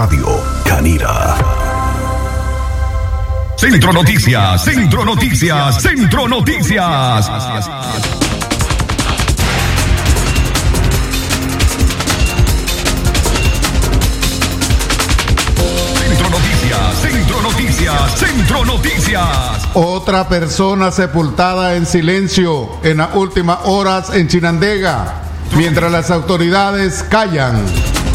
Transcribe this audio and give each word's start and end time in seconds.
Radio 0.00 0.26
Canira. 0.64 1.36
Centro 3.54 3.92
Noticias, 3.92 4.64
Centro 4.64 5.04
Noticias, 5.04 5.82
Centro 5.82 6.26
Noticias. 6.26 7.26
Centro 15.98 16.30
Noticias, 16.30 16.96
Centro 17.02 17.42
Noticias, 17.42 18.18
Centro 18.18 18.64
Noticias. 18.64 19.68
Otra 19.74 20.26
persona 20.30 20.90
sepultada 20.90 21.76
en 21.76 21.84
silencio 21.84 22.70
en 22.82 22.96
las 22.96 23.14
últimas 23.14 23.58
horas 23.64 24.14
en 24.14 24.28
Chinandega, 24.28 25.24
mientras 25.54 25.92
las 25.92 26.10
autoridades 26.10 27.02
callan. 27.02 27.62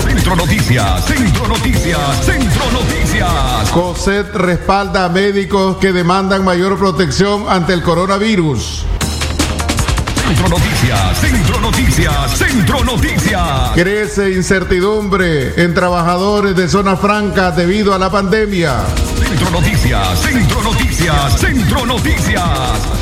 Centro 0.06 0.36
Noticias, 0.36 1.06
Centro 1.06 1.48
Noticias, 1.48 2.26
Centro 2.26 2.72
Noticias. 2.72 3.70
COSET 3.72 4.36
respalda 4.36 5.06
a 5.06 5.10
médicos 5.10 5.78
que 5.78 5.92
demandan 5.92 6.44
mayor 6.44 6.78
protección 6.78 7.46
ante 7.50 7.74
el 7.74 7.82
coronavirus. 7.82 8.86
Centro 10.28 10.50
Noticias, 10.50 11.18
Centro 11.20 11.60
Noticias, 11.60 12.38
Centro 12.38 12.84
Noticias. 12.84 13.72
Crece 13.74 14.32
incertidumbre 14.34 15.62
en 15.64 15.74
trabajadores 15.74 16.56
de 16.56 16.70
zona 16.70 16.96
franca 16.96 17.50
debido 17.50 17.94
a 17.94 17.98
la 17.98 18.12
pandemia. 18.12 18.84
Centro 19.20 19.50
Noticias, 19.50 20.20
Centro 20.20 20.62
Noticias, 20.62 21.40
Centro 21.40 21.86
Noticias. 21.88 22.44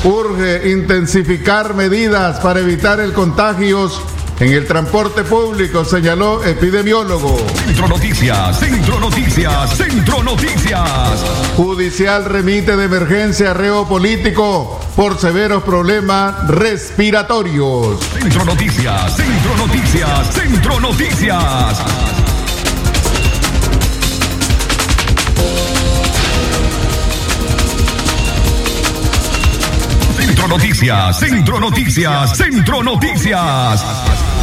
Urge 0.06 0.72
intensificar 0.72 1.74
medidas 1.74 2.40
para 2.40 2.62
evitar 2.62 3.02
el 3.02 3.12
contagios 3.12 4.02
en 4.44 4.52
el 4.52 4.68
transporte 4.68 5.24
público, 5.24 5.86
señaló 5.86 6.44
epidemiólogo. 6.44 7.38
Centro 7.66 7.88
Noticias, 7.88 8.60
Centro 8.60 9.00
Noticias, 9.00 9.78
Centro 9.78 10.22
Noticias. 10.22 11.24
Judicial 11.56 12.26
remite 12.26 12.76
de 12.76 12.84
emergencia 12.84 13.54
reo 13.54 13.88
político 13.88 14.80
por 14.98 15.18
severos 15.18 15.64
problemas 15.64 16.48
respiratorios. 16.50 18.00
Centro 18.20 18.44
Noticias, 18.44 19.16
Centro 19.16 19.56
Noticias, 19.56 20.34
Centro 20.34 20.80
Noticias. 20.82 21.78
Centro 30.18 30.48
Noticias, 30.48 31.20
Centro 31.20 31.60
Noticias, 31.62 32.38
Centro 32.38 32.84
Noticias. 32.84 34.43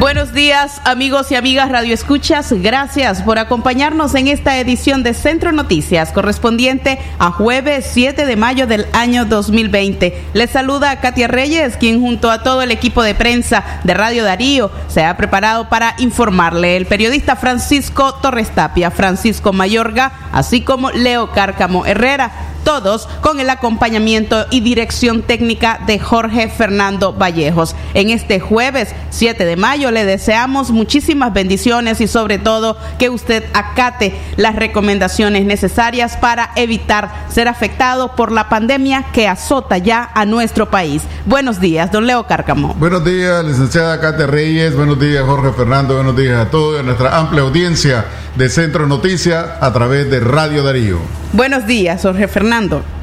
Buenos 0.00 0.32
días 0.32 0.80
amigos 0.84 1.30
y 1.30 1.34
amigas 1.34 1.70
Radio 1.70 1.92
Escuchas, 1.92 2.54
gracias 2.54 3.20
por 3.20 3.38
acompañarnos 3.38 4.14
en 4.14 4.28
esta 4.28 4.58
edición 4.58 5.02
de 5.02 5.12
Centro 5.12 5.52
Noticias 5.52 6.10
correspondiente 6.10 6.98
a 7.18 7.30
jueves 7.30 7.86
7 7.92 8.24
de 8.24 8.34
mayo 8.34 8.66
del 8.66 8.86
año 8.94 9.26
2020. 9.26 10.28
Les 10.32 10.48
saluda 10.48 11.02
Katia 11.02 11.28
Reyes, 11.28 11.76
quien 11.76 12.00
junto 12.00 12.30
a 12.30 12.42
todo 12.42 12.62
el 12.62 12.70
equipo 12.70 13.02
de 13.02 13.14
prensa 13.14 13.62
de 13.84 13.92
Radio 13.92 14.24
Darío 14.24 14.70
se 14.88 15.04
ha 15.04 15.18
preparado 15.18 15.68
para 15.68 15.94
informarle. 15.98 16.78
El 16.78 16.86
periodista 16.86 17.36
Francisco 17.36 18.14
Torres 18.14 18.48
Tapia, 18.54 18.90
Francisco 18.90 19.52
Mayorga, 19.52 20.12
así 20.32 20.62
como 20.62 20.90
Leo 20.92 21.30
Cárcamo 21.32 21.84
Herrera 21.84 22.49
todos 22.64 23.08
con 23.20 23.40
el 23.40 23.50
acompañamiento 23.50 24.46
y 24.50 24.60
dirección 24.60 25.22
técnica 25.22 25.80
de 25.86 25.98
Jorge 25.98 26.48
Fernando 26.48 27.12
Vallejos. 27.12 27.74
En 27.94 28.10
este 28.10 28.40
jueves 28.40 28.94
7 29.10 29.44
de 29.44 29.56
mayo 29.56 29.90
le 29.90 30.04
deseamos 30.04 30.70
muchísimas 30.70 31.32
bendiciones 31.32 32.00
y 32.00 32.06
sobre 32.06 32.38
todo 32.38 32.76
que 32.98 33.10
usted 33.10 33.44
acate 33.54 34.14
las 34.36 34.56
recomendaciones 34.56 35.44
necesarias 35.44 36.16
para 36.16 36.50
evitar 36.56 37.26
ser 37.28 37.48
afectado 37.48 38.14
por 38.14 38.32
la 38.32 38.48
pandemia 38.48 39.06
que 39.12 39.28
azota 39.28 39.78
ya 39.78 40.10
a 40.14 40.24
nuestro 40.26 40.70
país. 40.70 41.02
Buenos 41.26 41.60
días, 41.60 41.90
don 41.90 42.06
Leo 42.06 42.26
Cárcamo. 42.26 42.74
Buenos 42.74 43.04
días, 43.04 43.44
licenciada 43.44 44.00
Katia 44.00 44.26
Reyes. 44.26 44.76
Buenos 44.76 44.98
días, 44.98 45.24
Jorge 45.24 45.52
Fernando. 45.52 45.94
Buenos 45.94 46.16
días 46.16 46.38
a 46.38 46.50
todos, 46.50 46.80
a 46.80 46.82
nuestra 46.82 47.18
amplia 47.18 47.42
audiencia 47.42 48.04
de 48.36 48.48
Centro 48.48 48.86
Noticias 48.86 49.44
a 49.60 49.72
través 49.72 50.10
de 50.10 50.20
Radio 50.20 50.62
Darío. 50.62 50.98
Buenos 51.32 51.66
días, 51.66 52.02
Jorge 52.02 52.26
Fernando. 52.26 52.49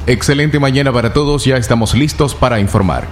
Excelente 0.06 0.58
mañana 0.58 0.92
para 0.92 1.12
todos, 1.12 1.44
ya 1.44 1.56
estamos 1.56 1.94
listos 1.94 2.34
para 2.34 2.60
informar. 2.60 3.06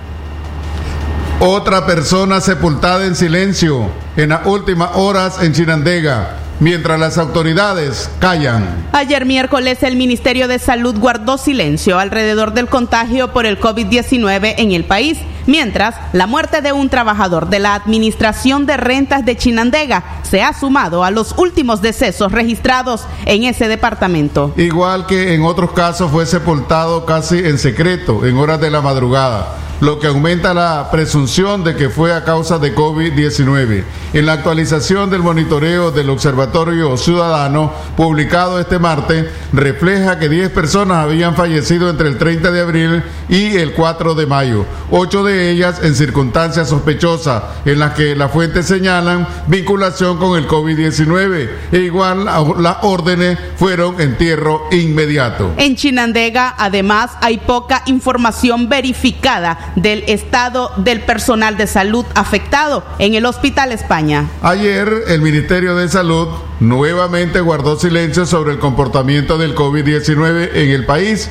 Otra 1.41 1.87
persona 1.87 2.41
sepultada 2.41 3.05
en 3.07 3.15
silencio 3.15 3.91
en 4.17 4.31
las 4.31 4.47
últimas 4.47 4.91
horas 4.95 5.43
en 5.43 5.53
Chinandega, 5.53 6.37
mientras 6.61 6.99
las 6.99 7.19
autoridades 7.19 8.11
callan. 8.19 8.89
Ayer 8.93 9.27
miércoles 9.27 9.83
el 9.83 9.97
Ministerio 9.97 10.49
de 10.49 10.59
Salud 10.59 10.99
guardó 10.99 11.39
silencio 11.39 11.99
alrededor 11.99 12.53
del 12.53 12.69
contagio 12.69 13.33
por 13.33 13.47
el 13.47 13.61
COVID-19 13.61 14.55
en 14.59 14.73
el 14.73 14.85
país, 14.85 15.19
mientras 15.47 15.95
la 16.13 16.27
muerte 16.27 16.63
de 16.63 16.73
un 16.73 16.89
trabajador 16.89 17.49
de 17.49 17.59
la 17.59 17.75
Administración 17.75 18.67
de 18.67 18.77
Rentas 18.77 19.25
de 19.25 19.37
Chinandega 19.37 20.05
se 20.23 20.43
ha 20.43 20.53
sumado 20.53 21.05
a 21.05 21.11
los 21.11 21.35
últimos 21.37 21.83
decesos 21.83 22.33
registrados 22.33 23.07
en 23.27 23.45
ese 23.45 23.69
departamento. 23.69 24.53
Igual 24.57 25.07
que 25.07 25.35
en 25.35 25.43
otros 25.43 25.73
casos 25.73 26.11
fue 26.11 26.27
sepultado 26.27 27.05
casi 27.05 27.39
en 27.39 27.59
secreto 27.59 28.25
en 28.27 28.37
horas 28.37 28.61
de 28.61 28.71
la 28.71 28.81
madrugada 28.81 29.66
lo 29.81 29.99
que 29.99 30.07
aumenta 30.07 30.55
la 30.55 30.89
presunción 30.91 31.63
de 31.63 31.77
que 31.77 31.91
fue 31.91 32.15
a 32.15 32.25
causa 32.25 32.59
de 32.59 32.75
COVID-19. 32.75 33.85
En 34.15 34.27
la 34.27 34.33
actualización 34.35 35.11
del 35.11 35.23
monitoreo 35.23 35.91
del 35.91 36.09
Observatorio 36.09 36.97
Ciudadano, 36.97 37.73
publicado 37.97 38.59
este 38.59 38.79
martes, 38.79 39.27
refleja 39.53 40.19
que 40.19 40.29
10 40.29 40.51
personas 40.51 40.99
habían 40.99 41.35
fallecido 41.35 41.91
entre 41.91 42.09
el 42.09 42.17
30 42.17 42.51
de 42.51 42.61
abril 42.61 43.03
y 43.29 43.57
el 43.57 43.75
4 43.75 44.15
de 44.15 44.27
mayo, 44.27 44.65
ocho 44.91 45.25
de 45.25 45.51
ellas 45.51 45.81
en 45.83 45.95
circunstancias 45.95 46.69
sospechosas, 46.69 47.43
en 47.65 47.79
las 47.79 47.93
que 47.93 48.17
las 48.17 48.31
fuentes 48.31 48.67
señalan 48.67 49.27
vinculación 49.47 50.19
con 50.19 50.39
el 50.39 50.49
COVID-19, 50.49 51.49
e 51.73 51.79
igual 51.79 52.25
las 52.25 52.77
órdenes 52.83 53.39
fueron 53.57 54.01
entierro 54.01 54.63
inmediato. 54.71 55.53
En 55.59 55.77
Chinandega, 55.77 56.55
además, 56.57 57.11
hay 57.21 57.39
poca 57.39 57.83
información 57.87 58.69
verificada 58.69 59.66
del 59.75 60.05
estado 60.07 60.71
del 60.77 61.01
personal 61.01 61.57
de 61.57 61.67
salud 61.67 62.05
afectado 62.15 62.85
en 62.99 63.15
el 63.15 63.27
Hospital 63.27 63.73
España. 63.73 64.29
Ayer 64.43 64.91
el 65.09 65.21
Ministerio 65.21 65.75
de 65.75 65.89
Salud 65.89 66.29
nuevamente 66.61 67.41
guardó 67.41 67.79
silencio 67.79 68.27
sobre 68.27 68.53
el 68.53 68.59
comportamiento 68.59 69.39
del 69.39 69.55
COVID-19 69.55 70.51
en 70.55 70.71
el 70.71 70.87
país, 70.87 71.29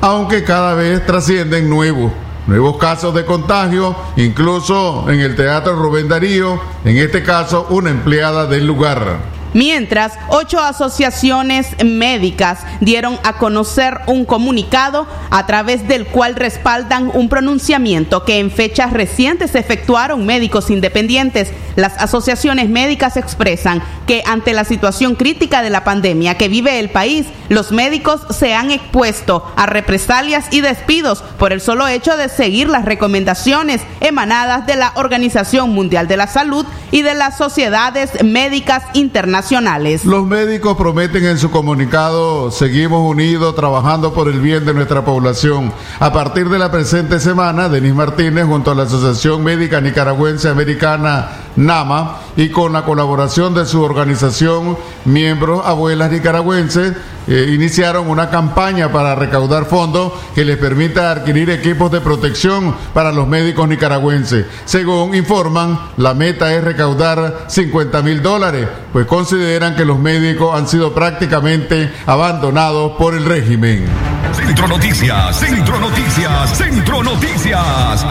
aunque 0.00 0.44
cada 0.44 0.74
vez 0.74 1.04
trascienden 1.06 1.68
nuevos. 1.70 2.12
Nuevos 2.46 2.78
casos 2.78 3.14
de 3.14 3.26
contagio, 3.26 3.94
incluso 4.16 5.10
en 5.10 5.20
el 5.20 5.36
Teatro 5.36 5.76
Rubén 5.76 6.08
Darío, 6.08 6.58
en 6.84 6.96
este 6.96 7.22
caso 7.22 7.66
una 7.68 7.90
empleada 7.90 8.46
del 8.46 8.66
lugar. 8.66 9.37
Mientras, 9.58 10.12
ocho 10.28 10.60
asociaciones 10.60 11.66
médicas 11.84 12.60
dieron 12.80 13.18
a 13.24 13.38
conocer 13.38 13.98
un 14.06 14.24
comunicado 14.24 15.08
a 15.30 15.46
través 15.46 15.88
del 15.88 16.06
cual 16.06 16.36
respaldan 16.36 17.10
un 17.12 17.28
pronunciamiento 17.28 18.24
que 18.24 18.38
en 18.38 18.52
fechas 18.52 18.92
recientes 18.92 19.56
efectuaron 19.56 20.24
médicos 20.24 20.70
independientes. 20.70 21.50
Las 21.78 21.96
asociaciones 21.98 22.68
médicas 22.68 23.16
expresan 23.16 23.84
que 24.08 24.24
ante 24.26 24.52
la 24.52 24.64
situación 24.64 25.14
crítica 25.14 25.62
de 25.62 25.70
la 25.70 25.84
pandemia 25.84 26.36
que 26.36 26.48
vive 26.48 26.80
el 26.80 26.90
país, 26.90 27.26
los 27.50 27.70
médicos 27.70 28.20
se 28.30 28.52
han 28.52 28.72
expuesto 28.72 29.46
a 29.54 29.66
represalias 29.66 30.46
y 30.50 30.60
despidos 30.60 31.22
por 31.38 31.52
el 31.52 31.60
solo 31.60 31.86
hecho 31.86 32.16
de 32.16 32.30
seguir 32.30 32.68
las 32.68 32.84
recomendaciones 32.84 33.80
emanadas 34.00 34.66
de 34.66 34.74
la 34.74 34.90
Organización 34.96 35.70
Mundial 35.70 36.08
de 36.08 36.16
la 36.16 36.26
Salud 36.26 36.66
y 36.90 37.02
de 37.02 37.14
las 37.14 37.38
sociedades 37.38 38.24
médicas 38.24 38.82
internacionales. 38.94 40.04
Los 40.04 40.26
médicos 40.26 40.76
prometen 40.76 41.26
en 41.26 41.38
su 41.38 41.52
comunicado, 41.52 42.50
seguimos 42.50 43.08
unidos 43.08 43.54
trabajando 43.54 44.12
por 44.12 44.26
el 44.28 44.40
bien 44.40 44.66
de 44.66 44.74
nuestra 44.74 45.04
población. 45.04 45.72
A 46.00 46.12
partir 46.12 46.48
de 46.48 46.58
la 46.58 46.72
presente 46.72 47.20
semana, 47.20 47.68
Denis 47.68 47.94
Martínez, 47.94 48.46
junto 48.46 48.72
a 48.72 48.74
la 48.74 48.82
Asociación 48.82 49.44
Médica 49.44 49.80
Nicaragüense 49.80 50.48
Americana, 50.48 51.28
NAMA, 51.68 52.16
y 52.36 52.48
con 52.48 52.72
la 52.72 52.84
colaboración 52.84 53.54
de 53.54 53.64
su 53.64 53.82
organización, 53.82 54.76
miembros 55.04 55.64
abuelas 55.64 56.10
nicaragüenses, 56.10 56.94
eh, 57.28 57.52
iniciaron 57.54 58.08
una 58.08 58.30
campaña 58.30 58.90
para 58.90 59.14
recaudar 59.14 59.66
fondos 59.66 60.14
que 60.34 60.46
les 60.46 60.56
permita 60.56 61.10
adquirir 61.10 61.50
equipos 61.50 61.92
de 61.92 62.00
protección 62.00 62.74
para 62.94 63.12
los 63.12 63.28
médicos 63.28 63.68
nicaragüenses. 63.68 64.46
Según 64.64 65.14
informan, 65.14 65.78
la 65.98 66.14
meta 66.14 66.54
es 66.54 66.64
recaudar 66.64 67.44
50 67.48 68.00
mil 68.00 68.22
dólares, 68.22 68.66
pues 68.94 69.06
consideran 69.06 69.76
que 69.76 69.84
los 69.84 69.98
médicos 69.98 70.56
han 70.56 70.66
sido 70.66 70.94
prácticamente 70.94 71.92
abandonados 72.06 72.92
por 72.92 73.14
el 73.14 73.26
régimen. 73.26 73.84
Centro 74.32 74.66
Noticias, 74.66 75.36
Centro 75.36 75.80
Noticias, 75.80 76.56
Centro 76.56 77.02
Noticias. 77.02 78.06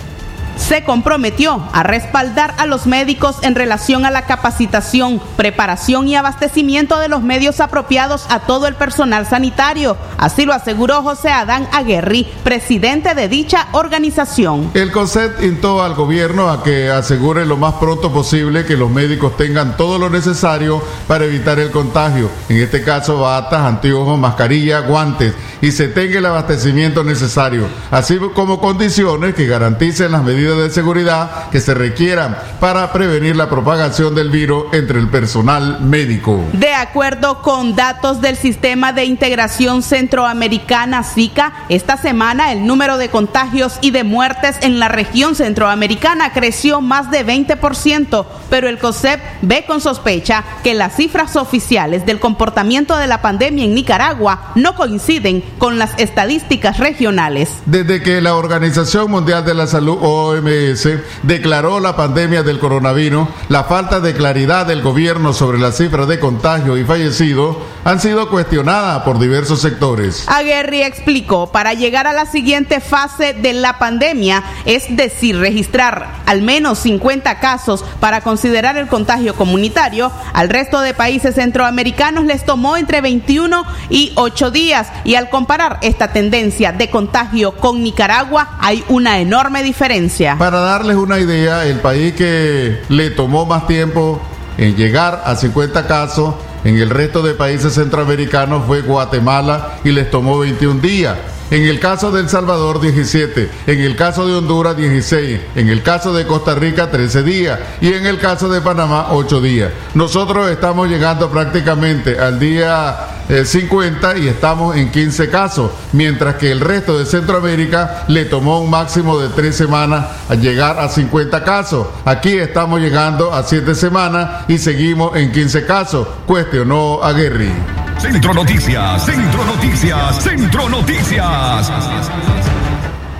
se 0.57 0.83
comprometió 0.83 1.63
a 1.73 1.83
respaldar 1.83 2.53
a 2.57 2.65
los 2.65 2.87
médicos 2.87 3.37
en 3.41 3.55
relación 3.55 4.05
a 4.05 4.11
la 4.11 4.23
capacitación, 4.23 5.21
preparación 5.35 6.07
y 6.07 6.15
abastecimiento 6.15 6.99
de 6.99 7.09
los 7.09 7.21
medios 7.21 7.59
apropiados 7.59 8.25
a 8.29 8.41
todo 8.41 8.67
el 8.67 8.75
personal 8.75 9.25
sanitario. 9.25 9.97
Así 10.17 10.45
lo 10.45 10.53
aseguró 10.53 11.01
José 11.03 11.29
Adán 11.29 11.67
Aguerri, 11.71 12.27
presidente 12.43 13.15
de 13.15 13.27
dicha 13.27 13.67
organización. 13.71 14.71
El 14.73 14.91
COSET 14.91 15.43
instó 15.43 15.83
al 15.83 15.93
gobierno 15.93 16.49
a 16.49 16.63
que 16.63 16.89
asegure 16.89 17.45
lo 17.45 17.57
más 17.57 17.75
pronto 17.75 18.11
posible 18.11 18.65
que 18.65 18.77
los 18.77 18.89
médicos 18.89 19.37
tengan 19.37 19.77
todo 19.77 19.97
lo 19.99 20.09
necesario 20.09 20.81
para 21.07 21.25
evitar 21.25 21.59
el 21.59 21.71
contagio. 21.71 22.29
En 22.49 22.57
este 22.57 22.83
caso, 22.83 23.19
batas, 23.19 23.61
anteojos, 23.61 24.17
mascarilla, 24.19 24.79
guantes 24.79 25.33
y 25.61 25.71
se 25.71 25.87
tenga 25.87 26.19
el 26.19 26.25
abastecimiento 26.25 27.03
necesario, 27.03 27.67
así 27.91 28.17
como 28.33 28.59
condiciones 28.59 29.33
que 29.33 29.47
garanticen 29.47 30.11
las 30.11 30.23
medidas 30.23 30.46
de 30.55 30.69
seguridad 30.69 31.49
que 31.49 31.59
se 31.59 31.73
requieran 31.73 32.37
para 32.59 32.91
prevenir 32.93 33.35
la 33.35 33.49
propagación 33.49 34.15
del 34.15 34.29
virus 34.29 34.65
entre 34.73 34.99
el 34.99 35.09
personal 35.09 35.81
médico. 35.81 36.43
De 36.53 36.73
acuerdo 36.73 37.41
con 37.41 37.75
datos 37.75 38.21
del 38.21 38.37
Sistema 38.37 38.93
de 38.93 39.05
Integración 39.05 39.83
Centroamericana 39.83 41.03
SICA, 41.03 41.53
esta 41.69 41.97
semana 41.97 42.51
el 42.51 42.65
número 42.65 42.97
de 42.97 43.09
contagios 43.09 43.77
y 43.81 43.91
de 43.91 44.03
muertes 44.03 44.57
en 44.61 44.79
la 44.79 44.87
región 44.87 45.35
centroamericana 45.35 46.33
creció 46.33 46.81
más 46.81 47.11
de 47.11 47.25
20%, 47.25 48.25
pero 48.49 48.69
el 48.69 48.77
COSEP 48.77 49.19
ve 49.41 49.65
con 49.67 49.81
sospecha 49.81 50.43
que 50.63 50.73
las 50.73 50.95
cifras 50.95 51.35
oficiales 51.35 52.05
del 52.05 52.19
comportamiento 52.19 52.97
de 52.97 53.07
la 53.07 53.21
pandemia 53.21 53.65
en 53.65 53.75
Nicaragua 53.75 54.51
no 54.55 54.75
coinciden 54.75 55.43
con 55.57 55.79
las 55.79 55.97
estadísticas 55.97 56.77
regionales. 56.79 57.49
Desde 57.65 58.01
que 58.01 58.21
la 58.21 58.35
Organización 58.35 59.11
Mundial 59.11 59.45
de 59.45 59.53
la 59.53 59.67
Salud, 59.67 59.97
OMS, 60.37 60.89
declaró 61.23 61.79
la 61.79 61.95
pandemia 61.95 62.43
del 62.43 62.59
coronavirus, 62.59 63.27
la 63.49 63.63
falta 63.63 63.99
de 63.99 64.13
claridad 64.13 64.65
del 64.65 64.81
gobierno 64.81 65.33
sobre 65.33 65.59
las 65.59 65.77
cifras 65.77 66.07
de 66.07 66.19
contagio 66.19 66.77
y 66.77 66.83
fallecidos 66.83 67.57
han 67.83 68.01
sido 68.01 68.29
cuestionadas 68.29 69.03
por 69.03 69.17
diversos 69.17 69.61
sectores. 69.61 70.25
Aguerri 70.27 70.81
explicó, 70.81 71.51
para 71.51 71.73
llegar 71.73 72.05
a 72.05 72.13
la 72.13 72.25
siguiente 72.25 72.81
fase 72.81 73.33
de 73.33 73.53
la 73.53 73.79
pandemia, 73.79 74.43
es 74.65 74.95
decir, 74.95 75.39
registrar 75.39 76.17
al 76.25 76.41
menos 76.41 76.79
50 76.79 77.39
casos 77.39 77.85
para 78.01 78.21
considerar 78.21 78.77
el 78.77 78.87
contagio 78.87 79.35
comunitario, 79.35 80.11
al 80.33 80.49
resto 80.49 80.81
de 80.81 80.93
países 80.93 81.35
centroamericanos 81.35 82.25
les 82.25 82.43
tomó 82.43 82.75
entre 82.75 82.99
21 82.99 83.63
y 83.89 84.11
8 84.15 84.51
días 84.51 84.89
y 85.05 85.15
al 85.15 85.29
comparar 85.29 85.79
esta 85.81 86.11
tendencia 86.11 86.73
de 86.73 86.89
contagio 86.89 87.53
con 87.55 87.83
Nicaragua 87.83 88.57
hay 88.59 88.83
una 88.89 89.19
enorme 89.19 89.63
diferencia. 89.63 90.26
Para 90.35 90.59
darles 90.59 90.97
una 90.97 91.19
idea, 91.19 91.65
el 91.65 91.79
país 91.79 92.13
que 92.15 92.81
le 92.89 93.11
tomó 93.11 93.45
más 93.45 93.67
tiempo 93.67 94.19
en 94.57 94.75
llegar 94.75 95.21
a 95.25 95.35
50 95.35 95.87
casos 95.87 96.35
en 96.63 96.77
el 96.77 96.89
resto 96.89 97.21
de 97.21 97.33
países 97.33 97.75
centroamericanos 97.75 98.65
fue 98.65 98.81
Guatemala 98.81 99.77
y 99.83 99.91
les 99.91 100.09
tomó 100.09 100.39
21 100.39 100.81
días. 100.81 101.17
En 101.49 101.63
el 101.63 101.79
caso 101.79 102.11
de 102.11 102.21
El 102.21 102.29
Salvador, 102.29 102.81
17. 102.81 103.49
En 103.67 103.79
el 103.79 103.95
caso 103.95 104.27
de 104.27 104.35
Honduras, 104.35 104.75
16. 104.75 105.39
En 105.55 105.69
el 105.69 105.81
caso 105.81 106.13
de 106.13 106.25
Costa 106.25 106.55
Rica, 106.55 106.91
13 106.91 107.23
días. 107.23 107.59
Y 107.79 107.93
en 107.93 108.05
el 108.05 108.19
caso 108.19 108.49
de 108.49 108.59
Panamá, 108.59 109.07
8 109.11 109.39
días. 109.39 109.71
Nosotros 109.93 110.49
estamos 110.51 110.89
llegando 110.89 111.29
prácticamente 111.29 112.19
al 112.19 112.37
día 112.37 112.97
50 113.45 114.13
eh, 114.13 114.19
y 114.19 114.27
estamos 114.27 114.75
en 114.75 114.91
15 114.91 115.29
casos. 115.29 115.71
Mientras 115.93 116.35
que 116.35 116.51
el 116.51 116.59
resto 116.59 116.97
de 116.97 117.05
Centroamérica 117.05 118.03
le 118.09 118.25
tomó 118.25 118.59
un 118.59 118.69
máximo 118.69 119.17
de 119.17 119.29
3 119.29 119.55
semanas 119.55 120.05
a 120.27 120.35
llegar 120.35 120.77
a 120.79 120.89
50 120.89 121.45
casos. 121.45 121.87
Aquí 122.03 122.37
estamos 122.37 122.81
llegando 122.81 123.33
a 123.33 123.43
7 123.43 123.73
semanas 123.73 124.43
y 124.49 124.57
seguimos 124.57 125.15
en 125.15 125.31
15 125.31 125.65
casos. 125.65 126.07
Cuestionó 126.25 127.01
a 127.01 127.13
Guerri. 127.13 127.86
Centro 127.99 128.33
Noticias, 128.33 129.05
Centro 129.05 129.43
Noticias, 129.43 130.23
Centro 130.23 130.69
Noticias. 130.69 131.71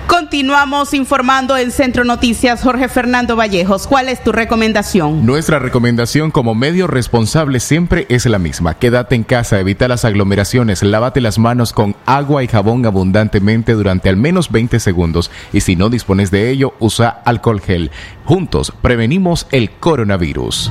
Continuamos 0.06 0.94
informando 0.94 1.56
en 1.56 1.72
Centro 1.72 2.04
Noticias. 2.04 2.62
Jorge 2.62 2.88
Fernando 2.88 3.34
Vallejos, 3.34 3.88
¿cuál 3.88 4.08
es 4.08 4.22
tu 4.22 4.30
recomendación? 4.30 5.26
Nuestra 5.26 5.58
recomendación 5.58 6.30
como 6.30 6.54
medio 6.54 6.86
responsable 6.86 7.58
siempre 7.60 8.06
es 8.08 8.24
la 8.26 8.38
misma. 8.38 8.74
Quédate 8.74 9.16
en 9.16 9.24
casa, 9.24 9.58
evita 9.58 9.88
las 9.88 10.04
aglomeraciones, 10.04 10.82
lávate 10.82 11.20
las 11.20 11.38
manos 11.38 11.72
con 11.72 11.96
agua 12.06 12.44
y 12.44 12.48
jabón 12.48 12.86
abundantemente 12.86 13.72
durante 13.72 14.08
al 14.08 14.16
menos 14.16 14.50
20 14.50 14.78
segundos 14.80 15.30
y 15.52 15.60
si 15.60 15.74
no 15.76 15.90
dispones 15.90 16.30
de 16.30 16.50
ello, 16.50 16.74
usa 16.78 17.08
alcohol 17.24 17.60
gel. 17.60 17.90
Juntos 18.24 18.72
prevenimos 18.80 19.46
el 19.50 19.70
coronavirus. 19.70 20.70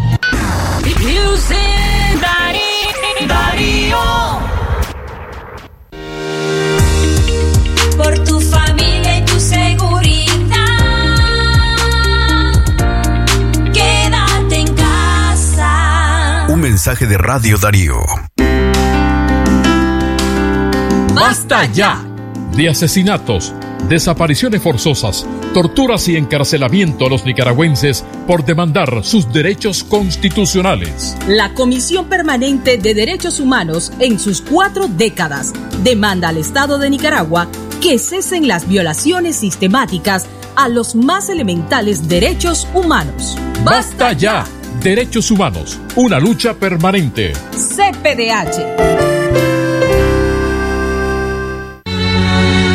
Mensaje 16.88 17.06
de 17.06 17.18
Radio 17.18 17.58
Darío. 17.58 17.98
¡Basta 21.14 21.66
ya! 21.66 22.02
De 22.56 22.70
asesinatos 22.70 23.54
desapariciones 23.90 24.62
forzosas, 24.62 25.26
torturas 25.54 26.08
y 26.08 26.16
encarcelamiento 26.16 27.06
a 27.06 27.10
los 27.10 27.26
nicaragüenses 27.26 28.06
por 28.26 28.46
demandar 28.46 29.04
sus 29.04 29.32
derechos 29.34 29.84
constitucionales. 29.84 31.18
La 31.28 31.54
Comisión 31.54 32.08
Permanente 32.08 32.78
de 32.78 32.94
Derechos 32.94 33.42
Humanos, 33.42 33.92
en 34.00 34.18
sus 34.18 34.42
cuatro 34.42 34.88
décadas, 34.88 35.52
demanda 35.84 36.30
al 36.30 36.38
Estado 36.38 36.78
de 36.80 36.90
Nicaragua 36.90 37.50
que 37.82 38.00
cesen 38.00 38.48
las 38.48 38.66
violaciones 38.66 39.36
sistemáticas 39.36 40.26
a 40.56 40.70
los 40.70 40.96
más 40.96 41.28
elementales 41.28 42.08
derechos 42.08 42.66
humanos. 42.74 43.38
¡Basta 43.66 44.14
ya! 44.14 44.46
Derechos 44.82 45.32
humanos, 45.32 45.80
una 45.96 46.20
lucha 46.20 46.54
permanente. 46.54 47.34
CPDH. 47.52 48.88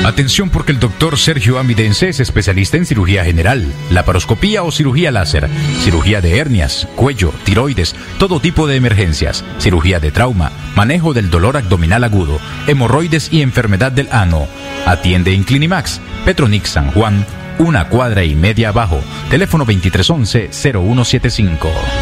Atención 0.04 0.50
porque 0.50 0.72
el 0.72 0.80
doctor 0.80 1.16
Sergio 1.16 1.60
Amidense 1.60 2.08
es 2.08 2.18
especialista 2.18 2.76
en 2.76 2.86
cirugía 2.86 3.24
general, 3.24 3.72
laparoscopía 3.90 4.64
o 4.64 4.72
cirugía 4.72 5.12
láser, 5.12 5.48
cirugía 5.80 6.20
de 6.20 6.38
hernias, 6.38 6.88
cuello, 6.96 7.32
tiroides, 7.44 7.94
todo 8.18 8.40
tipo 8.40 8.66
de 8.66 8.76
emergencias, 8.76 9.44
cirugía 9.58 10.00
de 10.00 10.10
trauma, 10.10 10.50
manejo 10.74 11.14
del 11.14 11.30
dolor 11.30 11.56
abdominal 11.56 12.02
agudo, 12.02 12.40
hemorroides 12.66 13.32
y 13.32 13.42
enfermedad 13.42 13.92
del 13.92 14.08
ano. 14.10 14.48
Atiende 14.86 15.34
en 15.34 15.44
Clinimax, 15.44 16.00
Petronix 16.24 16.68
San 16.68 16.90
Juan, 16.90 17.24
una 17.58 17.88
cuadra 17.88 18.24
y 18.24 18.34
media 18.34 18.70
abajo. 18.70 19.00
Teléfono 19.30 19.64
2311-0175. 19.66 22.01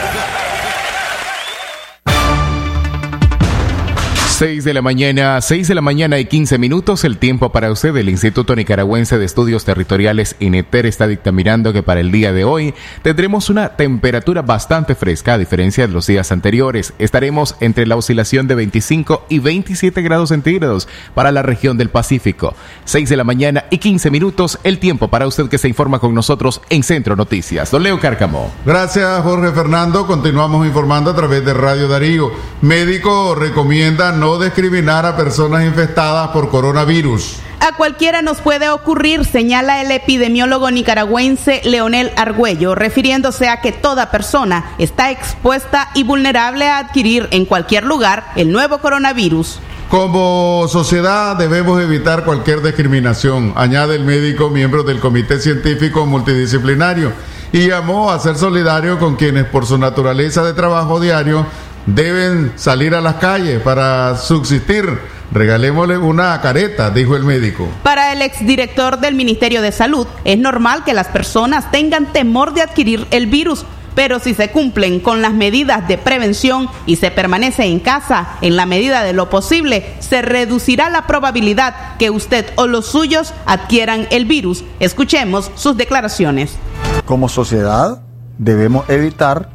6 4.41 4.63
de 4.63 4.73
la 4.73 4.81
mañana, 4.81 5.39
6 5.39 5.67
de 5.67 5.75
la 5.75 5.81
mañana 5.81 6.17
y 6.17 6.25
15 6.25 6.57
minutos, 6.57 7.03
el 7.03 7.19
tiempo 7.19 7.51
para 7.51 7.71
usted. 7.71 7.95
El 7.95 8.09
Instituto 8.09 8.55
Nicaragüense 8.55 9.19
de 9.19 9.25
Estudios 9.25 9.65
Territoriales, 9.65 10.35
INETER, 10.39 10.87
está 10.87 11.05
dictaminando 11.05 11.73
que 11.73 11.83
para 11.83 11.99
el 11.99 12.11
día 12.11 12.33
de 12.33 12.43
hoy 12.43 12.73
tendremos 13.03 13.51
una 13.51 13.75
temperatura 13.75 14.41
bastante 14.41 14.95
fresca, 14.95 15.35
a 15.35 15.37
diferencia 15.37 15.85
de 15.85 15.93
los 15.93 16.07
días 16.07 16.31
anteriores. 16.31 16.95
Estaremos 16.97 17.55
entre 17.59 17.85
la 17.85 17.95
oscilación 17.95 18.47
de 18.47 18.55
25 18.55 19.27
y 19.29 19.37
27 19.37 20.01
grados 20.01 20.29
centígrados 20.29 20.87
para 21.13 21.31
la 21.31 21.43
región 21.43 21.77
del 21.77 21.91
Pacífico. 21.91 22.55
6 22.85 23.09
de 23.09 23.17
la 23.17 23.23
mañana 23.23 23.65
y 23.69 23.77
15 23.77 24.09
minutos, 24.09 24.57
el 24.63 24.79
tiempo 24.79 25.09
para 25.09 25.27
usted 25.27 25.49
que 25.49 25.59
se 25.59 25.67
informa 25.67 25.99
con 25.99 26.15
nosotros 26.15 26.63
en 26.71 26.81
Centro 26.81 27.15
Noticias. 27.15 27.69
Don 27.69 27.83
Leo 27.83 27.99
Cárcamo. 27.99 28.51
Gracias, 28.65 29.21
Jorge 29.21 29.51
Fernando. 29.51 30.07
Continuamos 30.07 30.65
informando 30.65 31.11
a 31.11 31.15
través 31.15 31.45
de 31.45 31.53
Radio 31.53 31.87
Darío. 31.87 32.31
Médico 32.63 33.35
recomienda 33.35 34.11
no 34.11 34.30
discriminar 34.39 35.05
a 35.05 35.15
personas 35.15 35.65
infectadas 35.65 36.29
por 36.29 36.49
coronavirus. 36.49 37.39
A 37.59 37.75
cualquiera 37.77 38.21
nos 38.21 38.41
puede 38.41 38.69
ocurrir, 38.69 39.23
señala 39.23 39.81
el 39.81 39.91
epidemiólogo 39.91 40.71
nicaragüense 40.71 41.61
Leonel 41.63 42.11
Argüello, 42.17 42.73
refiriéndose 42.73 43.49
a 43.49 43.61
que 43.61 43.71
toda 43.71 44.09
persona 44.09 44.73
está 44.79 45.11
expuesta 45.11 45.89
y 45.93 46.03
vulnerable 46.03 46.67
a 46.67 46.79
adquirir 46.79 47.27
en 47.31 47.45
cualquier 47.45 47.83
lugar 47.83 48.31
el 48.35 48.51
nuevo 48.51 48.79
coronavirus. 48.79 49.59
Como 49.89 50.65
sociedad 50.69 51.35
debemos 51.35 51.81
evitar 51.81 52.23
cualquier 52.23 52.61
discriminación, 52.61 53.53
añade 53.55 53.95
el 53.95 54.05
médico 54.05 54.49
miembro 54.49 54.83
del 54.83 54.99
Comité 54.99 55.39
Científico 55.39 56.05
Multidisciplinario, 56.05 57.11
y 57.51 57.67
llamó 57.67 58.09
a 58.09 58.19
ser 58.19 58.37
solidario 58.37 58.97
con 58.97 59.17
quienes 59.17 59.45
por 59.45 59.65
su 59.65 59.77
naturaleza 59.77 60.43
de 60.43 60.53
trabajo 60.53 60.99
diario 60.99 61.45
deben 61.85 62.53
salir 62.55 62.95
a 62.95 63.01
las 63.01 63.15
calles 63.15 63.61
para 63.61 64.17
subsistir. 64.17 64.85
Regalémosle 65.31 65.97
una 65.97 66.41
careta, 66.41 66.89
dijo 66.89 67.15
el 67.15 67.23
médico. 67.23 67.69
Para 67.83 68.11
el 68.11 68.21
exdirector 68.21 68.99
del 68.99 69.15
Ministerio 69.15 69.61
de 69.61 69.71
Salud, 69.71 70.05
es 70.25 70.37
normal 70.37 70.83
que 70.83 70.93
las 70.93 71.07
personas 71.07 71.71
tengan 71.71 72.11
temor 72.11 72.53
de 72.53 72.61
adquirir 72.61 73.07
el 73.11 73.27
virus, 73.27 73.65
pero 73.95 74.19
si 74.19 74.33
se 74.33 74.51
cumplen 74.51 74.99
con 74.99 75.21
las 75.21 75.33
medidas 75.33 75.87
de 75.87 75.97
prevención 75.97 76.67
y 76.85 76.97
se 76.97 77.11
permanece 77.11 77.63
en 77.63 77.79
casa 77.79 78.27
en 78.41 78.57
la 78.57 78.65
medida 78.65 79.03
de 79.03 79.13
lo 79.13 79.29
posible, 79.29 79.95
se 79.99 80.21
reducirá 80.21 80.89
la 80.89 81.07
probabilidad 81.07 81.97
que 81.97 82.09
usted 82.09 82.45
o 82.55 82.67
los 82.67 82.87
suyos 82.87 83.33
adquieran 83.45 84.07
el 84.11 84.25
virus. 84.25 84.65
Escuchemos 84.81 85.49
sus 85.55 85.77
declaraciones. 85.77 86.57
Como 87.05 87.29
sociedad 87.29 88.01
debemos 88.37 88.89
evitar 88.89 89.49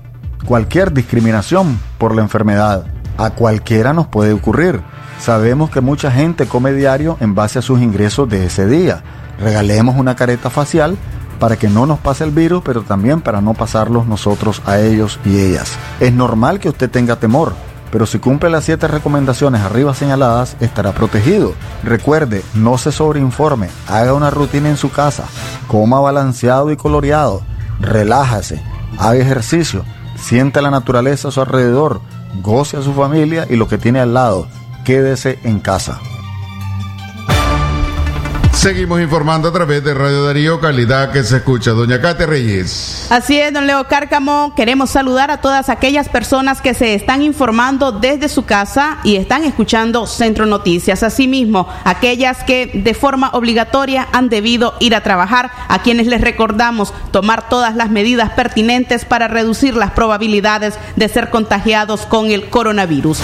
cualquier 0.47 0.93
discriminación 0.93 1.79
por 1.99 2.15
la 2.15 2.23
enfermedad. 2.23 2.87
A 3.19 3.31
cualquiera 3.31 3.93
nos 3.93 4.07
puede 4.07 4.33
ocurrir. 4.33 4.81
Sabemos 5.21 5.71
que 5.71 5.81
mucha 5.81 6.11
gente 6.11 6.47
come 6.47 6.73
diario 6.73 7.17
en 7.21 7.35
base 7.35 7.59
a 7.59 7.63
sus 7.63 7.81
ingresos 7.81 8.29
de 8.29 8.47
ese 8.47 8.67
día. 8.67 9.03
Regalemos 9.39 9.97
una 9.97 10.17
careta 10.17 10.51
facial 10.51 10.97
para 11.39 11.57
que 11.57 11.69
no 11.69 11.87
nos 11.87 11.99
pase 11.99 12.25
el 12.25 12.31
virus, 12.31 12.63
pero 12.65 12.83
también 12.83 13.21
para 13.21 13.41
no 13.41 13.55
pasarlos 13.55 14.07
nosotros 14.07 14.63
a 14.67 14.79
ellos 14.79 15.19
y 15.25 15.39
ellas. 15.39 15.73
Es 16.01 16.13
normal 16.13 16.61
que 16.61 16.69
usted 16.69 16.91
tenga 16.91 17.17
temor, 17.17 17.55
pero 17.91 18.07
si 18.07 18.19
cumple 18.19 18.51
las 18.51 18.65
siete 18.65 18.89
recomendaciones 18.89 19.61
arriba 19.61 19.95
señaladas, 19.95 20.57
estará 20.61 20.93
protegido. 20.93 21.55
Recuerde, 21.83 22.43
no 22.55 22.79
se 22.79 22.93
sobreinforme, 22.93 23.69
haga 23.89 24.15
una 24.15 24.31
rutina 24.31 24.69
en 24.69 24.77
su 24.77 24.91
casa, 24.91 25.25
coma 25.67 26.01
balanceado 26.01 26.71
y 26.71 26.77
coloreado, 26.77 27.43
relájase, 27.81 28.63
haga 28.99 29.19
ejercicio, 29.19 29.85
siente 30.17 30.63
la 30.63 30.71
naturaleza 30.71 31.29
a 31.29 31.31
su 31.31 31.41
alrededor, 31.41 32.01
goce 32.43 32.77
a 32.77 32.83
su 32.83 32.93
familia 32.93 33.47
y 33.49 33.57
lo 33.57 33.69
que 33.69 33.79
tiene 33.79 34.01
al 34.01 34.15
lado. 34.15 34.49
Quédese 34.85 35.39
en 35.45 35.61
casa. 35.61 36.01
Seguimos 38.67 39.01
informando 39.01 39.47
a 39.47 39.53
través 39.53 39.85
de 39.85 39.95
Radio 39.95 40.25
Darío, 40.25 40.59
calidad 40.59 41.13
que 41.13 41.23
se 41.23 41.37
escucha. 41.37 41.71
Doña 41.71 42.01
Kate 42.01 42.27
Reyes. 42.27 43.07
Así 43.11 43.39
es, 43.39 43.53
don 43.53 43.65
Leo 43.65 43.87
Cárcamo. 43.87 44.55
Queremos 44.57 44.91
saludar 44.91 45.31
a 45.31 45.41
todas 45.41 45.69
aquellas 45.69 46.09
personas 46.09 46.61
que 46.61 46.75
se 46.75 46.95
están 46.95 47.23
informando 47.23 47.93
desde 47.93 48.29
su 48.29 48.45
casa 48.45 48.99
y 49.05 49.15
están 49.15 49.45
escuchando 49.45 50.09
Centro 50.09 50.47
Noticias. 50.47 51.05
Asimismo, 51.05 51.69
aquellas 51.85 52.43
que 52.43 52.67
de 52.75 52.95
forma 52.95 53.31
obligatoria 53.35 54.09
han 54.11 54.29
debido 54.29 54.75
ir 54.81 54.97
a 54.97 55.01
trabajar, 55.01 55.53
a 55.69 55.83
quienes 55.83 56.09
les 56.09 56.21
recordamos 56.21 56.93
tomar 57.13 57.49
todas 57.49 57.77
las 57.77 57.91
medidas 57.91 58.33
pertinentes 58.33 59.05
para 59.05 59.29
reducir 59.29 59.77
las 59.77 59.93
probabilidades 59.93 60.77
de 60.97 61.09
ser 61.09 61.31
contagiados 61.31 62.05
con 62.05 62.33
el 62.33 62.51
coronavirus. 62.51 63.21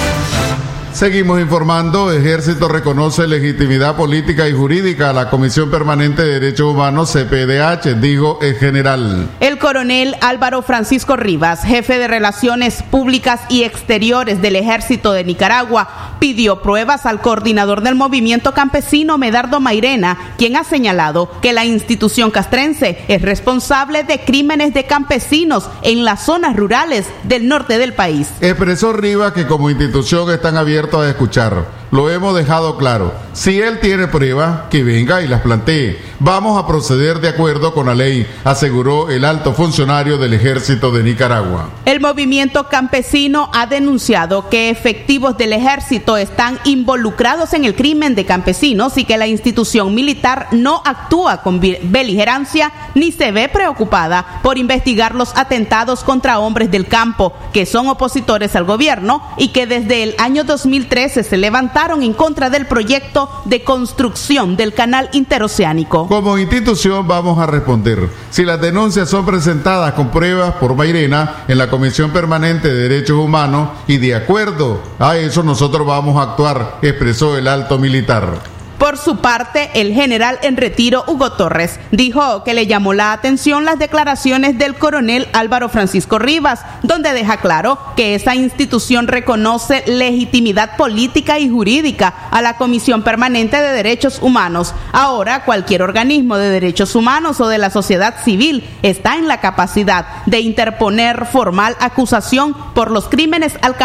Seguimos 0.92 1.40
informando. 1.40 2.12
Ejército 2.12 2.68
reconoce 2.68 3.26
legitimidad 3.26 3.96
política 3.96 4.46
y 4.46 4.52
jurídica 4.52 5.08
a 5.08 5.12
la 5.14 5.30
Comisión 5.30 5.70
Permanente 5.70 6.22
de 6.22 6.38
Derechos 6.38 6.72
Humanos, 6.72 7.12
CPDH, 7.12 7.99
digo 7.99 8.38
en 8.42 8.54
general. 8.56 9.28
El 9.40 9.58
coronel 9.58 10.16
Álvaro 10.20 10.61
Francisco 10.61 11.16
Rivas, 11.16 11.64
jefe 11.64 11.99
de 11.99 12.08
Relaciones 12.08 12.82
Públicas 12.82 13.40
y 13.49 13.64
Exteriores 13.64 14.42
del 14.42 14.54
Ejército 14.54 15.12
de 15.12 15.25
Nicaragua, 15.25 16.16
pidió 16.20 16.61
pruebas 16.61 17.06
al 17.06 17.20
coordinador 17.20 17.80
del 17.80 17.94
movimiento 17.94 18.52
campesino 18.52 19.16
Medardo 19.16 19.61
Mairena, 19.61 20.34
quien 20.37 20.56
ha 20.56 20.62
señalado 20.62 21.28
que 21.40 21.54
la 21.54 21.64
institución 21.64 22.30
castrense 22.30 23.02
es 23.08 23.22
responsable 23.22 24.04
de 24.04 24.20
crímenes 24.20 24.75
de 24.75 24.84
campesinos 24.84 25.68
en 25.82 26.04
las 26.04 26.25
zonas 26.25 26.54
rurales 26.54 27.06
del 27.25 27.49
norte 27.49 27.78
del 27.78 27.94
país. 27.94 28.28
Expresó 28.40 28.92
Rivas 28.92 29.32
que 29.32 29.46
como 29.46 29.70
institución 29.70 30.30
están 30.30 30.56
abiertos 30.83 31.05
a 31.07 31.11
escuchar, 31.11 31.82
lo 31.92 32.08
hemos 32.08 32.34
dejado 32.34 32.78
claro. 32.78 33.12
Si 33.34 33.61
él 33.61 33.78
tiene 33.78 34.08
pruebas, 34.08 34.62
que 34.70 34.82
venga 34.82 35.22
y 35.22 35.28
las 35.28 35.42
plantee. 35.42 36.00
Vamos 36.20 36.58
a 36.58 36.66
proceder 36.66 37.20
de 37.20 37.28
acuerdo 37.28 37.75
con 37.75 37.87
la 37.87 37.94
ley, 37.94 38.26
aseguró 38.44 39.11
el 39.11 39.25
alto 39.25 39.52
funcionario 39.52 40.16
del 40.16 40.32
ejército 40.32 40.90
de 40.90 41.02
Nicaragua. 41.02 41.68
El 41.84 42.00
movimiento 42.00 42.68
campesino 42.68 43.50
ha 43.52 43.66
denunciado 43.66 44.49
que 44.49 44.70
efectivos 44.70 45.37
del 45.37 45.52
ejército 45.52 46.16
están 46.16 46.58
involucrados 46.64 47.52
en 47.52 47.64
el 47.64 47.75
crimen 47.75 48.14
de 48.14 48.25
campesinos 48.25 48.96
y 48.96 49.04
que 49.04 49.18
la 49.18 49.26
institución 49.26 49.94
militar 49.94 50.49
no 50.52 50.80
actúa 50.87 51.42
con 51.42 51.61
beligerancia 51.61 52.72
ni 52.94 53.12
se 53.12 53.32
ve 53.32 53.50
preocupada 53.50 54.40
por 54.42 54.56
investigar 54.56 55.14
los 55.14 55.37
atentados 55.37 56.04
contra 56.04 56.38
hombres 56.38 56.70
del 56.70 56.87
campo 56.87 57.34
que 57.52 57.66
son 57.66 57.88
opositores 57.88 58.56
al 58.56 58.64
gobierno 58.64 59.22
y 59.37 59.49
que 59.49 59.66
desde 59.66 60.02
el 60.04 60.14
año 60.18 60.44
2013 60.44 61.25
se 61.25 61.37
levantaron 61.37 61.82
en 61.83 62.12
contra 62.12 62.49
del 62.49 62.67
proyecto 62.67 63.29
de 63.45 63.65
construcción 63.65 64.57
del 64.57 64.73
canal 64.73 65.09
interoceánico. 65.12 66.07
Como 66.07 66.39
institución 66.39 67.09
vamos 67.09 67.39
a 67.41 67.47
responder. 67.47 68.09
Si 68.31 68.45
las 68.45 68.61
denuncias 68.61 69.11
son 69.11 69.27
presentadas 69.27 69.93
con 69.95 70.11
pruebas 70.11 70.55
por 70.55 70.77
Mairena 70.77 71.45
en 71.49 71.59
la 71.59 71.69
Comisión 71.69 72.12
Permanente 72.12 72.73
de 72.73 72.89
Derechos 72.89 73.19
Humanos 73.19 73.71
y 73.89 73.97
de 73.97 74.15
acuerdo 74.15 74.81
a 75.01 75.17
eso 75.17 75.43
nosotros 75.43 75.85
vamos 75.85 76.17
a 76.17 76.31
actuar, 76.31 76.79
expresó 76.83 77.37
el 77.37 77.49
alto 77.49 77.79
militar. 77.79 78.51
Por 78.83 78.99
su 78.99 79.19
parte, 79.19 79.71
el 79.75 79.95
general 79.95 80.41
en 80.43 80.57
retiro 80.57 81.05
Hugo 81.07 81.35
Torres 81.35 81.79
dijo 81.93 82.43
que 82.43 82.53
le 82.53 82.67
llamó 82.67 82.95
la 82.95 83.12
atención 83.12 83.65
las 83.65 83.79
declaraciones 83.79 84.59
del 84.59 84.75
coronel 84.75 85.29
Álvaro 85.33 85.69
Francisco 85.69 86.19
Rivas, 86.19 86.62
donde 86.83 87.12
deja 87.12 87.37
claro 87.37 87.79
que 87.95 88.17
esa 88.17 88.35
institución 88.35 89.07
reconoce 89.07 89.85
legitimidad 89.87 90.77
política 90.77 91.39
y 91.39 91.49
jurídica 91.49 92.12
a 92.33 92.43
la 92.43 92.57
Comisión 92.57 93.05
Permanente 93.05 93.62
de 93.62 93.71
Derechos 93.71 94.19
Humanos. 94.21 94.75
Ahora, 94.91 95.45
cualquier 95.45 95.83
organismo 95.83 96.37
de 96.37 96.51
derechos 96.51 96.97
humanos 96.97 97.41
o 97.41 97.47
de 97.47 97.59
la 97.59 97.71
sociedad 97.71 98.17
civil 98.25 98.69
está 98.83 99.15
en 99.15 99.29
la 99.29 99.39
capacidad 99.39 100.25
de 100.27 100.41
interponer 100.41 101.27
formal 101.27 101.77
acusación 101.79 102.57
por 102.75 102.91
los 102.91 103.09
crímenes 103.09 103.57
al 103.62 103.77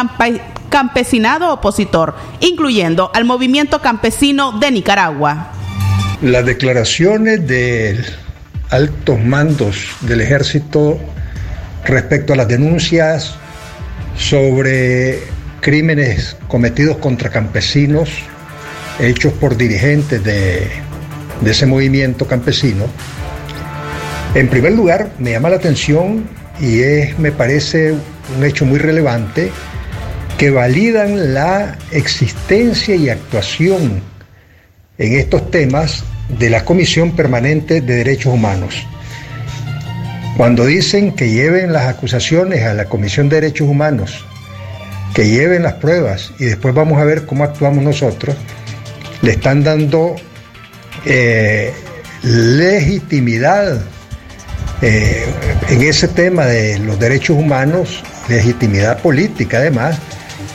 campesinado 0.70 1.54
opositor, 1.54 2.16
incluyendo 2.40 3.12
al 3.14 3.26
movimiento 3.26 3.82
campesino 3.82 4.60
de 4.60 4.72
Nicaragua. 4.72 5.52
Las 6.22 6.46
declaraciones 6.46 7.48
de 7.48 8.04
altos 8.70 9.20
mandos 9.24 9.96
del 10.02 10.22
ejército 10.22 11.00
respecto 11.86 12.34
a 12.34 12.36
las 12.36 12.48
denuncias 12.48 13.36
sobre 14.18 15.24
crímenes 15.62 16.36
cometidos 16.48 16.98
contra 16.98 17.30
campesinos 17.30 18.10
hechos 19.00 19.34
por 19.34 19.58
dirigentes 19.58 20.24
de, 20.24 20.68
ese 21.46 21.66
movimiento 21.66 22.26
campesino, 22.26 22.86
en 24.34 24.48
primer 24.50 24.74
lugar 24.74 25.12
me 25.20 25.32
llama 25.32 25.50
la 25.50 25.58
atención 25.58 26.28
y 26.60 26.82
es, 26.82 27.20
me 27.20 27.32
parece 27.32 27.94
un 28.38 28.44
hecho 28.44 28.66
muy 28.66 28.80
relevante 28.80 29.52
que 30.38 30.52
validan 30.52 31.34
la 31.34 31.78
existencia 31.92 32.96
y 32.96 33.10
actuación 33.10 34.02
en 34.98 35.14
estos 35.14 35.50
temas 35.50 36.04
de 36.30 36.50
la 36.50 36.64
Comisión 36.64 37.16
Permanente 37.16 37.82
de 37.82 37.96
Derechos 37.96 38.34
Humanos. 38.34 38.86
Cuando 40.36 40.66
dicen 40.66 41.14
que 41.14 41.32
lleven 41.32 41.74
las 41.74 41.88
acusaciones 41.88 42.64
a 42.64 42.76
la 42.76 42.86
Comisión 42.86 43.30
de 43.30 43.38
Derechos 43.38 43.68
Humanos, 43.68 44.24
que 45.16 45.28
lleven 45.28 45.64
las 45.64 45.74
pruebas 45.76 46.32
y 46.38 46.46
después 46.46 46.76
vamos 46.76 47.02
a 47.02 47.04
ver 47.04 47.26
cómo 47.26 47.44
actuamos 47.44 47.84
nosotros, 47.84 48.36
le 49.24 49.32
están 49.32 49.64
dando 49.64 50.16
eh, 51.06 51.74
legitimidad 52.22 53.82
eh, 54.84 55.26
en 55.70 55.82
ese 55.82 56.08
tema 56.08 56.46
de 56.46 56.78
los 56.78 57.00
derechos 57.00 57.36
humanos, 57.38 58.04
legitimidad 58.30 59.00
política 59.02 59.58
además, 59.58 59.98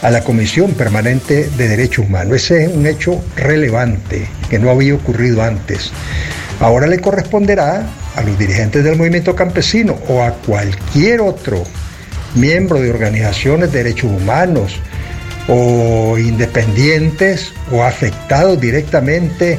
a 0.03 0.11
la 0.11 0.23
Comisión 0.23 0.73
Permanente 0.73 1.49
de 1.57 1.69
Derechos 1.69 2.07
Humanos. 2.07 2.37
Ese 2.37 2.65
es 2.65 2.73
un 2.73 2.87
hecho 2.87 3.25
relevante 3.37 4.27
que 4.51 4.59
no 4.59 4.71
había 4.71 4.95
ocurrido 4.95 5.43
antes. 5.43 5.93
Ahora 6.61 6.87
le 6.87 7.01
corresponderá 7.01 7.87
a 8.15 8.23
los 8.23 8.39
dirigentes 8.39 8.85
del 8.85 8.97
movimiento 8.97 9.35
campesino 9.35 9.99
o 10.09 10.23
a 10.23 10.33
cualquier 10.33 11.21
otro 11.21 11.65
miembro 12.35 12.81
de 12.81 12.91
organizaciones 12.91 13.73
de 13.73 13.85
derechos 13.85 14.11
humanos 14.11 14.75
o 15.49 16.19
independientes 16.19 17.53
o 17.71 17.83
afectados 17.83 18.61
directamente 18.61 19.59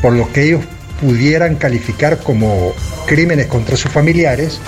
por 0.00 0.12
lo 0.12 0.30
que 0.32 0.44
ellos 0.44 0.64
pudieran 1.00 1.56
calificar 1.56 2.18
como 2.18 2.72
crímenes 3.06 3.46
contra 3.46 3.76
sus 3.76 3.90
familiares, 3.90 4.60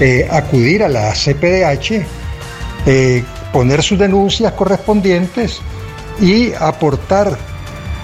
eh, 0.00 0.26
acudir 0.30 0.82
a 0.82 0.88
la 0.88 1.12
CPDH 1.12 2.04
eh, 2.86 3.24
poner 3.52 3.82
sus 3.82 3.98
denuncias 3.98 4.52
correspondientes 4.52 5.60
y 6.20 6.52
aportar 6.54 7.36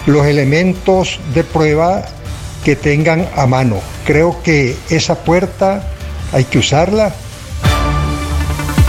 los 0.07 0.27
elementos 0.27 1.19
de 1.35 1.45
prueba 1.45 2.05
que 2.65 2.77
tengan 2.77 3.29
a 3.37 3.47
mano. 3.47 3.81
Creo 4.05 4.43
que 4.43 4.77
esa 4.89 5.17
puerta 5.17 5.83
hay 6.33 6.45
que 6.45 6.59
usarla 6.59 7.15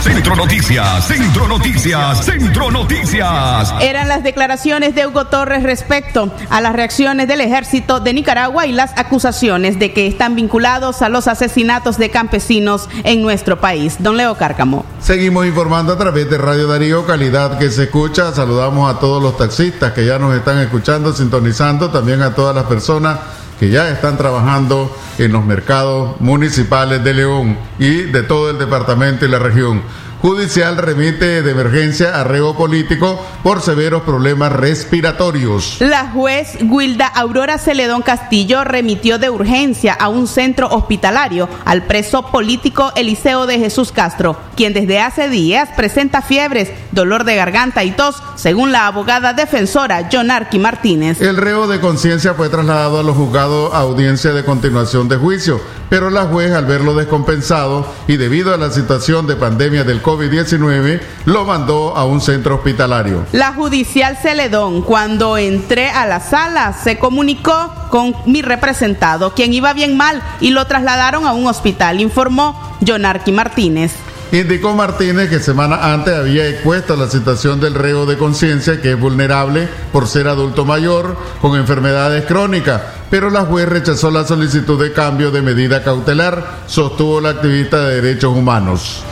Centro 0.05 0.35
Noticias, 0.35 1.07
Centro 1.07 1.47
Noticias, 1.47 2.23
Centro 2.23 2.69
Noticias. 2.69 3.73
Eran 3.81 4.07
las 4.07 4.23
declaraciones 4.23 4.93
de 4.93 5.07
Hugo 5.07 5.25
Torres 5.25 5.63
respecto 5.63 6.31
a 6.51 6.61
las 6.61 6.73
reacciones 6.73 7.27
del 7.27 7.41
ejército 7.41 7.99
de 7.99 8.13
Nicaragua 8.13 8.67
y 8.67 8.71
las 8.71 8.95
acusaciones 8.99 9.79
de 9.79 9.93
que 9.93 10.05
están 10.05 10.35
vinculados 10.35 11.01
a 11.01 11.09
los 11.09 11.27
asesinatos 11.27 11.97
de 11.97 12.11
campesinos 12.11 12.87
en 13.03 13.23
nuestro 13.23 13.59
país. 13.59 13.95
Don 13.97 14.15
Leo 14.15 14.35
Cárcamo. 14.35 14.85
Seguimos 15.01 15.47
informando 15.47 15.93
a 15.93 15.97
través 15.97 16.29
de 16.29 16.37
Radio 16.37 16.67
Darío, 16.67 17.07
calidad 17.07 17.57
que 17.57 17.71
se 17.71 17.85
escucha. 17.85 18.31
Saludamos 18.31 18.93
a 18.93 18.99
todos 18.99 19.23
los 19.23 19.35
taxistas 19.37 19.93
que 19.93 20.05
ya 20.05 20.19
nos 20.19 20.35
están 20.35 20.59
escuchando, 20.59 21.13
sintonizando, 21.13 21.89
también 21.89 22.21
a 22.21 22.35
todas 22.35 22.53
las 22.53 22.65
personas 22.65 23.17
que 23.59 23.69
ya 23.69 23.89
están 23.89 24.17
trabajando 24.17 24.95
en 25.17 25.31
los 25.31 25.45
mercados 25.45 26.19
municipales 26.19 27.03
de 27.03 27.13
León 27.13 27.57
y 27.79 28.03
de 28.03 28.23
todo 28.23 28.49
el 28.49 28.57
departamento 28.57 29.25
y 29.25 29.29
la 29.29 29.39
región 29.39 29.81
judicial 30.25 30.77
remite 30.77 31.43
de 31.43 31.51
emergencia 31.51 32.19
arreo 32.19 32.55
político 32.55 33.23
por 33.43 33.61
severos 33.61 34.01
problemas 34.01 34.51
respiratorios. 34.51 35.77
La 35.81 36.09
juez 36.09 36.57
Wilda 36.63 37.05
Aurora 37.05 37.59
Celedón 37.59 38.01
Castillo 38.01 38.63
remitió 38.63 39.19
de 39.19 39.29
urgencia 39.29 39.93
a 39.93 40.09
un 40.09 40.25
centro 40.25 40.67
hospitalario 40.69 41.47
al 41.63 41.83
preso 41.83 42.31
político 42.31 42.91
Eliseo 42.95 43.45
de 43.45 43.59
Jesús 43.59 43.91
Castro, 43.91 44.35
quien 44.55 44.73
desde 44.73 44.99
hace 44.99 45.29
días 45.29 45.69
presenta 45.77 46.23
fiebres, 46.23 46.71
dolor 46.91 47.23
de 47.23 47.35
garganta 47.35 47.83
y 47.83 47.91
tos, 47.91 48.23
según 48.35 48.71
la 48.71 48.87
abogada 48.87 49.33
defensora 49.33 50.09
Jonarqui 50.11 50.57
Martínez. 50.57 51.21
El 51.21 51.37
reo 51.37 51.67
de 51.67 51.79
conciencia 51.79 52.33
fue 52.33 52.49
trasladado 52.49 52.99
a 52.99 53.03
los 53.03 53.15
juzgados 53.15 53.71
a 53.75 53.81
audiencia 53.81 54.33
de 54.33 54.43
continuación 54.43 55.07
de 55.07 55.17
juicio, 55.17 55.61
pero 55.87 56.09
la 56.09 56.25
juez 56.25 56.51
al 56.51 56.65
verlo 56.65 56.95
descompensado 56.95 57.85
y 58.07 58.17
debido 58.17 58.55
a 58.55 58.57
la 58.57 58.71
situación 58.71 59.27
de 59.27 59.35
pandemia 59.35 59.83
del 59.83 60.01
COVID-19 60.15 61.01
lo 61.25 61.43
mandó 61.43 61.95
a 61.95 62.05
un 62.05 62.21
centro 62.21 62.55
hospitalario. 62.55 63.25
La 63.31 63.53
judicial 63.53 64.17
Celedón, 64.17 64.81
cuando 64.81 65.37
entré 65.37 65.89
a 65.89 66.05
la 66.05 66.19
sala, 66.19 66.73
se 66.73 66.97
comunicó 66.97 67.73
con 67.89 68.15
mi 68.25 68.41
representado, 68.41 69.33
quien 69.33 69.53
iba 69.53 69.73
bien 69.73 69.97
mal, 69.97 70.21
y 70.39 70.51
lo 70.51 70.65
trasladaron 70.65 71.25
a 71.25 71.33
un 71.33 71.47
hospital, 71.47 71.99
informó 71.99 72.59
Jonarqui 72.85 73.31
Martínez. 73.31 73.91
Indicó 74.31 74.73
Martínez 74.73 75.29
que 75.29 75.39
semana 75.39 75.93
antes 75.93 76.13
había 76.15 76.47
expuesto 76.47 76.95
la 76.95 77.07
situación 77.07 77.59
del 77.59 77.75
reo 77.75 78.05
de 78.05 78.17
conciencia 78.17 78.81
que 78.81 78.91
es 78.91 78.99
vulnerable 78.99 79.69
por 79.93 80.07
ser 80.07 80.27
adulto 80.27 80.65
mayor 80.65 81.15
con 81.41 81.55
enfermedades 81.55 82.25
crónicas, 82.25 82.81
pero 83.09 83.29
la 83.29 83.45
juez 83.45 83.69
rechazó 83.69 84.09
la 84.09 84.25
solicitud 84.25 84.81
de 84.81 84.91
cambio 84.93 85.31
de 85.31 85.41
medida 85.41 85.83
cautelar, 85.83 86.63
sostuvo 86.65 87.21
la 87.21 87.29
activista 87.29 87.85
de 87.85 88.01
derechos 88.01 88.35
humanos. 88.35 89.03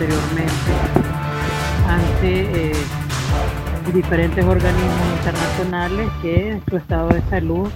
Reportado 0.00 0.40
anteriormente 0.40 0.72
ante... 1.86 2.70
Eh, 2.70 2.72
diferentes 3.92 4.44
organismos 4.44 5.06
internacionales 5.18 6.08
que 6.22 6.60
su 6.68 6.76
estado 6.76 7.08
de 7.08 7.22
salud 7.22 7.68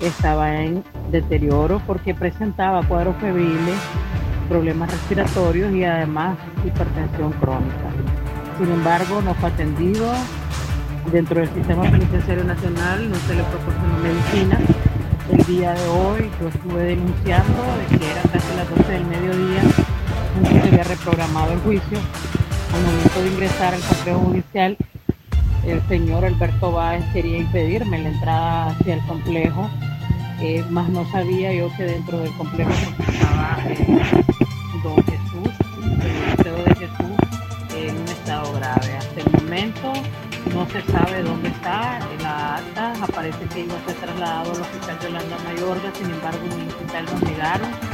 estaba 0.00 0.56
en 0.56 0.82
deterioro 1.10 1.80
porque 1.86 2.14
presentaba 2.14 2.82
cuadros 2.82 3.16
febriles, 3.20 3.76
problemas 4.48 4.90
respiratorios 4.90 5.72
y 5.72 5.84
además 5.84 6.38
hipertensión 6.64 7.32
crónica. 7.34 7.90
Sin 8.58 8.72
embargo, 8.72 9.22
no 9.22 9.34
fue 9.34 9.50
atendido. 9.50 10.12
Dentro 11.12 11.40
del 11.40 11.48
sistema 11.50 11.82
penitenciario 11.82 12.44
nacional 12.44 13.08
no 13.08 13.16
se 13.16 13.34
le 13.34 13.42
proporcionó 13.44 13.98
medicina. 14.02 14.58
El 15.30 15.44
día 15.44 15.72
de 15.72 15.88
hoy 15.88 16.30
yo 16.40 16.48
estuve 16.48 16.82
denunciando 16.82 17.62
de 17.78 17.96
que 17.96 18.10
era 18.10 18.22
casi 18.22 18.56
las 18.56 18.68
12 18.70 18.92
del 18.92 19.04
mediodía, 19.04 19.62
se 20.48 20.68
había 20.68 20.84
reprogramado 20.84 21.52
el 21.52 21.60
juicio. 21.60 21.98
Al 22.74 22.82
momento 22.82 23.22
de 23.22 23.28
ingresar 23.28 23.74
al 23.74 23.80
complejo 23.80 24.20
judicial, 24.20 24.76
el 25.66 25.82
señor 25.88 26.24
Alberto 26.24 26.72
Báez 26.72 27.04
quería 27.12 27.38
impedirme 27.38 27.98
la 27.98 28.08
entrada 28.10 28.66
hacia 28.70 28.94
el 28.94 29.06
complejo, 29.06 29.68
eh, 30.40 30.64
más 30.70 30.88
no 30.88 31.04
sabía 31.10 31.52
yo 31.52 31.68
que 31.76 31.84
dentro 31.84 32.18
del 32.20 32.32
complejo 32.36 32.70
estaba 32.70 33.58
eh, 33.66 34.24
don 34.82 34.96
Jesús, 35.04 35.50
el 35.82 36.36
Liceo 36.36 36.64
de 36.64 36.74
Jesús, 36.76 37.76
en 37.76 37.96
un 37.96 38.08
estado 38.08 38.52
grave. 38.54 38.96
Hasta 38.96 39.20
el 39.20 39.32
momento 39.32 39.92
no 40.54 40.66
se 40.66 40.80
sabe 40.92 41.22
dónde 41.22 41.48
está, 41.48 41.98
la 42.22 42.56
acta 42.56 42.94
aparece 43.02 43.44
que 43.52 43.60
iba 43.60 43.74
a 43.74 43.84
ser 43.84 43.96
trasladado 43.96 44.52
al 44.52 44.60
hospital 44.62 44.98
de 45.00 45.06
Holanda 45.08 45.36
Mayorga, 45.44 45.92
sin 45.98 46.10
embargo 46.10 46.38
en 46.46 46.60
el 46.60 46.68
hospital 46.68 47.04
nos 47.04 47.22
negaron 47.22 47.89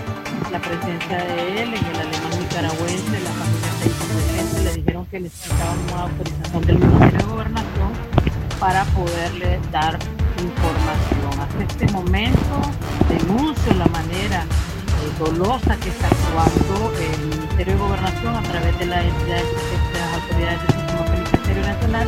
la 0.50 0.60
presencia 0.60 1.18
de 1.18 1.62
él 1.62 1.74
en 1.74 1.84
el 1.86 1.96
alemán 1.96 2.38
nicaragüense, 2.40 3.20
la 3.20 3.30
familia 3.30 4.44
se 4.52 4.62
le 4.62 4.74
dijeron 4.74 5.06
que 5.06 5.20
necesitaban 5.20 5.78
una 5.92 6.02
autorización 6.02 6.62
del 6.66 6.78
Ministerio 6.78 7.18
de 7.18 7.24
Gobernación 7.24 7.92
para 8.60 8.84
poderle 8.86 9.60
dar 9.72 9.98
información. 10.42 11.40
Hasta 11.40 11.64
este 11.64 11.92
momento 11.92 12.60
denuncio 13.08 13.74
la 13.74 13.86
manera 13.86 14.42
eh, 14.44 15.18
dolosa 15.18 15.76
que 15.76 15.88
está 15.88 16.08
actuando 16.08 16.92
el 16.98 17.26
Ministerio 17.28 17.74
de 17.74 17.80
Gobernación 17.80 18.34
a 18.36 18.42
través 18.42 18.78
de, 18.78 18.86
de 18.86 18.92
las 18.92 20.14
autoridades 20.14 20.60
del 20.62 20.76
sistema 20.76 21.04
penitenciario 21.04 21.62
nacional, 21.62 22.06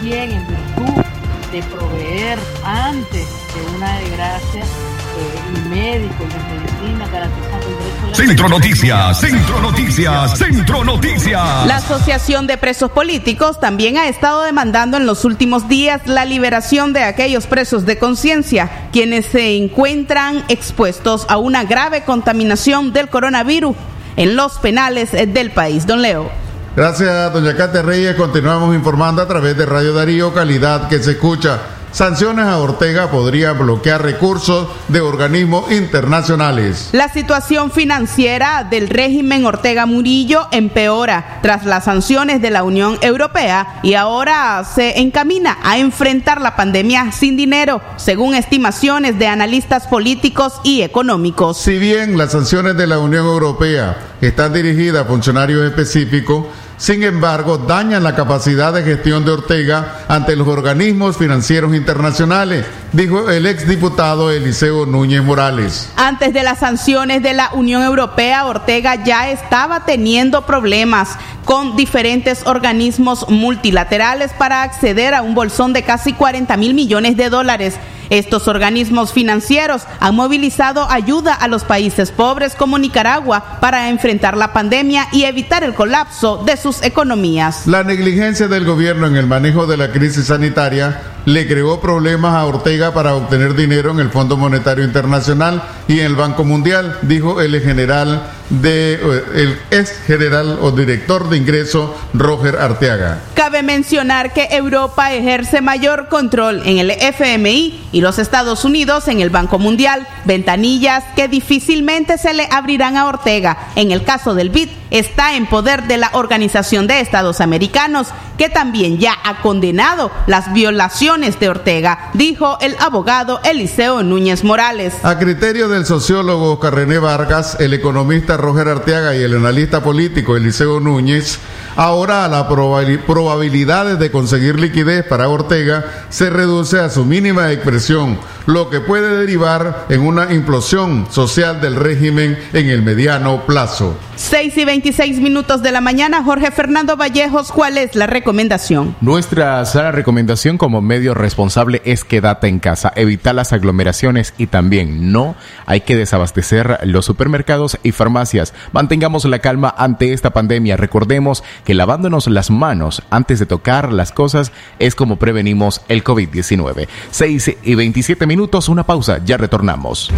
quien 0.00 0.30
en 0.30 0.46
virtud 0.46 1.04
de 1.52 1.62
proveer 1.64 2.38
antes 2.64 3.26
de 3.54 3.76
una 3.76 3.98
desgracia 3.98 4.64
de 5.12 5.68
medicina 5.68 7.08
garantizando 7.08 7.66
el 7.66 7.78
derecho 7.78 8.04
a 8.04 8.08
la 8.08 8.14
Centro 8.14 8.48
Noticias, 8.48 9.20
Centro 9.20 9.60
Noticias, 9.60 10.38
Centro 10.38 10.84
Noticias. 10.84 11.66
La 11.66 11.76
Asociación 11.76 12.46
de 12.46 12.58
Presos 12.58 12.90
Políticos 12.90 13.60
también 13.60 13.96
ha 13.98 14.08
estado 14.08 14.42
demandando 14.42 14.96
en 14.96 15.06
los 15.06 15.24
últimos 15.24 15.68
días 15.68 16.02
la 16.06 16.24
liberación 16.24 16.92
de 16.92 17.04
aquellos 17.04 17.46
presos 17.46 17.86
de 17.86 17.98
conciencia, 17.98 18.88
quienes 18.92 19.26
se 19.26 19.56
encuentran 19.56 20.44
expuestos 20.48 21.26
a 21.28 21.38
una 21.38 21.64
grave 21.64 22.02
contaminación 22.04 22.92
del 22.92 23.08
coronavirus 23.08 23.76
en 24.16 24.36
los 24.36 24.58
penales 24.58 25.12
del 25.12 25.50
país. 25.50 25.86
Don 25.86 26.02
Leo. 26.02 26.30
Gracias, 26.74 27.32
doña 27.32 27.54
Cate 27.54 27.82
Reyes. 27.82 28.14
Continuamos 28.16 28.74
informando 28.74 29.20
a 29.20 29.28
través 29.28 29.56
de 29.56 29.66
Radio 29.66 29.92
Darío, 29.92 30.32
calidad 30.32 30.88
que 30.88 31.02
se 31.02 31.12
escucha. 31.12 31.60
Sanciones 31.92 32.46
a 32.46 32.58
Ortega 32.58 33.10
podría 33.10 33.52
bloquear 33.52 34.00
recursos 34.00 34.66
de 34.88 35.02
organismos 35.02 35.70
internacionales. 35.70 36.88
La 36.92 37.10
situación 37.10 37.70
financiera 37.70 38.64
del 38.64 38.88
régimen 38.88 39.44
Ortega 39.44 39.84
Murillo 39.84 40.48
empeora 40.52 41.40
tras 41.42 41.66
las 41.66 41.84
sanciones 41.84 42.40
de 42.40 42.50
la 42.50 42.62
Unión 42.62 42.96
Europea 43.02 43.80
y 43.82 43.92
ahora 43.92 44.64
se 44.64 45.00
encamina 45.00 45.58
a 45.62 45.76
enfrentar 45.76 46.40
la 46.40 46.56
pandemia 46.56 47.12
sin 47.12 47.36
dinero, 47.36 47.82
según 47.96 48.34
estimaciones 48.34 49.18
de 49.18 49.26
analistas 49.26 49.86
políticos 49.86 50.62
y 50.64 50.80
económicos. 50.80 51.58
Si 51.58 51.76
bien 51.78 52.16
las 52.16 52.32
sanciones 52.32 52.74
de 52.78 52.86
la 52.86 53.00
Unión 53.00 53.26
Europea 53.26 53.98
están 54.22 54.54
dirigidas 54.54 55.04
a 55.04 55.08
funcionarios 55.08 55.62
específicos, 55.66 56.46
sin 56.82 57.04
embargo, 57.04 57.58
dañan 57.58 58.02
la 58.02 58.16
capacidad 58.16 58.72
de 58.72 58.82
gestión 58.82 59.24
de 59.24 59.30
Ortega 59.30 60.04
ante 60.08 60.34
los 60.34 60.48
organismos 60.48 61.16
financieros 61.16 61.76
internacionales, 61.76 62.66
dijo 62.92 63.30
el 63.30 63.46
exdiputado 63.46 64.30
Eliseo 64.30 64.86
Núñez 64.86 65.22
Morales. 65.22 65.90
Antes 65.96 66.32
de 66.32 66.42
las 66.42 66.58
sanciones 66.58 67.22
de 67.22 67.32
la 67.32 67.50
Unión 67.52 67.82
Europea, 67.82 68.46
Ortega 68.46 69.02
ya 69.02 69.30
estaba 69.30 69.84
teniendo 69.84 70.42
problemas 70.46 71.16
con 71.44 71.76
diferentes 71.76 72.46
organismos 72.46 73.28
multilaterales 73.28 74.32
para 74.32 74.62
acceder 74.62 75.14
a 75.14 75.22
un 75.22 75.34
bolsón 75.34 75.72
de 75.72 75.82
casi 75.82 76.12
40 76.12 76.56
mil 76.56 76.74
millones 76.74 77.16
de 77.16 77.30
dólares. 77.30 77.74
Estos 78.10 78.46
organismos 78.46 79.14
financieros 79.14 79.84
han 79.98 80.14
movilizado 80.14 80.86
ayuda 80.90 81.32
a 81.32 81.48
los 81.48 81.64
países 81.64 82.10
pobres 82.10 82.54
como 82.54 82.78
Nicaragua 82.78 83.58
para 83.60 83.88
enfrentar 83.88 84.36
la 84.36 84.52
pandemia 84.52 85.08
y 85.12 85.24
evitar 85.24 85.64
el 85.64 85.72
colapso 85.72 86.42
de 86.44 86.58
sus 86.58 86.82
economías. 86.82 87.66
La 87.66 87.84
negligencia 87.84 88.48
del 88.48 88.66
gobierno 88.66 89.06
en 89.06 89.16
el 89.16 89.26
manejo 89.26 89.66
de 89.66 89.78
la 89.78 89.92
crisis 89.92 90.26
sanitaria 90.26 91.11
le 91.24 91.46
creó 91.46 91.80
problemas 91.80 92.34
a 92.34 92.44
Ortega 92.46 92.92
para 92.92 93.14
obtener 93.14 93.54
dinero 93.54 93.90
en 93.90 94.00
el 94.00 94.10
Fondo 94.10 94.36
Monetario 94.36 94.84
Internacional 94.84 95.62
y 95.88 96.00
en 96.00 96.06
el 96.06 96.16
Banco 96.16 96.44
Mundial, 96.44 96.98
dijo 97.02 97.40
el 97.40 97.60
general 97.60 98.22
de 98.60 98.94
el 99.34 99.58
ex 99.70 99.90
general 100.06 100.58
o 100.60 100.70
director 100.70 101.28
de 101.28 101.38
ingreso 101.38 101.96
Roger 102.12 102.56
Arteaga. 102.56 103.22
Cabe 103.34 103.62
mencionar 103.62 104.32
que 104.32 104.48
Europa 104.50 105.12
ejerce 105.12 105.60
mayor 105.60 106.08
control 106.08 106.62
en 106.64 106.78
el 106.78 106.90
FMI 106.90 107.88
y 107.92 108.00
los 108.00 108.18
Estados 108.18 108.64
Unidos 108.64 109.08
en 109.08 109.20
el 109.20 109.30
Banco 109.30 109.58
Mundial, 109.58 110.06
ventanillas 110.24 111.04
que 111.16 111.28
difícilmente 111.28 112.18
se 112.18 112.34
le 112.34 112.46
abrirán 112.50 112.96
a 112.96 113.06
Ortega. 113.06 113.56
En 113.74 113.90
el 113.90 114.04
caso 114.04 114.34
del 114.34 114.50
BID 114.50 114.68
está 114.90 115.36
en 115.36 115.46
poder 115.46 115.84
de 115.84 115.96
la 115.96 116.10
Organización 116.12 116.86
de 116.86 117.00
Estados 117.00 117.40
Americanos, 117.40 118.08
que 118.36 118.48
también 118.48 118.98
ya 118.98 119.14
ha 119.24 119.40
condenado 119.40 120.10
las 120.26 120.52
violaciones 120.52 121.40
de 121.40 121.48
Ortega, 121.48 122.10
dijo 122.14 122.58
el 122.60 122.76
abogado 122.78 123.40
Eliseo 123.44 124.02
Núñez 124.02 124.44
Morales. 124.44 124.94
A 125.02 125.18
criterio 125.18 125.68
del 125.68 125.86
sociólogo 125.86 126.58
Carrené 126.60 126.98
Vargas, 126.98 127.56
el 127.60 127.72
economista 127.72 128.36
Roger 128.42 128.68
Arteaga 128.68 129.16
y 129.16 129.22
el 129.22 129.36
analista 129.36 129.82
político 129.82 130.36
Eliseo 130.36 130.80
Núñez, 130.80 131.38
ahora 131.76 132.28
la 132.28 132.48
probabilidades 132.48 133.98
de 133.98 134.10
conseguir 134.10 134.60
liquidez 134.60 135.06
para 135.06 135.28
Ortega 135.28 136.06
se 136.10 136.28
reduce 136.28 136.78
a 136.78 136.90
su 136.90 137.04
mínima 137.04 137.50
expresión, 137.52 138.18
lo 138.46 138.68
que 138.68 138.80
puede 138.80 139.16
derivar 139.16 139.86
en 139.88 140.02
una 140.02 140.32
implosión 140.34 141.06
social 141.10 141.60
del 141.60 141.76
régimen 141.76 142.38
en 142.52 142.68
el 142.68 142.82
mediano 142.82 143.46
plazo. 143.46 143.96
6 144.16 144.56
y 144.56 144.64
26 144.64 145.20
minutos 145.20 145.62
de 145.62 145.72
la 145.72 145.80
mañana, 145.80 146.22
Jorge 146.22 146.50
Fernando 146.50 146.96
Vallejos, 146.96 147.50
¿cuál 147.50 147.78
es 147.78 147.94
la 147.94 148.06
recomendación? 148.06 148.94
Nuestra 149.00 149.64
sana 149.64 149.90
recomendación 149.90 150.58
como 150.58 150.80
medio 150.80 151.14
responsable 151.14 151.82
es 151.84 152.04
quédate 152.04 152.48
en 152.48 152.58
casa, 152.58 152.92
evitar 152.94 153.34
las 153.34 153.52
aglomeraciones 153.52 154.34
y 154.36 154.46
también 154.46 155.12
no 155.12 155.34
hay 155.66 155.80
que 155.80 155.96
desabastecer 155.96 156.80
los 156.84 157.04
supermercados 157.06 157.78
y 157.82 157.92
farmacias. 157.92 158.31
Mantengamos 158.72 159.24
la 159.24 159.40
calma 159.40 159.74
ante 159.76 160.12
esta 160.12 160.30
pandemia. 160.30 160.76
Recordemos 160.76 161.44
que 161.64 161.74
lavándonos 161.74 162.26
las 162.26 162.50
manos 162.50 163.02
antes 163.10 163.38
de 163.38 163.46
tocar 163.46 163.92
las 163.92 164.12
cosas 164.12 164.52
es 164.78 164.94
como 164.94 165.16
prevenimos 165.16 165.82
el 165.88 166.02
COVID-19. 166.02 166.88
6 167.10 167.56
y 167.62 167.74
27 167.74 168.26
minutos, 168.26 168.68
una 168.68 168.84
pausa, 168.84 169.20
ya 169.24 169.36
retornamos. 169.36 170.10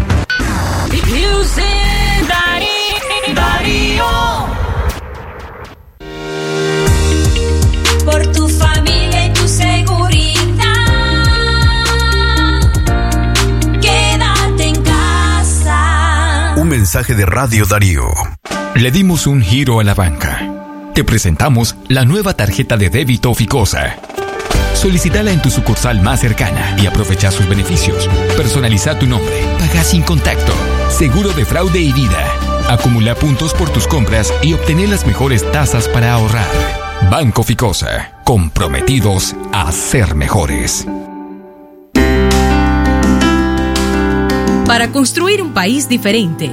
Mensaje 16.94 17.16
de 17.16 17.26
Radio 17.26 17.66
Darío. 17.66 18.04
Le 18.76 18.92
dimos 18.92 19.26
un 19.26 19.42
giro 19.42 19.80
a 19.80 19.82
la 19.82 19.94
banca. 19.94 20.40
Te 20.94 21.02
presentamos 21.02 21.74
la 21.88 22.04
nueva 22.04 22.34
tarjeta 22.34 22.76
de 22.76 22.88
débito 22.88 23.34
Ficosa. 23.34 23.96
Solicítala 24.74 25.32
en 25.32 25.42
tu 25.42 25.50
sucursal 25.50 26.02
más 26.02 26.20
cercana 26.20 26.76
y 26.80 26.86
aprovecha 26.86 27.32
sus 27.32 27.48
beneficios. 27.48 28.08
Personaliza 28.36 28.96
tu 28.96 29.08
nombre, 29.08 29.34
paga 29.58 29.82
sin 29.82 30.02
contacto, 30.02 30.52
seguro 30.88 31.32
de 31.32 31.44
fraude 31.44 31.80
y 31.80 31.92
vida. 31.92 32.28
Acumula 32.68 33.16
puntos 33.16 33.54
por 33.54 33.70
tus 33.70 33.88
compras 33.88 34.32
y 34.40 34.52
obtener 34.52 34.88
las 34.88 35.04
mejores 35.04 35.50
tasas 35.50 35.88
para 35.88 36.12
ahorrar. 36.12 36.46
Banco 37.10 37.42
Ficosa, 37.42 38.20
comprometidos 38.22 39.34
a 39.52 39.72
ser 39.72 40.14
mejores. 40.14 40.86
Para 44.64 44.92
construir 44.92 45.42
un 45.42 45.52
país 45.52 45.88
diferente, 45.88 46.52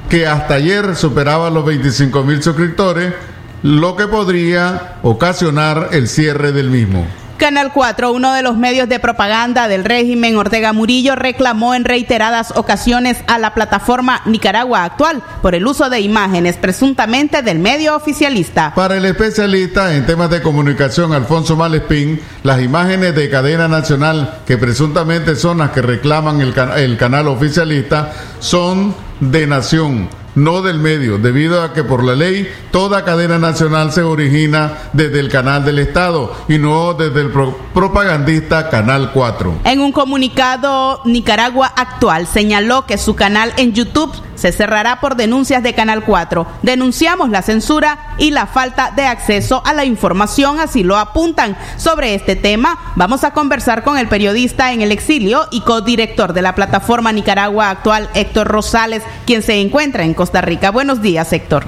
que 0.10 0.26
hasta 0.26 0.56
ayer 0.56 0.96
superaba 0.96 1.52
los 1.52 1.64
25 1.64 2.24
mil 2.24 2.42
suscriptores, 2.42 3.14
lo 3.62 3.96
que 3.96 4.08
podría 4.08 4.96
ocasionar 5.04 5.90
el 5.92 6.08
cierre 6.08 6.52
del 6.52 6.72
mismo. 6.72 7.06
Canal 7.38 7.72
4, 7.72 8.12
uno 8.12 8.34
de 8.34 8.42
los 8.42 8.58
medios 8.58 8.90
de 8.90 9.00
propaganda 9.00 9.68
del 9.68 9.86
régimen 9.86 10.36
Ortega 10.38 10.74
Murillo, 10.74 11.16
reclamó 11.16 11.76
en 11.76 11.86
reiteradas 11.86 12.52
ocasiones 12.56 13.18
a 13.28 13.38
la 13.38 13.54
plataforma 13.54 14.22
Nicaragua 14.26 14.84
Actual 14.84 15.22
por 15.44 15.54
el 15.54 15.68
uso 15.68 15.90
de 15.90 16.00
imágenes 16.00 16.58
presuntamente 16.58 17.44
del 17.44 17.60
medio 17.60 17.96
oficialista. 17.96 18.74
Para 18.74 18.98
el 18.98 19.06
especialista 19.06 19.94
en 19.94 20.06
temas 20.08 20.32
de 20.32 20.42
comunicación 20.42 21.14
Alfonso 21.14 21.56
Malespín, 21.56 22.20
las 22.44 22.62
imágenes 22.62 23.14
de 23.16 23.30
cadena 23.30 23.68
nacional 23.68 24.40
que 24.48 24.58
presuntamente 24.58 25.36
son 25.36 25.60
las 25.60 25.70
que 25.72 25.84
reclaman 25.84 26.42
el, 26.42 26.56
el 26.78 26.98
canal 26.98 27.28
oficialista 27.28 28.14
son 28.40 28.96
de 29.20 29.48
nación, 29.48 30.10
no 30.38 30.62
del 30.62 30.80
medio, 30.80 31.18
debido 31.18 31.62
a 31.62 31.74
que 31.74 31.84
por 31.84 32.04
la 32.04 32.16
ley 32.16 32.48
toda 32.72 33.04
cadena 33.04 33.38
nacional 33.40 33.92
se 33.92 34.04
origina 34.04 34.74
desde 34.94 35.20
el 35.20 35.30
canal 35.30 35.66
del 35.66 35.80
Estado 35.80 36.34
y 36.48 36.58
no 36.60 36.94
desde 36.94 37.22
el 37.22 37.32
pro- 37.32 37.58
propagandista 37.74 38.70
Canal 38.70 39.12
4. 39.14 39.62
En 39.66 39.82
un 39.82 39.92
comunicado, 39.92 41.02
Nicaragua 41.06 41.68
Actual 41.76 42.28
señaló 42.28 42.86
que 42.86 42.98
su 42.98 43.16
canal 43.16 43.52
en 43.58 43.74
YouTube 43.74 44.12
se 44.38 44.52
cerrará 44.52 45.00
por 45.00 45.16
denuncias 45.16 45.64
de 45.64 45.74
Canal 45.74 46.04
4. 46.04 46.48
Denunciamos 46.62 47.30
la 47.30 47.42
censura 47.42 47.98
y 48.18 48.32
la 48.32 48.46
falta 48.46 48.92
de 48.96 49.06
acceso 49.06 49.62
a 49.66 49.74
la 49.74 49.84
información, 49.84 50.60
así 50.60 50.84
lo 50.84 50.98
apuntan. 50.98 51.58
Sobre 51.76 52.16
este 52.16 52.36
tema, 52.36 52.78
vamos 52.96 53.24
a 53.24 53.34
conversar 53.34 53.84
con 53.84 53.98
el 53.98 54.08
periodista 54.08 54.72
en 54.72 54.82
el 54.82 54.92
exilio 54.92 55.42
y 55.52 55.62
codirector 55.62 56.34
de 56.34 56.42
la 56.42 56.56
plataforma 56.56 57.12
Nicaragua 57.12 57.70
Actual, 57.70 58.10
Héctor 58.14 58.48
Rosales, 58.48 59.04
quien 59.26 59.42
se 59.42 59.60
encuentra 59.60 60.04
en 60.04 60.14
Costa 60.14 60.42
Rica. 60.42 60.72
Buenos 60.72 61.02
días, 61.02 61.34
Héctor. 61.34 61.66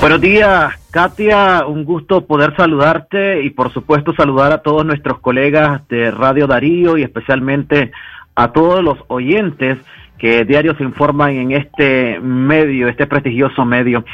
Buenos 0.00 0.22
días, 0.22 0.74
Katia. 0.90 1.66
Un 1.66 1.84
gusto 1.84 2.24
poder 2.24 2.56
saludarte 2.56 3.42
y 3.42 3.50
por 3.50 3.70
supuesto 3.70 4.14
saludar 4.14 4.50
a 4.50 4.62
todos 4.62 4.86
nuestros 4.86 5.20
colegas 5.20 5.86
de 5.88 6.10
Radio 6.10 6.46
Darío 6.46 6.96
y 6.96 7.02
especialmente 7.02 7.92
a 8.34 8.52
todos 8.52 8.82
los 8.82 8.96
oyentes 9.08 9.76
que 10.20 10.44
diario 10.44 10.76
se 10.76 10.84
informan 10.84 11.30
en 11.30 11.52
este 11.52 12.20
medio, 12.20 12.88
este 12.88 13.06
prestigioso 13.06 13.64
medio. 13.64 14.04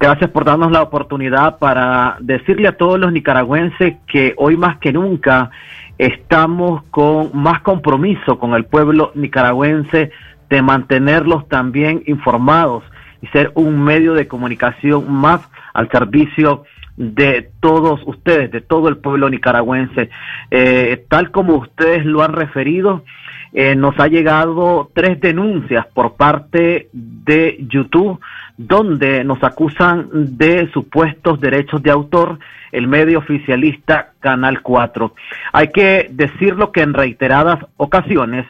Gracias 0.00 0.28
por 0.30 0.44
darnos 0.44 0.72
la 0.72 0.82
oportunidad 0.82 1.58
para 1.58 2.16
decirle 2.20 2.66
a 2.66 2.76
todos 2.76 2.98
los 2.98 3.12
nicaragüenses 3.12 3.94
que 4.08 4.34
hoy 4.36 4.56
más 4.56 4.78
que 4.78 4.92
nunca 4.92 5.50
estamos 5.98 6.82
con 6.90 7.30
más 7.32 7.60
compromiso 7.62 8.40
con 8.40 8.54
el 8.54 8.64
pueblo 8.64 9.12
nicaragüense 9.14 10.10
de 10.50 10.62
mantenerlos 10.62 11.48
también 11.48 12.02
informados 12.06 12.82
y 13.22 13.28
ser 13.28 13.52
un 13.54 13.84
medio 13.84 14.14
de 14.14 14.26
comunicación 14.26 15.12
más 15.12 15.48
al 15.74 15.88
servicio 15.90 16.64
de 16.96 17.50
todos 17.60 18.00
ustedes, 18.04 18.50
de 18.50 18.60
todo 18.60 18.88
el 18.88 18.96
pueblo 18.96 19.30
nicaragüense. 19.30 20.10
Eh, 20.50 21.04
tal 21.08 21.30
como 21.30 21.54
ustedes 21.54 22.04
lo 22.04 22.22
han 22.22 22.32
referido, 22.32 23.04
eh, 23.52 23.74
nos 23.74 23.98
ha 23.98 24.08
llegado 24.08 24.90
tres 24.94 25.20
denuncias 25.20 25.86
por 25.88 26.14
parte 26.14 26.88
de 26.92 27.58
YouTube 27.68 28.18
donde 28.56 29.24
nos 29.24 29.42
acusan 29.42 30.08
de 30.12 30.70
supuestos 30.72 31.40
derechos 31.40 31.82
de 31.82 31.90
autor 31.90 32.38
el 32.70 32.86
medio 32.86 33.18
oficialista 33.18 34.12
Canal 34.20 34.62
4. 34.62 35.14
Hay 35.52 35.68
que 35.68 36.08
decirlo 36.10 36.72
que 36.72 36.80
en 36.80 36.94
reiteradas 36.94 37.58
ocasiones 37.76 38.46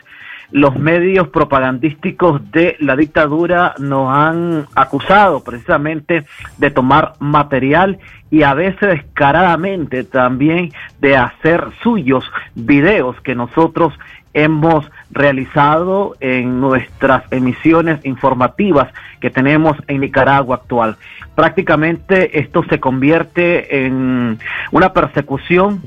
los 0.53 0.77
medios 0.77 1.29
propagandísticos 1.29 2.53
de 2.53 2.77
la 2.79 2.95
dictadura 2.95 3.75
nos 3.79 4.15
han 4.15 4.67
acusado 4.75 5.43
precisamente 5.43 6.25
de 6.59 6.71
tomar 6.71 7.15
material 7.21 7.99
y 8.31 8.43
a 8.43 8.55
veces 8.55 8.81
descaradamente 8.81 10.05
también 10.05 10.71
de 11.01 11.17
hacer 11.17 11.69
suyos 11.83 12.31
videos 12.55 13.19
que 13.23 13.35
nosotros 13.35 13.95
hemos 14.35 14.91
realizado 15.11 16.15
en 16.21 16.61
nuestras 16.61 17.25
emisiones 17.31 18.05
informativas 18.05 18.89
que 19.21 19.31
tenemos 19.31 19.77
en 19.89 20.01
Nicaragua 20.01 20.57
actual. 20.57 20.97
Prácticamente 21.35 22.39
esto 22.39 22.65
se 22.65 22.81
convierte 22.81 23.85
en 23.87 24.39
una 24.71 24.93
persecución 24.93 25.83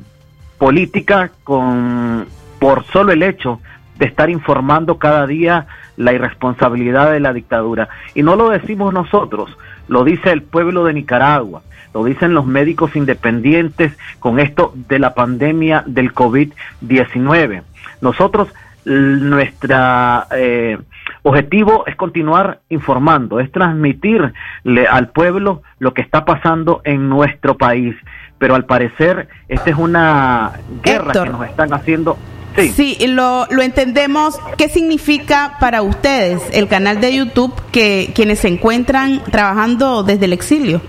política 0.57 1.31
con 1.43 2.27
por 2.59 2.85
solo 2.85 3.11
el 3.11 3.23
hecho 3.23 3.59
de 3.97 4.05
estar 4.05 4.29
informando 4.29 4.97
cada 4.97 5.27
día 5.27 5.67
la 5.97 6.13
irresponsabilidad 6.13 7.11
de 7.11 7.19
la 7.19 7.33
dictadura. 7.33 7.89
Y 8.13 8.23
no 8.23 8.35
lo 8.35 8.49
decimos 8.49 8.93
nosotros, 8.93 9.57
lo 9.87 10.03
dice 10.03 10.31
el 10.31 10.41
pueblo 10.41 10.85
de 10.85 10.93
Nicaragua, 10.93 11.61
lo 11.93 12.03
dicen 12.03 12.33
los 12.33 12.45
médicos 12.45 12.95
independientes 12.95 13.97
con 14.19 14.39
esto 14.39 14.73
de 14.75 14.99
la 14.99 15.13
pandemia 15.13 15.83
del 15.85 16.13
COVID-19. 16.13 17.63
Nosotros, 18.01 18.49
nuestra 18.85 20.27
eh, 20.31 20.77
objetivo 21.23 21.85
es 21.87 21.95
continuar 21.95 22.59
informando, 22.69 23.39
es 23.39 23.51
transmitirle 23.51 24.33
al 24.89 25.09
pueblo 25.09 25.63
lo 25.79 25.93
que 25.93 26.01
está 26.01 26.25
pasando 26.25 26.81
en 26.83 27.09
nuestro 27.09 27.57
país. 27.57 27.95
Pero 28.37 28.55
al 28.55 28.65
parecer, 28.65 29.29
esta 29.47 29.69
es 29.69 29.77
una 29.77 30.51
guerra 30.83 31.07
Héctor. 31.07 31.23
que 31.27 31.33
nos 31.33 31.47
están 31.47 31.73
haciendo 31.73 32.17
Sí, 32.55 32.97
lo, 33.07 33.47
lo 33.49 33.61
entendemos. 33.61 34.39
¿Qué 34.57 34.69
significa 34.69 35.57
para 35.59 35.81
ustedes 35.81 36.41
el 36.53 36.67
canal 36.67 37.01
de 37.01 37.13
YouTube 37.13 37.53
que 37.71 38.11
quienes 38.15 38.39
se 38.39 38.47
encuentran 38.47 39.21
trabajando 39.29 40.03
desde 40.03 40.25
el 40.25 40.33
exilio? 40.33 40.81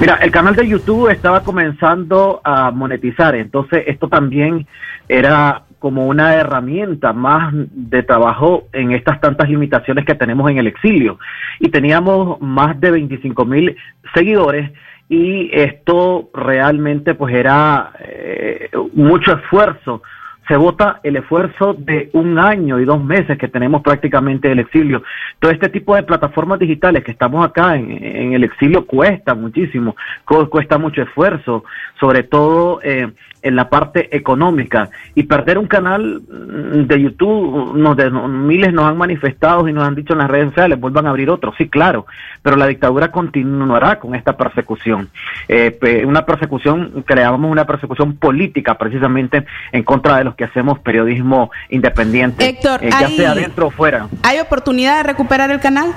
Mira, 0.00 0.14
el 0.22 0.30
canal 0.30 0.54
de 0.54 0.68
YouTube 0.68 1.10
estaba 1.10 1.42
comenzando 1.42 2.40
a 2.44 2.70
monetizar, 2.70 3.34
entonces 3.34 3.82
esto 3.88 4.08
también 4.08 4.64
era 5.08 5.64
como 5.80 6.06
una 6.06 6.34
herramienta 6.34 7.12
más 7.12 7.52
de 7.52 8.04
trabajo 8.04 8.68
en 8.72 8.92
estas 8.92 9.20
tantas 9.20 9.48
limitaciones 9.48 10.04
que 10.04 10.14
tenemos 10.14 10.48
en 10.50 10.58
el 10.58 10.68
exilio. 10.68 11.18
Y 11.58 11.70
teníamos 11.70 12.40
más 12.40 12.80
de 12.80 12.92
25 12.92 13.44
mil 13.44 13.76
seguidores 14.14 14.70
y 15.08 15.50
esto 15.52 16.30
realmente 16.32 17.14
pues 17.14 17.34
era 17.34 17.92
eh, 17.98 18.70
mucho 18.92 19.32
esfuerzo 19.32 20.02
se 20.48 20.56
vota 20.56 21.00
el 21.02 21.16
esfuerzo 21.16 21.74
de 21.74 22.08
un 22.14 22.38
año 22.38 22.80
y 22.80 22.86
dos 22.86 23.04
meses 23.04 23.36
que 23.38 23.48
tenemos 23.48 23.82
prácticamente 23.82 24.50
el 24.50 24.60
exilio. 24.60 25.02
Todo 25.38 25.50
este 25.52 25.68
tipo 25.68 25.94
de 25.94 26.02
plataformas 26.02 26.58
digitales 26.58 27.04
que 27.04 27.12
estamos 27.12 27.46
acá 27.46 27.76
en, 27.76 28.32
el 28.32 28.42
exilio 28.44 28.86
cuesta 28.86 29.34
muchísimo, 29.34 29.94
cuesta 30.24 30.78
mucho 30.78 31.02
esfuerzo, 31.02 31.64
sobre 32.00 32.22
todo 32.22 32.80
eh, 32.82 33.12
en 33.42 33.56
la 33.56 33.68
parte 33.68 34.14
económica 34.16 34.90
y 35.14 35.24
perder 35.24 35.58
un 35.58 35.66
canal 35.66 36.20
mm, 36.20 36.86
de 36.86 37.02
YouTube, 37.02 37.76
nos 37.76 37.96
de, 37.96 38.10
miles 38.10 38.72
nos 38.72 38.86
han 38.86 38.96
manifestado 38.96 39.68
y 39.68 39.72
nos 39.72 39.84
han 39.84 39.94
dicho 39.94 40.12
en 40.12 40.20
las 40.20 40.30
redes 40.30 40.48
sociales, 40.50 40.78
vuelvan 40.78 41.06
a 41.06 41.10
abrir 41.10 41.30
otro, 41.30 41.52
sí, 41.56 41.68
claro, 41.68 42.06
pero 42.42 42.56
la 42.56 42.66
dictadura 42.66 43.10
continuará 43.10 43.98
con 43.98 44.14
esta 44.14 44.36
persecución, 44.36 45.08
eh, 45.48 46.04
una 46.06 46.24
persecución 46.24 47.04
que 47.06 47.14
le 47.14 47.22
llamamos 47.22 47.50
una 47.50 47.66
persecución 47.66 48.16
política 48.16 48.76
precisamente 48.76 49.44
en 49.72 49.82
contra 49.82 50.18
de 50.18 50.24
los 50.24 50.34
que 50.34 50.44
hacemos 50.44 50.78
periodismo 50.80 51.50
independiente, 51.68 52.48
Héctor, 52.48 52.80
eh, 52.82 52.90
ya 52.90 53.08
sea 53.08 53.34
dentro 53.34 53.68
o 53.68 53.70
fuera. 53.70 54.08
¿Hay 54.22 54.38
oportunidad 54.38 54.98
de 54.98 55.02
recuperar 55.04 55.50
el 55.50 55.60
canal? 55.60 55.94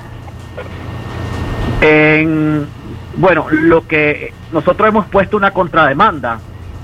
En, 1.81 2.65
bueno, 3.15 3.47
lo 3.49 3.87
que 3.87 4.33
nosotros 4.51 4.87
hemos 4.87 5.07
puesto 5.07 5.37
una 5.37 5.51
contrademanda 5.51 6.39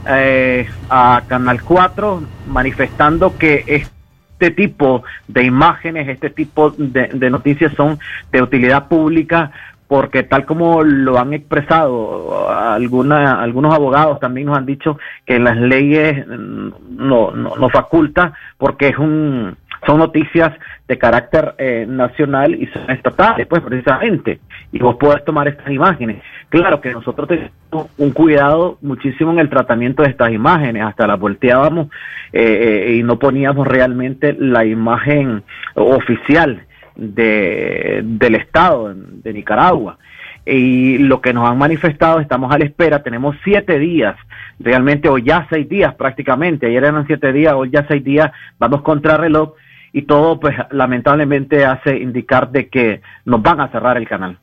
eh, 0.10 0.68
a 0.90 1.24
Canal 1.28 1.62
4 1.62 2.24
manifestando 2.48 3.38
que 3.38 3.64
este 3.68 4.52
tipo 4.52 5.04
de 5.28 5.44
imágenes, 5.44 6.08
este 6.08 6.30
tipo 6.30 6.72
de, 6.72 7.30
noticias 7.30 7.74
son 7.74 8.00
de 8.32 8.42
utilidad 8.42 8.88
pública 8.88 9.52
porque 9.88 10.24
tal 10.24 10.46
como 10.46 10.84
lo 10.84 11.18
han 11.18 11.34
expresado 11.34 12.50
alguna, 12.50 13.42
algunos 13.42 13.74
abogados 13.74 14.20
también 14.20 14.48
nos 14.48 14.58
han 14.58 14.66
dicho 14.66 15.00
que 15.26 15.40
las 15.40 15.58
leyes 15.58 16.28
no, 16.28 17.32
no, 17.32 17.56
no 17.56 17.70
faculta 17.70 18.34
porque 18.58 18.90
es 18.90 18.98
un 18.98 19.56
son 19.86 20.00
noticias 20.00 20.54
de 20.88 20.98
carácter 20.98 21.56
eh, 21.58 21.86
nacional 21.88 22.56
y 22.56 22.68
son 22.68 22.90
estatales, 22.90 23.48
pues 23.48 23.62
precisamente, 23.62 24.40
y 24.72 24.80
vos 24.80 24.96
podés 24.96 25.24
tomar 25.26 25.48
estas 25.48 25.70
imágenes. 25.70 26.22
Claro 26.50 26.80
que 26.80 26.92
nosotros 26.92 27.28
tenemos 27.28 27.92
un 27.98 28.12
cuidado 28.12 28.78
muchísimo 28.82 29.32
en 29.32 29.40
el 29.40 29.50
tratamiento 29.50 30.04
de 30.04 30.10
estas 30.10 30.32
imágenes, 30.32 30.84
hasta 30.84 31.08
las 31.08 31.20
volteábamos 31.20 31.88
eh, 32.34 32.86
eh, 32.88 32.96
y 32.96 33.04
no 33.04 33.20
poníamos 33.20 33.68
realmente 33.68 34.36
la 34.38 34.66
imagen 34.66 35.44
oficial 35.76 36.64
de, 36.96 38.02
del 38.04 38.36
Estado 38.36 38.94
de 38.96 39.34
Nicaragua. 39.34 39.98
Y 40.46 41.00
lo 41.00 41.20
que 41.20 41.34
nos 41.34 41.50
han 41.50 41.58
manifestado, 41.58 42.22
estamos 42.22 42.54
a 42.54 42.58
la 42.58 42.64
espera, 42.64 43.04
tenemos 43.04 43.36
siete 43.44 43.78
días 43.78 44.16
realmente, 44.60 45.10
o 45.10 45.18
ya 45.18 45.46
seis 45.50 45.68
días 45.68 45.94
prácticamente, 45.96 46.68
ayer 46.68 46.86
eran 46.86 47.06
siete 47.06 47.34
días, 47.34 47.54
hoy 47.54 47.70
ya 47.70 47.86
seis 47.88 48.02
días, 48.04 48.32
vamos 48.58 48.82
contra 48.82 49.18
reloj, 49.18 49.54
y 49.94 50.04
todo 50.04 50.40
pues 50.40 50.56
lamentablemente 50.72 51.66
hace 51.66 51.98
indicar 51.98 52.50
de 52.52 52.70
que 52.70 53.02
nos 53.26 53.42
van 53.42 53.62
a 53.62 53.70
cerrar 53.70 53.98
el 53.98 54.08
canal. 54.08 54.38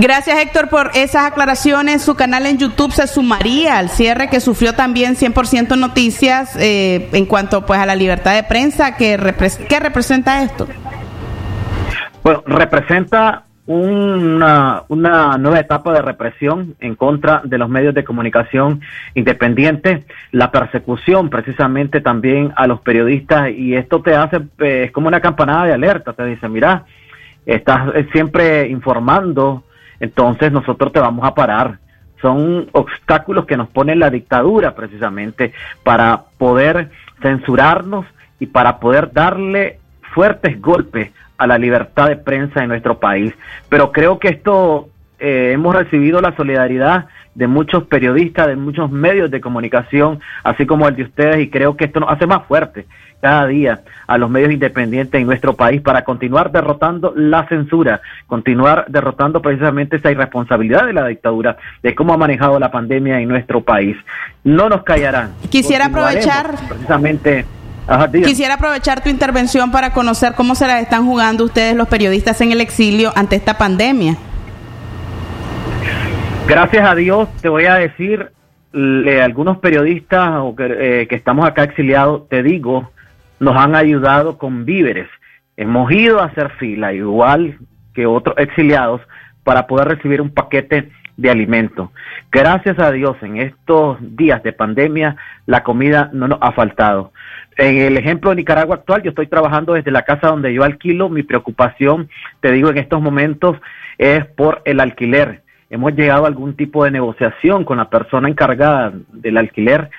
Gracias 0.00 0.38
Héctor 0.38 0.68
por 0.68 0.90
esas 0.94 1.24
aclaraciones. 1.24 2.02
Su 2.02 2.14
canal 2.14 2.46
en 2.46 2.58
YouTube 2.58 2.92
se 2.92 3.06
sumaría 3.06 3.78
al 3.78 3.88
cierre 3.88 4.28
que 4.28 4.40
sufrió 4.40 4.74
también 4.74 5.16
100% 5.16 5.76
Noticias 5.76 6.56
eh, 6.56 7.08
en 7.12 7.26
cuanto 7.26 7.66
pues 7.66 7.80
a 7.80 7.86
la 7.86 7.96
libertad 7.96 8.34
de 8.34 8.44
prensa. 8.44 8.96
¿Qué, 8.96 9.18
¿Qué 9.68 9.80
representa 9.80 10.42
esto? 10.42 10.68
Bueno, 12.22 12.42
representa 12.46 13.44
una, 13.68 14.84
nueva 14.88 15.60
etapa 15.60 15.92
de 15.92 16.00
represión 16.00 16.74
en 16.80 16.94
contra 16.94 17.42
de 17.44 17.58
los 17.58 17.68
medios 17.68 17.94
de 17.94 18.02
comunicación 18.02 18.80
independientes, 19.14 20.06
la 20.32 20.50
persecución 20.50 21.28
precisamente 21.28 22.00
también 22.00 22.52
a 22.56 22.66
los 22.66 22.80
periodistas. 22.80 23.50
Y 23.50 23.74
esto 23.74 24.00
te 24.00 24.16
hace, 24.16 24.38
eh, 24.60 24.84
es 24.86 24.90
como 24.90 25.08
una 25.08 25.20
campanada 25.20 25.66
de 25.66 25.74
alerta, 25.74 26.14
te 26.14 26.24
dice, 26.24 26.48
mira, 26.48 26.86
estás 27.44 27.94
eh, 27.94 28.08
siempre 28.10 28.68
informando, 28.68 29.64
entonces 30.00 30.50
nosotros 30.50 30.90
te 30.90 31.00
vamos 31.00 31.26
a 31.26 31.34
parar. 31.34 31.78
Son 32.22 32.68
obstáculos 32.72 33.44
que 33.44 33.58
nos 33.58 33.68
pone 33.68 33.94
la 33.94 34.08
dictadura 34.08 34.74
precisamente 34.74 35.52
para 35.84 36.22
poder 36.38 36.90
censurarnos 37.20 38.06
y 38.40 38.46
para 38.46 38.78
poder 38.80 39.12
darle 39.12 39.78
fuertes 40.14 40.58
golpes 40.60 41.12
a 41.38 41.46
la 41.46 41.56
libertad 41.56 42.08
de 42.08 42.16
prensa 42.16 42.62
en 42.62 42.68
nuestro 42.68 42.98
país. 42.98 43.32
Pero 43.68 43.92
creo 43.92 44.18
que 44.18 44.28
esto 44.28 44.88
eh, 45.18 45.52
hemos 45.54 45.74
recibido 45.74 46.20
la 46.20 46.36
solidaridad 46.36 47.06
de 47.34 47.46
muchos 47.46 47.84
periodistas, 47.84 48.48
de 48.48 48.56
muchos 48.56 48.90
medios 48.90 49.30
de 49.30 49.40
comunicación, 49.40 50.20
así 50.42 50.66
como 50.66 50.88
el 50.88 50.96
de 50.96 51.04
ustedes, 51.04 51.40
y 51.40 51.48
creo 51.48 51.76
que 51.76 51.84
esto 51.84 52.00
nos 52.00 52.10
hace 52.10 52.26
más 52.26 52.44
fuerte 52.46 52.86
cada 53.20 53.46
día 53.46 53.80
a 54.06 54.18
los 54.18 54.30
medios 54.30 54.52
independientes 54.52 55.20
en 55.20 55.26
nuestro 55.26 55.54
país 55.54 55.80
para 55.80 56.04
continuar 56.04 56.52
derrotando 56.52 57.12
la 57.16 57.46
censura, 57.48 58.00
continuar 58.26 58.86
derrotando 58.88 59.42
precisamente 59.42 59.96
esa 59.96 60.10
irresponsabilidad 60.10 60.86
de 60.86 60.92
la 60.92 61.06
dictadura, 61.06 61.56
de 61.82 61.94
cómo 61.94 62.12
ha 62.12 62.16
manejado 62.16 62.58
la 62.58 62.70
pandemia 62.70 63.20
en 63.20 63.28
nuestro 63.28 63.60
país. 63.60 63.96
No 64.44 64.68
nos 64.68 64.82
callarán. 64.82 65.32
Quisiera 65.50 65.86
aprovechar 65.86 66.54
precisamente 66.68 67.44
Quisiera 68.12 68.54
aprovechar 68.54 69.02
tu 69.02 69.08
intervención 69.08 69.70
para 69.70 69.92
conocer 69.92 70.34
cómo 70.34 70.54
se 70.54 70.66
la 70.66 70.80
están 70.80 71.06
jugando 71.06 71.44
ustedes 71.44 71.74
los 71.74 71.88
periodistas 71.88 72.40
en 72.42 72.52
el 72.52 72.60
exilio 72.60 73.12
ante 73.16 73.36
esta 73.36 73.56
pandemia. 73.56 74.16
Gracias 76.46 76.86
a 76.86 76.94
Dios, 76.94 77.28
te 77.40 77.48
voy 77.48 77.64
a 77.64 77.76
decir, 77.76 78.30
algunos 79.22 79.58
periodistas 79.58 80.42
que, 80.56 81.02
eh, 81.02 81.06
que 81.08 81.14
estamos 81.14 81.46
acá 81.46 81.64
exiliados, 81.64 82.28
te 82.28 82.42
digo, 82.42 82.90
nos 83.40 83.56
han 83.56 83.74
ayudado 83.74 84.36
con 84.36 84.66
víveres. 84.66 85.08
Hemos 85.56 85.90
ido 85.90 86.20
a 86.20 86.26
hacer 86.26 86.50
fila, 86.58 86.92
igual 86.92 87.58
que 87.94 88.06
otros 88.06 88.36
exiliados, 88.38 89.00
para 89.44 89.66
poder 89.66 89.88
recibir 89.88 90.20
un 90.20 90.30
paquete 90.30 90.90
de 91.16 91.30
alimentos. 91.30 91.90
Gracias 92.30 92.78
a 92.78 92.92
Dios, 92.92 93.16
en 93.22 93.38
estos 93.38 93.98
días 94.00 94.42
de 94.42 94.52
pandemia, 94.52 95.16
la 95.46 95.64
comida 95.64 96.10
no 96.12 96.28
nos 96.28 96.38
ha 96.40 96.52
faltado. 96.52 97.12
En 97.58 97.76
el 97.78 97.96
ejemplo 97.96 98.30
de 98.30 98.36
Nicaragua 98.36 98.76
actual, 98.76 99.02
yo 99.02 99.10
estoy 99.10 99.26
trabajando 99.26 99.74
desde 99.74 99.90
la 99.90 100.02
casa 100.02 100.28
donde 100.28 100.54
yo 100.54 100.62
alquilo. 100.62 101.08
Mi 101.08 101.24
preocupación, 101.24 102.08
te 102.40 102.52
digo, 102.52 102.70
en 102.70 102.78
estos 102.78 103.02
momentos 103.02 103.56
es 103.98 104.24
por 104.24 104.62
el 104.64 104.78
alquiler. 104.78 105.42
Hemos 105.68 105.92
llegado 105.94 106.24
a 106.24 106.28
algún 106.28 106.54
tipo 106.54 106.84
de 106.84 106.92
negociación 106.92 107.64
con 107.64 107.78
la 107.78 107.90
persona 107.90 108.28
encargada 108.28 108.92
del 109.12 109.36
alquiler 109.36 109.90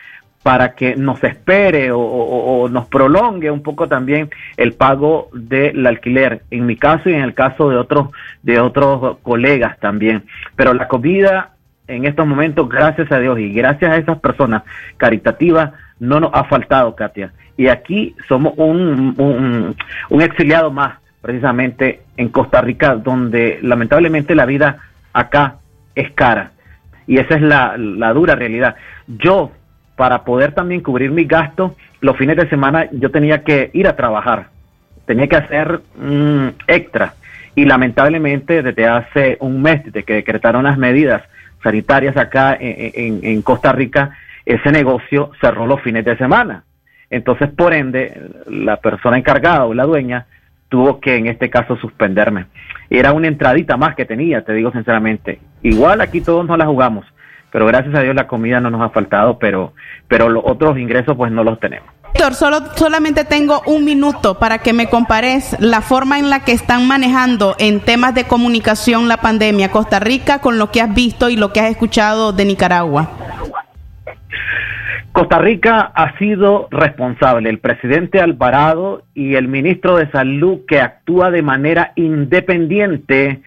para 0.41 0.73
que 0.73 0.95
nos 0.95 1.21
espere 1.21 1.91
o, 1.91 2.69
nos 2.71 2.87
prolongue 2.87 3.51
un 3.51 3.61
poco 3.61 3.89
también 3.89 4.29
el 4.55 4.71
pago 4.71 5.29
del 5.33 5.85
alquiler, 5.85 6.43
en 6.49 6.65
mi 6.65 6.77
caso 6.77 7.09
y 7.09 7.13
en 7.13 7.21
el 7.21 7.33
caso 7.33 7.69
de 7.69 7.75
otros 7.75 8.07
de 8.41 8.61
otros 8.61 9.17
colegas 9.21 9.77
también. 9.79 10.23
Pero 10.55 10.73
la 10.73 10.87
comida 10.87 11.55
en 11.89 12.05
estos 12.05 12.25
momentos, 12.25 12.69
gracias 12.69 13.11
a 13.11 13.19
Dios 13.19 13.39
y 13.39 13.51
gracias 13.51 13.91
a 13.91 13.97
esas 13.97 14.19
personas 14.19 14.63
caritativas, 14.97 15.71
no 15.99 16.19
nos 16.19 16.31
ha 16.33 16.43
faltado, 16.45 16.95
Katia 16.95 17.31
y 17.59 17.67
aquí 17.67 18.15
somos 18.29 18.53
un, 18.55 19.75
un, 20.09 20.21
exiliado 20.21 20.71
más, 20.71 20.97
precisamente 21.21 22.03
en 22.15 22.29
Costa 22.29 22.61
Rica, 22.61 22.95
donde 22.95 23.59
lamentablemente 23.61 24.33
la 24.33 24.45
vida 24.45 24.77
acá 25.11 25.55
es 25.93 26.09
cara. 26.13 26.51
Y 27.05 27.17
esa 27.17 27.35
es 27.35 27.41
la, 27.41 27.75
dura 28.13 28.35
realidad. 28.35 28.77
Yo, 29.07 29.51
para 29.97 30.23
poder 30.23 30.53
también 30.53 30.79
cubrir 30.79 31.11
mis 31.11 31.27
gastos, 31.27 31.73
los 31.99 32.15
fines 32.15 32.37
de 32.37 32.47
semana 32.47 32.87
yo 32.93 33.11
tenía 33.11 33.43
que 33.43 33.71
ir 33.73 33.89
a 33.89 33.97
trabajar, 33.97 34.47
tenía 35.05 35.27
que 35.27 35.35
hacer 35.35 35.81
extra. 36.65 37.15
Y 37.55 37.65
lamentablemente 37.65 38.63
desde 38.63 38.87
hace 38.87 39.35
un 39.41 39.61
mes, 39.61 39.83
desde 39.83 40.03
que 40.03 40.13
decretaron 40.13 40.63
las 40.63 40.77
medidas 40.77 41.23
sanitarias 41.61 42.15
acá 42.15 42.57
en 42.57 43.41
Costa 43.41 43.73
Rica, 43.73 44.15
ese 44.49 44.71
negocio 44.71 45.31
cerró 45.39 45.67
los 45.67 45.81
fines 45.81 46.03
de 46.03 46.17
semana. 46.17 46.63
Entonces, 47.11 47.49
por 47.49 47.73
ende, 47.73 48.31
la 48.47 48.77
persona 48.77 49.17
encargada 49.17 49.65
o 49.65 49.73
la 49.75 49.85
dueña 49.85 50.25
tuvo 50.69 50.99
que 50.99 51.17
en 51.17 51.27
este 51.27 51.49
caso 51.49 51.77
suspenderme. 51.77 52.47
Era 52.89 53.13
una 53.13 53.27
entradita 53.27 53.77
más 53.77 53.95
que 53.95 54.05
tenía, 54.05 54.43
te 54.43 54.53
digo 54.53 54.71
sinceramente. 54.71 55.39
Igual 55.61 56.01
aquí 56.01 56.21
todos 56.21 56.47
nos 56.47 56.57
la 56.57 56.65
jugamos, 56.65 57.05
pero 57.51 57.67
gracias 57.67 57.93
a 57.93 58.01
Dios 58.01 58.15
la 58.15 58.27
comida 58.27 58.59
no 58.59 58.71
nos 58.71 58.81
ha 58.81 58.89
faltado, 58.89 59.37
pero, 59.37 59.73
pero 60.07 60.29
los 60.29 60.43
otros 60.43 60.77
ingresos 60.79 61.15
pues 61.15 61.31
no 61.31 61.43
los 61.43 61.59
tenemos. 61.59 61.87
Solo, 62.31 62.75
solamente 62.75 63.25
tengo 63.25 63.61
un 63.67 63.85
minuto 63.85 64.39
para 64.39 64.57
que 64.57 64.73
me 64.73 64.87
compares 64.87 65.55
la 65.59 65.81
forma 65.81 66.17
en 66.17 66.31
la 66.31 66.43
que 66.43 66.53
están 66.53 66.87
manejando 66.87 67.55
en 67.59 67.81
temas 67.81 68.15
de 68.15 68.23
comunicación 68.23 69.07
la 69.07 69.17
pandemia 69.17 69.69
Costa 69.69 69.99
Rica 69.99 70.39
con 70.39 70.57
lo 70.57 70.71
que 70.71 70.81
has 70.81 70.93
visto 70.93 71.29
y 71.29 71.35
lo 71.35 71.53
que 71.53 71.59
has 71.59 71.69
escuchado 71.69 72.33
de 72.33 72.45
Nicaragua. 72.45 73.28
Costa 75.19 75.39
Rica 75.39 75.91
ha 75.93 76.17
sido 76.17 76.69
responsable, 76.71 77.49
el 77.49 77.59
presidente 77.59 78.21
Alvarado 78.21 79.03
y 79.13 79.35
el 79.35 79.49
ministro 79.49 79.97
de 79.97 80.09
Salud 80.11 80.61
que 80.65 80.79
actúa 80.79 81.29
de 81.29 81.41
manera 81.41 81.91
independiente 81.97 83.41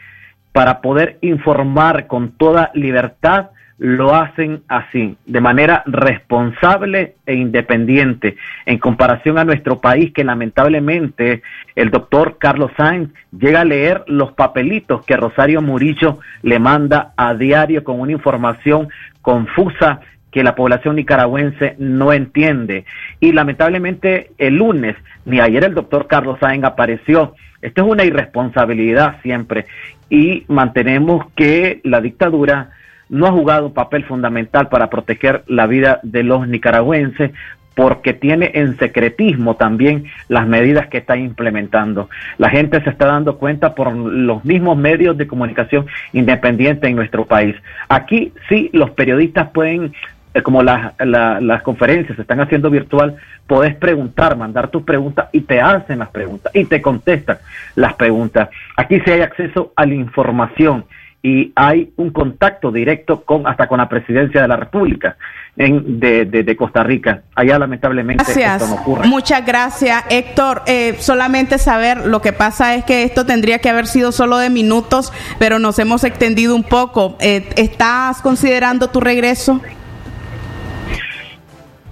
para 0.53 0.83
poder 0.83 1.17
informar 1.23 2.09
con 2.09 2.33
toda 2.33 2.71
libertad 2.75 3.53
lo 3.79 4.15
hacen 4.15 4.63
así, 4.69 5.17
de 5.25 5.41
manera 5.41 5.83
responsable 5.87 7.15
e 7.25 7.35
independiente, 7.35 8.37
en 8.67 8.79
comparación 8.79 9.39
a 9.39 9.45
nuestro 9.45 9.81
país 9.81 10.13
que 10.13 10.25
lamentablemente 10.25 11.43
el 11.75 11.91
doctor 11.91 12.37
Carlos 12.39 12.71
Sainz 12.77 13.09
llega 13.37 13.63
a 13.63 13.65
leer 13.65 14.05
los 14.07 14.33
papelitos 14.33 15.07
que 15.07 15.17
Rosario 15.17 15.63
Murillo 15.63 16.19
le 16.43 16.59
manda 16.59 17.15
a 17.17 17.35
diario 17.35 17.83
con 17.83 17.99
una 17.99 18.13
información 18.13 18.89
confusa 19.23 20.01
que 20.33 20.43
la 20.43 20.57
población 20.57 20.97
nicaragüense 20.97 21.77
no 21.79 22.13
entiende. 22.13 22.85
Y 23.21 23.33
lamentablemente 23.33 24.31
el 24.39 24.57
lunes, 24.57 24.97
ni 25.25 25.39
ayer 25.39 25.63
el 25.65 25.75
doctor 25.75 26.09
Carlos 26.09 26.39
Sainz 26.41 26.65
apareció. 26.65 27.35
Esto 27.61 27.83
es 27.83 27.89
una 27.89 28.05
irresponsabilidad 28.05 29.21
siempre. 29.23 29.67
Y 30.11 30.45
mantenemos 30.49 31.27
que 31.37 31.81
la 31.85 32.01
dictadura 32.01 32.71
no 33.09 33.27
ha 33.27 33.31
jugado 33.33 33.67
un 33.67 33.75
papel 33.75 34.05
fundamental 34.05 34.69
para 34.69 34.89
proteger 34.89 35.45
la 35.47 35.67
vida 35.67 36.01
de 36.03 36.23
los 36.23 36.49
nicaragüenses 36.49 37.31
porque 37.75 38.13
tiene 38.13 38.51
en 38.55 38.77
secretismo 38.79 39.57
también 39.57 40.05
las 40.29 40.47
medidas 40.47 40.89
que 40.89 40.99
está 40.99 41.17
implementando. 41.17 42.09
La 42.39 42.51
gente 42.51 42.83
se 42.83 42.91
está 42.91 43.07
dando 43.07 43.39
cuenta 43.39 43.75
por 43.75 43.95
los 43.95 44.45
mismos 44.45 44.77
medios 44.77 45.17
de 45.17 45.27
comunicación 45.27 45.87
independientes 46.13 46.89
en 46.89 46.97
nuestro 46.97 47.27
país. 47.27 47.57
Aquí 47.89 48.33
sí 48.49 48.71
los 48.73 48.91
periodistas 48.91 49.51
pueden 49.51 49.93
eh, 50.35 50.43
como 50.43 50.63
las, 50.63 50.95
las 50.99 51.63
conferencias 51.63 52.17
se 52.17 52.23
están 52.23 52.41
haciendo 52.41 52.71
virtual, 52.71 53.17
podés 53.47 53.75
preguntar, 53.77 54.37
mandar 54.37 54.69
tus 54.69 54.83
preguntas 54.83 55.29
y 55.33 55.43
te 55.43 55.61
hacen 55.61 55.99
las 55.99 56.09
preguntas 56.09 56.55
y 56.55 56.65
te 56.65 56.81
contestan 56.81 57.39
las 57.75 57.95
preguntas. 57.95 58.49
Aquí 58.77 59.01
sí 59.01 59.11
hay 59.11 59.21
acceso 59.21 59.73
a 59.77 59.87
la 59.87 59.95
información 59.95 60.85
y 61.23 61.53
hay 61.55 61.93
un 61.97 62.11
contacto 62.11 62.73
directo 62.73 63.23
con 63.23 63.47
hasta 63.47 63.69
con 63.69 63.79
la 63.79 63.89
presidencia 63.89 64.43
de 64.43 64.49
la 64.49 64.57
República 64.57 65.17
en, 65.57 66.01
de, 66.01 66.25
de, 66.25 66.57
Costa 66.57 66.83
Rica. 66.83 67.23
Allá 67.37 67.59
lamentablemente 67.59 68.25
esto 68.25 68.67
no 68.67 68.75
ocurre. 68.75 69.07
Muchas 69.07 69.47
gracias, 69.47 70.03
Héctor. 70.11 70.63
Eh, 70.67 70.97
solamente 70.99 71.59
saber, 71.59 72.07
lo 72.07 72.21
que 72.21 72.33
pasa 72.33 72.75
es 72.75 72.85
que 72.85 73.05
esto 73.05 73.25
tendría 73.25 73.61
que 73.61 73.69
haber 73.69 73.87
sido 73.87 74.11
solo 74.11 74.39
de 74.39 74.51
minutos, 74.51 75.13
pero 75.39 75.61
nos 75.61 75.79
hemos 75.79 76.03
extendido 76.03 76.57
un 76.57 76.65
poco. 76.65 77.17
Eh, 77.21 77.49
¿Estás 77.57 78.21
considerando 78.21 78.89
tu 78.89 79.01
regreso? 79.01 79.61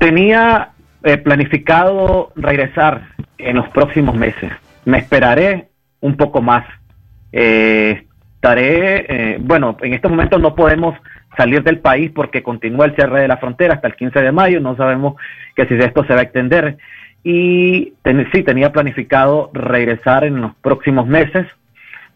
Tenía 0.00 0.70
eh, 1.04 1.18
planificado 1.18 2.32
regresar 2.34 3.02
en 3.36 3.56
los 3.56 3.68
próximos 3.68 4.16
meses. 4.16 4.50
Me 4.86 4.96
esperaré 4.96 5.68
un 6.00 6.16
poco 6.16 6.40
más. 6.40 6.66
Eh, 7.32 8.06
estaré, 8.34 9.04
eh, 9.08 9.38
bueno, 9.38 9.76
en 9.82 9.92
estos 9.92 10.10
momentos 10.10 10.40
no 10.40 10.54
podemos 10.54 10.96
salir 11.36 11.62
del 11.62 11.80
país 11.80 12.10
porque 12.14 12.42
continúa 12.42 12.86
el 12.86 12.94
cierre 12.94 13.20
de 13.20 13.28
la 13.28 13.36
frontera 13.36 13.74
hasta 13.74 13.88
el 13.88 13.94
15 13.94 14.20
de 14.20 14.32
mayo, 14.32 14.58
no 14.58 14.74
sabemos 14.74 15.16
que 15.54 15.66
si 15.66 15.74
esto 15.74 16.02
se 16.04 16.14
va 16.14 16.20
a 16.20 16.24
extender 16.24 16.78
y 17.22 17.92
sí, 18.32 18.42
tenía 18.42 18.72
planificado 18.72 19.50
regresar 19.52 20.24
en 20.24 20.40
los 20.40 20.54
próximos 20.56 21.06
meses, 21.06 21.46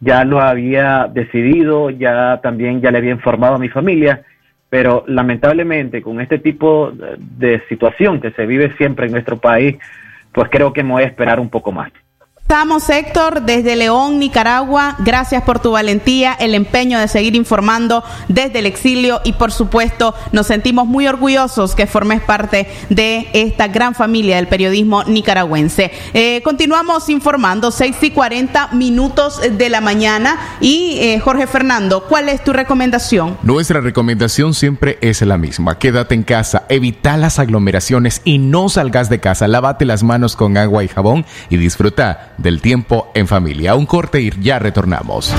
ya 0.00 0.24
lo 0.24 0.40
había 0.40 1.06
decidido, 1.12 1.90
ya 1.90 2.40
también 2.42 2.80
ya 2.80 2.90
le 2.90 2.98
había 2.98 3.12
informado 3.12 3.56
a 3.56 3.58
mi 3.58 3.68
familia, 3.68 4.22
pero 4.74 5.04
lamentablemente 5.06 6.02
con 6.02 6.20
este 6.20 6.40
tipo 6.40 6.90
de 6.90 7.62
situación 7.68 8.20
que 8.20 8.32
se 8.32 8.44
vive 8.44 8.76
siempre 8.76 9.06
en 9.06 9.12
nuestro 9.12 9.38
país, 9.38 9.76
pues 10.32 10.50
creo 10.50 10.72
que 10.72 10.82
me 10.82 10.90
voy 10.90 11.04
esperar 11.04 11.38
un 11.38 11.48
poco 11.48 11.70
más. 11.70 11.92
Estamos, 12.54 12.88
Héctor, 12.88 13.42
desde 13.42 13.74
León, 13.74 14.20
Nicaragua. 14.20 14.94
Gracias 15.00 15.42
por 15.42 15.58
tu 15.58 15.72
valentía, 15.72 16.34
el 16.34 16.54
empeño 16.54 17.00
de 17.00 17.08
seguir 17.08 17.34
informando 17.34 18.04
desde 18.28 18.60
el 18.60 18.66
exilio 18.66 19.20
y, 19.24 19.32
por 19.32 19.50
supuesto, 19.50 20.14
nos 20.30 20.46
sentimos 20.46 20.86
muy 20.86 21.08
orgullosos 21.08 21.74
que 21.74 21.88
formes 21.88 22.22
parte 22.22 22.68
de 22.90 23.28
esta 23.32 23.66
gran 23.66 23.96
familia 23.96 24.36
del 24.36 24.46
periodismo 24.46 25.02
nicaragüense. 25.02 25.90
Eh, 26.12 26.42
continuamos 26.44 27.08
informando, 27.08 27.72
6 27.72 27.96
y 28.02 28.10
40 28.12 28.68
minutos 28.68 29.40
de 29.50 29.68
la 29.68 29.80
mañana. 29.80 30.38
Y, 30.60 30.98
eh, 31.00 31.18
Jorge 31.18 31.48
Fernando, 31.48 32.04
¿cuál 32.04 32.28
es 32.28 32.44
tu 32.44 32.52
recomendación? 32.52 33.36
Nuestra 33.42 33.80
recomendación 33.80 34.54
siempre 34.54 34.96
es 35.00 35.22
la 35.22 35.38
misma. 35.38 35.80
Quédate 35.80 36.14
en 36.14 36.22
casa, 36.22 36.66
evita 36.68 37.16
las 37.16 37.40
aglomeraciones 37.40 38.22
y 38.24 38.38
no 38.38 38.68
salgas 38.68 39.10
de 39.10 39.18
casa. 39.18 39.48
Lávate 39.48 39.84
las 39.84 40.04
manos 40.04 40.36
con 40.36 40.56
agua 40.56 40.84
y 40.84 40.88
jabón 40.88 41.26
y 41.50 41.56
disfruta 41.56 42.34
del 42.44 42.60
tiempo 42.60 43.10
en 43.14 43.26
familia. 43.26 43.74
Un 43.74 43.86
corte 43.86 44.20
y 44.20 44.30
ya 44.40 44.60
retornamos. 44.60 45.34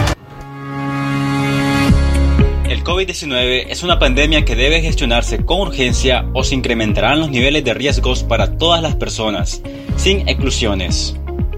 El 2.67 2.83
COVID-19 2.83 3.67
es 3.69 3.83
una 3.83 3.99
pandemia 3.99 4.43
que 4.43 4.55
debe 4.55 4.81
gestionarse 4.81 5.45
con 5.45 5.61
urgencia 5.61 6.25
o 6.33 6.43
se 6.43 6.55
incrementarán 6.55 7.19
los 7.19 7.29
niveles 7.29 7.63
de 7.63 7.73
riesgos 7.75 8.23
para 8.23 8.57
todas 8.57 8.81
las 8.81 8.95
personas, 8.95 9.61
sin 9.95 10.27
exclusiones. 10.27 11.15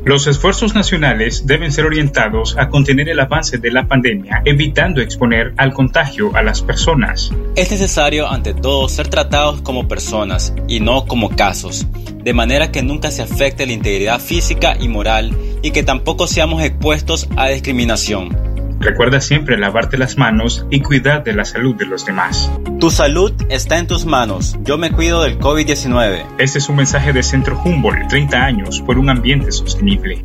Los 0.08 0.26
esfuerzos 0.26 0.74
nacionales 0.74 1.45
deben 1.45 1.70
ser 1.70 1.84
orientados 1.84 2.55
a 2.58 2.70
contener 2.70 3.10
el 3.10 3.20
avance 3.20 3.58
de 3.58 3.72
la 3.72 3.89
pandemia, 3.89 4.41
evitando 4.45 5.01
exponer 5.01 5.53
al 5.58 5.74
contagio 5.74 6.34
a 6.34 6.41
las 6.43 6.62
personas. 6.62 7.30
Es 7.58 7.72
necesario, 7.72 8.26
ante 8.26 8.53
todo, 8.53 8.88
ser 8.88 9.10
tratados 9.10 9.60
como 9.64 9.89
personas 9.89 10.53
y 10.66 10.80
no 10.80 11.08
como 11.08 11.32
casos, 11.32 11.88
de 12.24 12.34
manera 12.34 12.72
que 12.72 12.84
nunca 12.84 13.12
se 13.12 13.22
afecte 13.22 13.66
la 13.66 13.74
integridad 13.74 14.22
física 14.22 14.78
y 14.80 14.88
moral 14.88 15.38
y 15.62 15.72
que 15.72 15.84
tampoco 15.84 16.26
seamos 16.26 16.64
expuestos 16.64 17.28
a 17.36 17.49
discriminación. 17.49 18.57
Recuerda 18.80 19.21
siempre 19.21 19.57
lavarte 19.57 19.97
las 19.97 20.17
manos 20.17 20.65
y 20.69 20.82
cuidar 20.82 21.23
de 21.23 21.34
la 21.34 21.45
salud 21.45 21.75
de 21.75 21.86
los 21.86 22.05
demás. 22.05 22.51
Tu 22.80 22.91
salud 22.91 23.34
está 23.49 23.78
en 23.80 23.88
tus 23.88 24.05
manos. 24.05 24.57
Yo 24.63 24.78
me 24.78 24.91
cuido 24.91 25.23
del 25.23 25.39
COVID-19. 25.39 26.25
Este 26.38 26.59
es 26.59 26.69
un 26.69 26.75
mensaje 26.75 27.11
de 27.11 27.23
Centro 27.23 27.59
Humboldt, 27.63 28.07
30 28.07 28.38
años 28.38 28.82
por 28.82 28.97
un 28.97 29.09
ambiente 29.09 29.51
sostenible. 29.51 30.23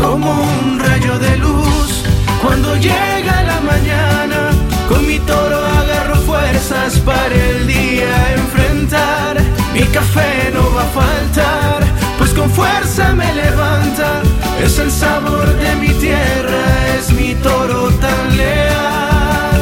Como 0.00 0.30
un 0.30 0.78
rayo 0.78 1.18
de 1.18 1.36
luz, 1.38 2.04
cuando 2.42 2.76
llega 2.76 3.42
la 3.42 3.60
mañana, 3.60 4.50
con 4.88 5.06
mi 5.06 5.18
toro 5.20 5.56
agarro 5.56 6.16
fuerzas 6.16 6.98
para 7.00 7.34
el 7.34 7.66
día 7.66 8.34
enfrentar. 8.34 9.38
Mi 9.72 9.82
café 9.86 10.50
no 10.52 10.74
va 10.74 10.82
a 10.82 10.86
faltar, 10.86 11.84
pues 12.18 12.32
con 12.34 12.50
fuerza 12.50 13.12
me 13.14 13.34
levanta. 13.34 14.22
Es 14.62 14.78
el 14.78 14.90
sabor 14.90 15.46
de 15.54 15.76
mi 15.76 15.88
tierra, 15.94 16.96
es 16.98 17.10
mi 17.12 17.34
toro 17.36 17.90
tan 17.92 18.36
leal. 18.36 19.60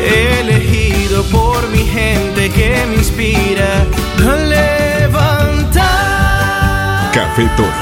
Elegido 0.00 1.24
por 1.24 1.68
mi 1.68 1.84
gente 1.84 2.50
que 2.50 2.86
me 2.88 2.94
inspira 2.96 3.84
a 4.18 4.36
levantar. 4.36 5.88
Café 7.12 7.48
Toro, 7.56 7.72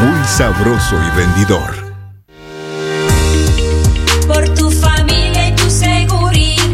muy 0.00 0.24
sabroso 0.26 0.96
y 0.96 1.10
rendidor. 1.16 1.94
Por 4.26 4.48
tu 4.54 4.70
familia 4.70 5.48
y 5.48 5.54
tu 5.54 5.70
seguridad. 5.70 6.66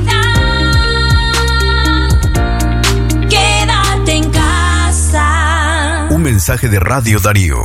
Quédate 3.29 4.13
en 4.13 4.31
casa. 4.31 6.07
Un 6.11 6.23
mensaje 6.23 6.69
de 6.69 6.81
Radio 6.81 7.21
Darío. 7.21 7.63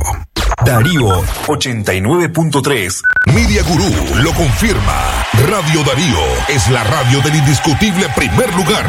Darío 0.66 1.08
89.3. 1.48 3.02
Media 3.34 3.64
Gurú 3.64 4.22
lo 4.24 4.32
confirma. 4.34 5.26
Radio 5.50 5.84
Darío 5.84 6.20
es 6.50 6.70
la 6.70 6.84
radio 6.84 7.20
del 7.22 7.36
indiscutible 7.36 8.06
primer 8.16 8.54
lugar. 8.56 8.86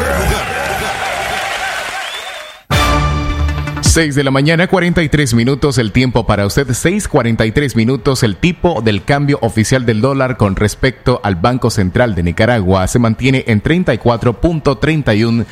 6 3.81 4.15
de 4.15 4.23
la 4.23 4.31
mañana, 4.31 4.67
43 4.67 5.33
minutos 5.33 5.77
el 5.79 5.91
tiempo 5.91 6.25
para 6.25 6.45
usted. 6.45 6.67
6:43 6.67 7.75
minutos 7.75 8.23
el 8.23 8.37
tipo 8.37 8.81
del 8.81 9.03
cambio 9.03 9.39
oficial 9.41 9.85
del 9.85 10.01
dólar 10.01 10.37
con 10.37 10.55
respecto 10.55 11.21
al 11.23 11.35
Banco 11.35 11.69
Central 11.71 12.13
de 12.13 12.23
Nicaragua 12.23 12.87
se 12.87 12.99
mantiene 12.99 13.45
en 13.47 13.61
34.31 13.63 15.45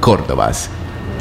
Córdobas. 0.00 0.70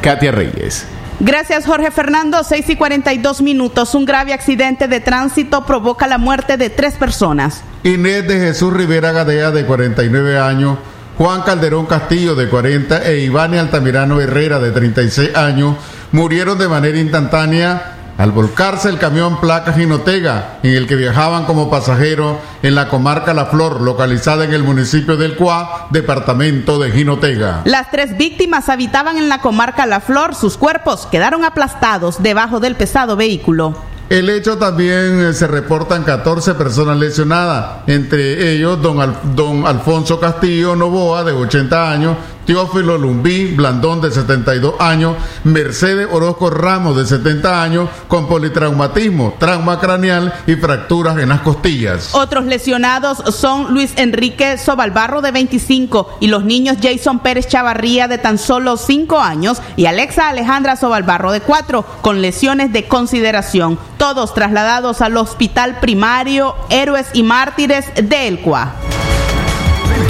Katia 0.01 0.31
Reyes. 0.31 0.87
Gracias, 1.20 1.65
Jorge 1.65 1.89
Fernando. 1.89 2.43
6 2.43 2.70
y 2.70 2.76
42 2.76 3.41
minutos. 3.41 3.95
Un 3.95 4.05
grave 4.05 4.34
accidente 4.34 4.88
de 4.88 4.99
tránsito 4.99 5.65
provoca 5.65 6.07
la 6.07 6.20
muerte 6.20 6.57
de 6.57 6.70
tres 6.70 6.93
personas. 6.93 7.63
Inés 7.84 8.28
de 8.28 8.39
Jesús 8.39 8.72
Rivera 8.72 9.11
Gadea, 9.11 9.49
de 9.49 9.65
49 9.65 10.38
años, 10.38 10.78
Juan 11.18 11.41
Calderón 11.41 11.88
Castillo, 11.88 12.36
de 12.36 12.47
40, 12.47 13.07
e 13.09 13.22
Iván 13.22 13.55
Altamirano 13.55 14.22
Herrera, 14.22 14.59
de 14.59 14.72
36 14.72 15.36
años, 15.36 15.76
murieron 16.11 16.59
de 16.59 16.68
manera 16.68 16.99
instantánea 16.99 17.96
al 18.18 18.32
volcarse 18.32 18.89
el 18.89 18.97
camión 18.97 19.39
placa 19.39 19.74
Jinotega, 19.74 20.57
en 20.63 20.74
el 20.76 20.88
que 20.88 20.95
viajaban 20.95 21.45
como 21.45 21.70
pasajeros 21.70 22.38
en 22.63 22.74
la 22.76 22.88
comarca 22.89 23.34
La 23.34 23.45
Flor, 23.45 23.82
localizada 23.82 24.43
en 24.43 24.53
el 24.53 24.63
municipio 24.63 25.18
del 25.18 25.36
Cuá, 25.36 25.88
departamento 25.91 26.80
de 26.80 26.91
Jinotega. 26.91 27.61
Las 27.65 27.91
tres 27.91 28.18
víctimas 28.18 28.70
habitaban 28.70 29.18
en 29.18 29.30
la 29.30 29.39
comarca 29.41 29.86
La 29.86 29.99
Flor. 29.99 30.34
Sus 30.34 30.57
cuerpos 30.57 31.05
quedaron 31.11 31.43
aplastados 31.45 32.22
debajo 32.24 32.59
del 32.59 32.76
pesado 32.76 33.15
vehículo. 33.15 33.76
El 34.09 34.30
hecho 34.30 34.57
también 34.57 35.20
eh, 35.20 35.34
se 35.34 35.47
reportan 35.47 36.03
14 36.03 36.53
personas 36.53 36.97
lesionadas, 36.97 37.80
entre 37.88 38.53
ellos 38.53 38.82
don, 38.82 39.01
Al- 39.01 39.18
don 39.36 39.68
Alfonso 39.68 40.18
Castillo 40.18 40.78
Novoa, 40.78 41.26
de 41.26 41.34
80 41.34 41.91
años, 41.91 42.15
Teófilo 42.47 42.97
Lumbí 42.97 43.53
Blandón 43.53 43.99
de 43.99 44.09
72 44.09 44.75
años, 44.79 45.17
Mercedes 45.43 46.07
Orozco 46.09 46.49
Ramos 46.49 46.95
de 46.95 47.05
70 47.05 47.61
años 47.61 47.89
con 48.07 48.29
politraumatismo, 48.29 49.35
trauma 49.37 49.81
craneal 49.81 50.33
y 50.47 50.55
fracturas 50.55 51.17
en 51.17 51.27
las 51.27 51.41
costillas. 51.41 52.15
Otros 52.15 52.45
lesionados 52.45 53.17
son 53.35 53.73
Luis 53.73 53.91
Enrique 53.97 54.57
Sobalbarro 54.57 55.21
de 55.21 55.31
25 55.31 56.19
y 56.21 56.27
los 56.27 56.45
niños 56.45 56.77
Jason 56.81 57.19
Pérez 57.19 57.49
Chavarría 57.49 58.07
de 58.07 58.17
tan 58.17 58.37
solo 58.37 58.77
5 58.77 59.19
años 59.19 59.61
y 59.75 59.85
Alexa 59.85 60.29
Alejandra 60.29 60.77
Sobalbarro 60.77 61.33
de 61.33 61.41
4 61.41 61.85
con 62.01 62.21
lesiones 62.21 62.71
de 62.71 62.87
consideración, 62.87 63.77
todos 63.97 64.33
trasladados 64.33 65.01
al 65.01 65.17
hospital 65.17 65.81
primario 65.81 66.55
Héroes 66.69 67.07
y 67.11 67.23
Mártires 67.23 67.87
de 67.95 68.29
Elcua. 68.29 68.73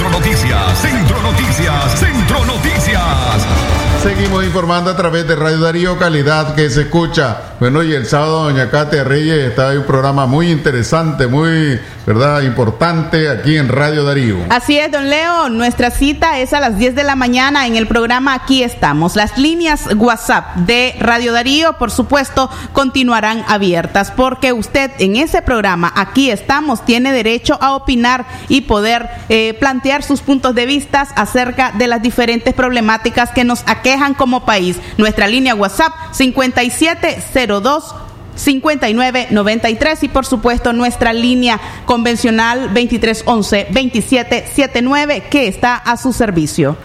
Centro 0.08 0.20
Noticias, 0.22 0.80
Centro 0.80 1.22
Noticias, 1.22 2.00
Centro 2.00 2.46
Noticias. 2.46 3.04
Seguimos 4.02 4.46
informando 4.46 4.90
a 4.90 4.96
través 4.96 5.28
de 5.28 5.36
Radio 5.36 5.60
Darío 5.60 6.00
Calidad 6.00 6.56
que 6.56 6.70
se 6.70 6.84
escucha. 6.84 7.56
Bueno, 7.60 7.84
y 7.84 7.94
el 7.94 8.06
sábado 8.06 8.46
doña 8.46 8.70
Katia 8.70 9.04
Reyes 9.04 9.50
está 9.50 9.74
en 9.74 9.80
un 9.80 9.84
programa 9.84 10.26
muy 10.26 10.50
interesante, 10.50 11.28
muy, 11.28 11.78
¿verdad? 12.08 12.42
Importante 12.44 13.30
aquí 13.30 13.58
en 13.58 13.68
Radio 13.68 14.06
Darío. 14.06 14.38
Así 14.50 14.80
es, 14.80 14.90
don 14.90 15.10
Leo, 15.10 15.50
nuestra 15.50 15.92
cita 15.92 16.40
es 16.40 16.54
a 16.54 16.62
las 16.62 16.78
10 16.78 16.96
de 16.96 17.04
la 17.04 17.18
mañana 17.18 17.68
en 17.68 17.76
el 17.76 17.86
programa 17.86 18.34
Aquí 18.34 18.64
estamos. 18.64 19.18
Las 19.18 19.38
líneas 19.38 19.90
WhatsApp 19.94 20.56
de 20.56 20.96
Radio 21.02 21.34
Darío, 21.34 21.74
por 21.74 21.92
supuesto, 21.92 22.50
continuarán 22.72 23.44
abiertas 23.50 24.12
porque 24.12 24.54
usted 24.54 24.90
en 25.00 25.18
ese 25.18 25.42
programa 25.42 25.92
Aquí 25.96 26.32
estamos 26.32 26.86
tiene 26.86 27.12
derecho 27.12 27.58
a 27.60 27.76
opinar 27.76 28.26
y 28.48 28.62
poder 28.62 29.10
eh, 29.28 29.54
plantear 29.60 30.02
sus 30.02 30.22
puntos 30.22 30.56
de 30.56 30.66
vista 30.66 31.02
acerca 31.02 31.74
de 31.74 31.88
las 31.88 32.02
diferentes 32.02 32.54
problemáticas 32.54 33.32
que 33.32 33.44
nos 33.44 33.64
aquejan 33.66 34.14
como 34.14 34.46
país. 34.46 34.78
Nuestra 34.98 35.28
línea 35.28 35.56
WhatsApp 35.56 35.92
5702 36.14 38.07
5993 38.38 40.04
y 40.04 40.08
por 40.08 40.26
supuesto 40.26 40.74
nuestra 40.74 41.12
línea 41.14 41.60
convencional 41.86 42.74
2311 42.74 43.68
2779 43.70 45.24
que 45.30 45.48
está 45.48 45.76
a 45.76 45.98
su 45.98 46.14
servicio. 46.14 46.78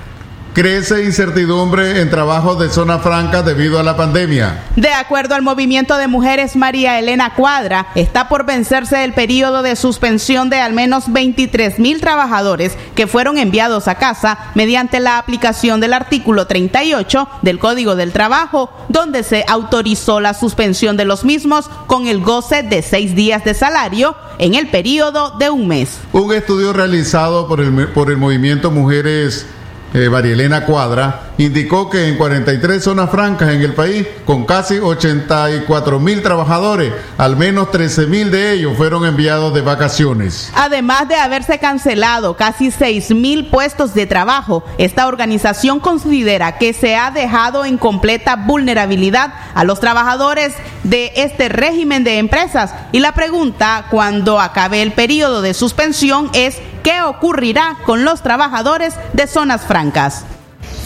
Crece 0.54 1.04
incertidumbre 1.04 2.02
en 2.02 2.10
trabajos 2.10 2.58
de 2.58 2.68
zona 2.68 2.98
franca 2.98 3.42
debido 3.42 3.78
a 3.78 3.82
la 3.82 3.96
pandemia. 3.96 4.64
De 4.76 4.92
acuerdo 4.92 5.34
al 5.34 5.40
movimiento 5.40 5.96
de 5.96 6.08
mujeres 6.08 6.56
María 6.56 6.98
Elena 6.98 7.34
Cuadra, 7.34 7.86
está 7.94 8.28
por 8.28 8.44
vencerse 8.44 9.02
el 9.02 9.14
periodo 9.14 9.62
de 9.62 9.76
suspensión 9.76 10.50
de 10.50 10.60
al 10.60 10.74
menos 10.74 11.10
23 11.10 11.78
mil 11.78 12.02
trabajadores 12.02 12.76
que 12.94 13.06
fueron 13.06 13.38
enviados 13.38 13.88
a 13.88 13.94
casa 13.94 14.36
mediante 14.54 15.00
la 15.00 15.16
aplicación 15.16 15.80
del 15.80 15.94
artículo 15.94 16.46
38 16.46 17.28
del 17.40 17.58
Código 17.58 17.96
del 17.96 18.12
Trabajo, 18.12 18.70
donde 18.90 19.22
se 19.22 19.46
autorizó 19.48 20.20
la 20.20 20.34
suspensión 20.34 20.98
de 20.98 21.06
los 21.06 21.24
mismos 21.24 21.70
con 21.86 22.06
el 22.06 22.20
goce 22.20 22.62
de 22.62 22.82
seis 22.82 23.14
días 23.14 23.42
de 23.42 23.54
salario 23.54 24.14
en 24.38 24.54
el 24.54 24.68
periodo 24.68 25.30
de 25.38 25.48
un 25.48 25.66
mes. 25.66 25.98
Un 26.12 26.34
estudio 26.34 26.74
realizado 26.74 27.48
por 27.48 27.62
el, 27.62 27.88
por 27.88 28.10
el 28.10 28.18
movimiento 28.18 28.70
Mujeres 28.70 29.46
eh, 29.94 30.08
Marielena 30.08 30.64
Cuadra, 30.64 31.32
indicó 31.38 31.90
que 31.90 32.08
en 32.08 32.16
43 32.16 32.82
zonas 32.82 33.10
francas 33.10 33.50
en 33.50 33.62
el 33.62 33.74
país, 33.74 34.06
con 34.24 34.44
casi 34.44 34.78
84 34.78 36.00
mil 36.00 36.22
trabajadores, 36.22 36.92
al 37.18 37.36
menos 37.36 37.70
13 37.70 38.06
mil 38.06 38.30
de 38.30 38.52
ellos 38.52 38.76
fueron 38.76 39.04
enviados 39.04 39.52
de 39.54 39.60
vacaciones. 39.60 40.50
Además 40.54 41.08
de 41.08 41.16
haberse 41.16 41.58
cancelado 41.58 42.36
casi 42.36 42.70
6 42.70 43.10
mil 43.10 43.46
puestos 43.46 43.94
de 43.94 44.06
trabajo, 44.06 44.64
esta 44.78 45.06
organización 45.06 45.80
considera 45.80 46.58
que 46.58 46.72
se 46.72 46.96
ha 46.96 47.10
dejado 47.10 47.64
en 47.64 47.78
completa 47.78 48.36
vulnerabilidad 48.36 49.32
a 49.54 49.64
los 49.64 49.80
trabajadores 49.80 50.54
de 50.84 51.12
este 51.16 51.48
régimen 51.48 52.04
de 52.04 52.18
empresas. 52.18 52.74
Y 52.92 53.00
la 53.00 53.12
pregunta, 53.12 53.86
cuando 53.90 54.40
acabe 54.40 54.82
el 54.82 54.92
periodo 54.92 55.42
de 55.42 55.54
suspensión, 55.54 56.30
es 56.34 56.58
¿qué 56.82 57.02
ocurrirá 57.02 57.76
con 57.84 58.04
los 58.04 58.22
trabajadores 58.22 58.94
de 59.12 59.26
zonas 59.26 59.62
francas? 59.62 60.24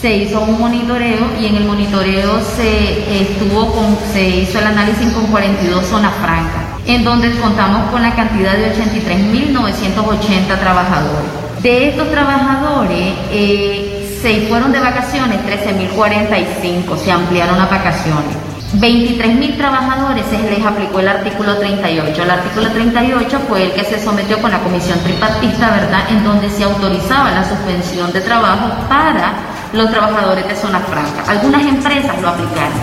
se 0.01 0.15
hizo 0.15 0.41
un 0.41 0.59
monitoreo 0.59 1.31
y 1.41 1.47
en 1.47 1.55
el 1.55 1.65
monitoreo 1.65 2.39
se 2.55 3.21
estuvo 3.21 3.97
se 4.13 4.29
hizo 4.29 4.59
el 4.59 4.67
análisis 4.67 5.11
con 5.11 5.25
42 5.27 5.85
zonas 5.85 6.13
francas, 6.21 6.63
en 6.85 7.03
donde 7.03 7.31
contamos 7.39 7.89
con 7.89 8.03
la 8.03 8.13
cantidad 8.15 8.53
de 8.53 8.75
83.980 8.75 10.59
trabajadores. 10.59 11.29
De 11.63 11.89
estos 11.89 12.11
trabajadores 12.11 13.13
eh, 13.31 14.19
se 14.21 14.47
fueron 14.47 14.71
de 14.71 14.79
vacaciones 14.79 15.39
13.045, 15.39 16.97
se 16.97 17.11
ampliaron 17.11 17.57
las 17.57 17.69
vacaciones. 17.69 18.37
23.000 18.75 19.55
trabajadores 19.55 20.25
se 20.29 20.37
les 20.37 20.65
aplicó 20.65 20.99
el 20.99 21.07
artículo 21.07 21.55
38. 21.57 22.21
El 22.21 22.29
artículo 22.29 22.69
38 22.69 23.39
fue 23.47 23.63
el 23.63 23.71
que 23.71 23.85
se 23.85 24.03
sometió 24.03 24.41
con 24.41 24.51
la 24.51 24.59
comisión 24.59 24.99
tripartista, 24.99 25.71
¿verdad?, 25.71 26.01
en 26.09 26.23
donde 26.25 26.49
se 26.49 26.65
autorizaba 26.65 27.31
la 27.31 27.47
suspensión 27.47 28.11
de 28.11 28.19
trabajo 28.19 28.69
para 28.89 29.33
los 29.71 29.89
trabajadores 29.89 30.45
de 30.47 30.55
zona 30.55 30.79
franca. 30.79 31.31
Algunas 31.31 31.61
empresas 31.61 32.21
lo 32.21 32.27
aplicaron. 32.27 32.77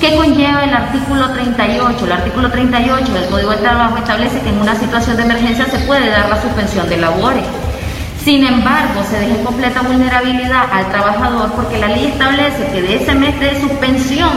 ¿Qué 0.00 0.16
conlleva 0.16 0.64
el 0.64 0.74
artículo 0.74 1.30
38? 1.30 2.04
El 2.06 2.12
artículo 2.12 2.50
38 2.50 3.12
del 3.12 3.26
Código 3.26 3.50
del 3.50 3.60
Trabajo 3.60 3.98
establece 3.98 4.40
que 4.40 4.48
en 4.48 4.60
una 4.60 4.74
situación 4.74 5.16
de 5.16 5.22
emergencia 5.22 5.66
se 5.66 5.78
puede 5.80 6.10
dar 6.10 6.28
la 6.28 6.42
suspensión 6.42 6.88
de 6.88 6.96
labores. 6.96 7.44
Sin 8.24 8.44
embargo, 8.44 9.02
se 9.08 9.20
deja 9.20 9.36
en 9.36 9.44
completa 9.44 9.82
vulnerabilidad 9.82 10.64
al 10.72 10.88
trabajador 10.90 11.52
porque 11.52 11.78
la 11.78 11.88
ley 11.88 12.06
establece 12.06 12.66
que 12.72 12.82
de 12.82 12.96
ese 12.96 13.14
mes 13.14 13.38
de 13.38 13.60
suspensión 13.60 14.30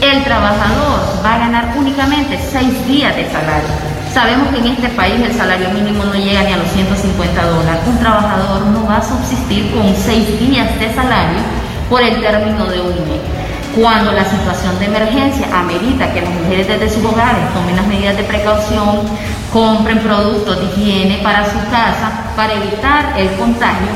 el 0.00 0.24
trabajador 0.24 1.00
va 1.24 1.34
a 1.34 1.38
ganar 1.38 1.74
únicamente 1.76 2.38
seis 2.50 2.86
días 2.86 3.14
de 3.16 3.30
salario. 3.30 3.68
Sabemos 4.12 4.48
que 4.48 4.58
en 4.58 4.66
este 4.68 4.88
país 4.88 5.20
el 5.20 5.34
salario 5.34 5.70
mínimo 5.70 6.04
no 6.04 6.14
llega 6.14 6.42
ni 6.42 6.52
a 6.52 6.56
los 6.56 6.68
150 6.70 7.44
dólares. 7.44 7.80
Un 7.86 7.98
trabajador 7.98 8.66
no 8.66 8.86
va 8.86 8.96
a 8.96 9.02
subsistir 9.02 9.70
con 9.72 9.94
seis 9.94 10.40
días 10.40 10.66
de 10.80 10.92
salario 10.94 11.38
por 11.88 12.02
el 12.02 12.20
término 12.20 12.66
de 12.66 12.80
un 12.80 12.94
mes. 13.08 13.20
Cuando 13.76 14.10
la 14.10 14.24
situación 14.24 14.78
de 14.80 14.86
emergencia 14.86 15.46
amerita 15.56 16.12
que 16.12 16.22
las 16.22 16.30
mujeres 16.30 16.66
desde 16.66 16.90
sus 16.90 17.04
hogares 17.04 17.52
tomen 17.54 17.76
las 17.76 17.86
medidas 17.86 18.16
de 18.16 18.24
precaución, 18.24 19.02
compren 19.52 19.98
productos 20.00 20.58
de 20.58 20.66
higiene 20.66 21.20
para 21.22 21.44
su 21.44 21.58
casa 21.70 22.32
para 22.34 22.54
evitar 22.54 23.14
el 23.16 23.30
contagio, 23.36 23.86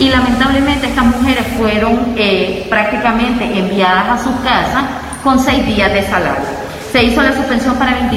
y 0.00 0.08
lamentablemente 0.08 0.86
estas 0.88 1.04
mujeres 1.04 1.46
fueron 1.58 2.14
eh, 2.16 2.66
prácticamente 2.68 3.44
enviadas 3.44 4.20
a 4.20 4.24
su 4.24 4.30
casa 4.42 4.99
con 5.22 5.38
seis 5.38 5.64
días 5.66 5.92
de 5.92 6.02
salario. 6.02 6.48
Se 6.92 7.04
hizo 7.04 7.22
la 7.22 7.34
suspensión 7.34 7.76
para 7.76 8.10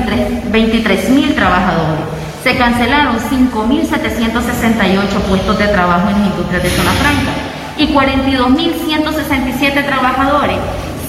23 0.52 1.10
mil 1.10 1.36
trabajadores. 1.36 2.06
Se 2.44 2.58
cancelaron 2.58 3.18
5.768 3.18 5.22
puestos 5.30 5.60
de 5.60 5.68
trabajo 5.68 6.10
en 6.10 6.20
las 6.20 6.28
industrias 6.28 6.64
de 6.64 6.70
zona 6.70 6.92
franca 6.92 7.32
y 7.78 7.88
42.167 7.88 9.86
trabajadores 9.86 10.58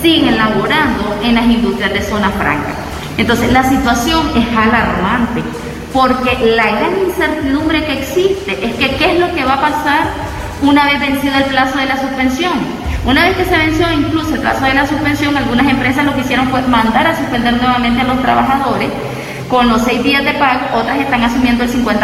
siguen 0.00 0.36
laborando 0.36 1.18
en 1.22 1.34
las 1.34 1.46
industrias 1.46 1.92
de 1.92 2.02
zona 2.02 2.30
franca. 2.30 2.74
Entonces 3.16 3.52
la 3.52 3.64
situación 3.64 4.30
es 4.36 4.46
alarmante 4.56 5.42
porque 5.92 6.54
la 6.56 6.66
gran 6.66 6.98
incertidumbre 7.06 7.84
que 7.84 7.98
existe 8.00 8.66
es 8.66 8.74
que 8.74 8.96
qué 8.96 9.12
es 9.12 9.20
lo 9.20 9.32
que 9.34 9.44
va 9.44 9.54
a 9.54 9.60
pasar 9.60 10.08
una 10.62 10.86
vez 10.86 11.00
vencido 11.00 11.36
el 11.36 11.44
plazo 11.44 11.78
de 11.78 11.86
la 11.86 12.00
suspensión. 12.00 12.83
Una 13.04 13.24
vez 13.24 13.36
que 13.36 13.44
se 13.44 13.56
venció 13.56 13.92
incluso 13.92 14.34
el 14.34 14.40
plazo 14.40 14.64
de 14.64 14.74
la 14.74 14.86
suspensión, 14.86 15.36
algunas 15.36 15.68
empresas 15.68 16.06
lo 16.06 16.14
que 16.14 16.22
hicieron 16.22 16.48
fue 16.48 16.62
mandar 16.62 17.06
a 17.06 17.16
suspender 17.16 17.52
nuevamente 17.52 18.00
a 18.00 18.04
los 18.04 18.22
trabajadores 18.22 18.88
con 19.48 19.68
los 19.68 19.82
seis 19.82 20.02
días 20.02 20.24
de 20.24 20.32
pago, 20.32 20.78
otras 20.80 20.98
están 20.98 21.22
asumiendo 21.22 21.64
el 21.64 21.70
50%. 21.70 22.00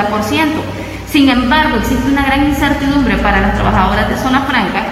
Sin 1.10 1.28
embargo, 1.28 1.78
existe 1.78 2.06
una 2.06 2.24
gran 2.24 2.46
incertidumbre 2.46 3.16
para 3.16 3.40
las 3.40 3.54
trabajadoras 3.54 4.08
de 4.10 4.16
zona 4.18 4.42
franca 4.42 4.84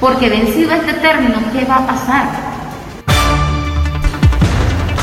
porque 0.00 0.28
vencido 0.28 0.72
este 0.72 0.92
término, 0.94 1.34
¿qué 1.52 1.64
va 1.64 1.76
a 1.76 1.86
pasar? 1.86 2.28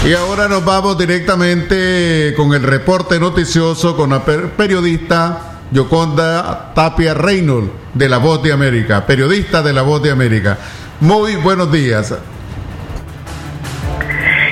Y 0.06 0.14
ahora 0.14 0.48
nos 0.48 0.64
vamos 0.64 0.98
directamente 0.98 2.34
con 2.36 2.54
el 2.54 2.64
reporte 2.64 3.20
noticioso 3.20 3.96
con 3.96 4.10
la 4.12 4.24
periodista 4.24 5.53
Yoconda 5.74 6.72
Tapia 6.76 7.16
Reynolds 7.16 7.72
de 7.96 8.08
La 8.08 8.20
Voz 8.20 8.44
de 8.44 8.54
América, 8.54 9.08
periodista 9.08 9.64
de 9.64 9.74
La 9.74 9.82
Voz 9.82 10.04
de 10.04 10.12
América. 10.12 10.58
Muy 11.00 11.36
buenos 11.36 11.72
días. 11.72 12.16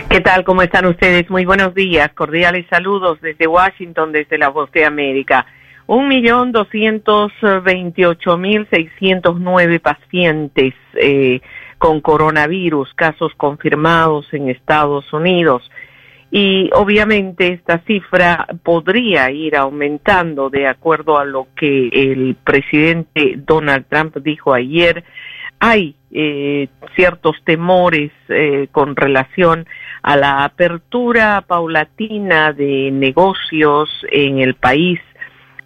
¿Qué 0.09 0.19
tal? 0.19 0.43
¿Cómo 0.43 0.63
están 0.63 0.87
ustedes? 0.87 1.29
Muy 1.29 1.45
buenos 1.45 1.75
días. 1.75 2.11
Cordiales 2.13 2.65
saludos 2.69 3.21
desde 3.21 3.45
Washington, 3.45 4.11
desde 4.11 4.39
La 4.39 4.49
Voz 4.49 4.71
de 4.71 4.83
América. 4.83 5.45
Un 5.85 6.07
millón 6.07 6.51
doscientos 6.51 7.31
veintiocho 7.63 8.37
mil 8.37 8.67
seiscientos 8.71 9.39
nueve 9.39 9.79
pacientes 9.79 10.73
eh, 10.95 11.39
con 11.77 12.01
coronavirus, 12.01 12.93
casos 12.95 13.31
confirmados 13.37 14.25
en 14.33 14.49
Estados 14.49 15.13
Unidos 15.13 15.69
y 16.31 16.69
obviamente 16.73 17.49
esta 17.49 17.79
cifra 17.79 18.47
podría 18.63 19.29
ir 19.31 19.57
aumentando 19.57 20.49
de 20.49 20.65
acuerdo 20.65 21.19
a 21.19 21.25
lo 21.25 21.47
que 21.57 21.89
el 21.89 22.37
presidente 22.41 23.35
Donald 23.35 23.85
Trump 23.89 24.15
dijo 24.17 24.53
ayer. 24.53 25.03
Hay 25.59 25.95
eh, 26.09 26.69
ciertos 26.95 27.35
temores 27.43 28.11
eh, 28.29 28.69
con 28.71 28.95
relación 28.95 29.67
a 30.03 30.15
la 30.15 30.45
apertura 30.45 31.43
paulatina 31.45 32.53
de 32.53 32.91
negocios 32.91 33.89
en 34.09 34.39
el 34.39 34.55
país, 34.55 35.01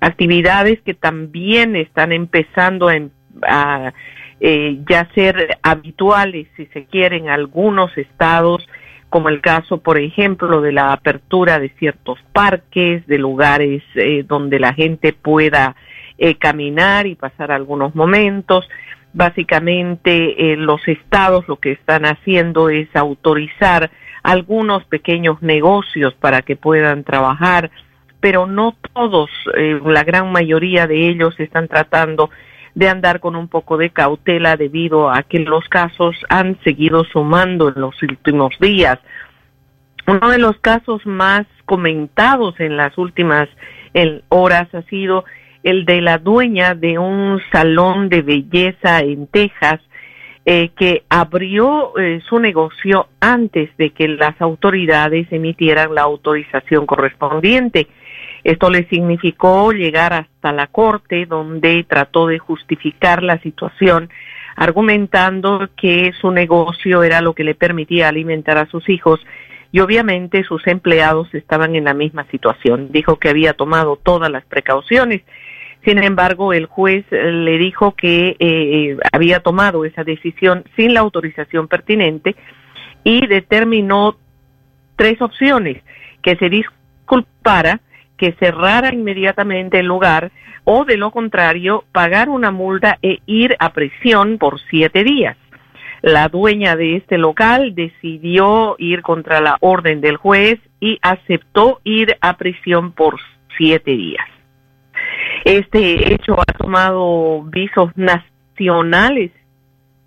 actividades 0.02 0.82
que 0.82 0.96
también 0.96 1.76
están 1.76 2.12
empezando 2.12 2.90
a, 2.90 3.94
eh, 4.40 4.80
ya 4.90 5.08
ser 5.14 5.60
habituales, 5.62 6.48
si 6.58 6.66
se 6.68 6.86
quiere, 6.86 7.18
en 7.18 7.30
algunos 7.30 7.96
estados, 7.98 8.68
como 9.16 9.30
el 9.30 9.40
caso, 9.40 9.78
por 9.78 9.98
ejemplo, 9.98 10.60
de 10.60 10.74
la 10.74 10.92
apertura 10.92 11.58
de 11.58 11.70
ciertos 11.80 12.20
parques, 12.34 13.08
de 13.08 13.18
lugares 13.18 13.82
eh, 13.96 14.26
donde 14.28 14.60
la 14.60 14.74
gente 14.74 15.14
pueda 15.14 15.78
eh, 16.18 16.36
caminar 16.36 17.08
y 17.08 17.16
pasar 17.16 17.50
algunos 17.50 17.96
momentos. 17.96 18.68
Básicamente, 19.14 20.52
eh, 20.52 20.58
los 20.58 20.86
estados 20.86 21.48
lo 21.48 21.56
que 21.56 21.72
están 21.72 22.04
haciendo 22.04 22.68
es 22.68 22.94
autorizar 22.94 23.90
algunos 24.22 24.84
pequeños 24.84 25.42
negocios 25.42 26.14
para 26.16 26.42
que 26.42 26.58
puedan 26.58 27.06
trabajar, 27.06 27.72
pero 28.20 28.46
no 28.48 28.76
todos, 28.94 29.30
eh, 29.56 29.80
la 29.86 30.04
gran 30.04 30.30
mayoría 30.34 30.88
de 30.88 31.08
ellos 31.08 31.40
están 31.40 31.70
tratando 31.70 32.32
de 32.76 32.90
andar 32.90 33.22
con 33.22 33.36
un 33.36 33.48
poco 33.48 33.78
de 33.78 33.90
cautela 33.90 34.58
debido 34.58 35.10
a 35.10 35.24
que 35.24 35.40
los 35.40 35.68
casos 35.70 36.16
han 36.30 36.60
seguido 36.64 37.06
sumando 37.06 37.70
en 37.70 37.82
los 37.82 38.02
últimos 38.04 38.54
días. 38.60 39.00
Uno 40.08 40.30
de 40.30 40.38
los 40.38 40.60
casos 40.60 41.06
más 41.06 41.48
comentados 41.66 42.60
en 42.60 42.78
las 42.78 42.98
últimas 42.98 43.50
horas 44.30 44.68
ha 44.76 44.82
sido 44.84 45.24
el 45.64 45.86
de 45.86 46.02
la 46.02 46.20
dueña 46.20 46.76
de 46.76 47.00
un 47.00 47.42
salón 47.52 48.10
de 48.10 48.22
belleza 48.22 49.00
en 49.00 49.26
Texas 49.28 49.80
eh, 50.46 50.70
que 50.78 51.04
abrió 51.10 51.98
eh, 51.98 52.22
su 52.30 52.38
negocio 52.40 53.08
antes 53.20 53.76
de 53.78 53.90
que 53.90 54.08
las 54.08 54.40
autoridades 54.40 55.28
emitieran 55.32 55.96
la 55.96 56.04
autorización 56.04 56.86
correspondiente. 56.86 57.88
Esto 58.46 58.70
le 58.70 58.88
significó 58.90 59.72
llegar 59.72 60.14
hasta 60.14 60.52
la 60.54 60.68
corte 60.68 61.26
donde 61.26 61.84
trató 61.84 62.28
de 62.28 62.38
justificar 62.38 63.24
la 63.24 63.40
situación 63.40 64.12
argumentando 64.56 65.68
que 65.76 66.14
su 66.22 66.30
negocio 66.30 67.02
era 67.02 67.22
lo 67.22 67.34
que 67.34 67.44
le 67.44 67.56
permitía 67.56 68.08
alimentar 68.08 68.60
a 68.60 68.68
sus 68.68 68.88
hijos 68.88 69.20
y 69.72 69.80
obviamente 69.80 70.44
sus 70.44 70.66
empleados 70.68 71.34
estaban 71.34 71.76
en 71.76 71.86
la 71.86 71.96
misma 71.96 72.28
situación. 72.30 72.92
Dijo 72.92 73.18
que 73.18 73.30
había 73.30 73.54
tomado 73.54 73.96
todas 73.98 74.32
las 74.32 74.46
precauciones. 74.46 75.24
Sin 75.84 76.04
embargo, 76.04 76.54
el 76.54 76.68
juez 76.68 77.04
le 77.10 77.58
dijo 77.58 77.96
que 77.96 78.36
eh, 78.38 78.96
había 79.12 79.40
tomado 79.40 79.86
esa 79.86 80.04
decisión 80.04 80.66
sin 80.76 80.94
la 80.94 81.00
autorización 81.00 81.68
pertinente 81.68 82.36
y 83.04 83.26
determinó 83.26 84.18
tres 84.98 85.20
opciones, 85.20 85.82
que 86.22 86.36
se 86.36 86.50
disculpara, 86.50 87.82
que 88.18 88.34
cerrara 88.40 88.94
inmediatamente 88.94 89.80
el 89.80 89.88
lugar 89.88 90.32
o 90.64 90.86
de 90.86 90.98
lo 90.98 91.12
contrario 91.12 91.86
pagar 91.92 92.30
una 92.30 92.52
multa 92.52 92.98
e 93.02 93.20
ir 93.26 93.56
a 93.60 93.74
prisión 93.74 94.38
por 94.38 94.60
siete 94.70 95.04
días. 95.04 95.38
La 96.02 96.28
dueña 96.28 96.76
de 96.76 96.98
este 96.98 97.18
local 97.18 97.74
decidió 97.74 98.76
ir 98.78 99.02
contra 99.02 99.42
la 99.42 99.58
orden 99.60 100.02
del 100.02 100.18
juez 100.18 100.60
y 100.80 101.00
aceptó 101.02 101.80
ir 101.84 102.18
a 102.22 102.38
prisión 102.38 102.92
por 102.92 103.20
siete 103.58 103.92
días. 103.92 104.26
Este 105.44 106.14
hecho 106.14 106.40
ha 106.40 106.54
tomado 106.54 107.44
visos 107.44 107.90
nacionales 107.96 109.32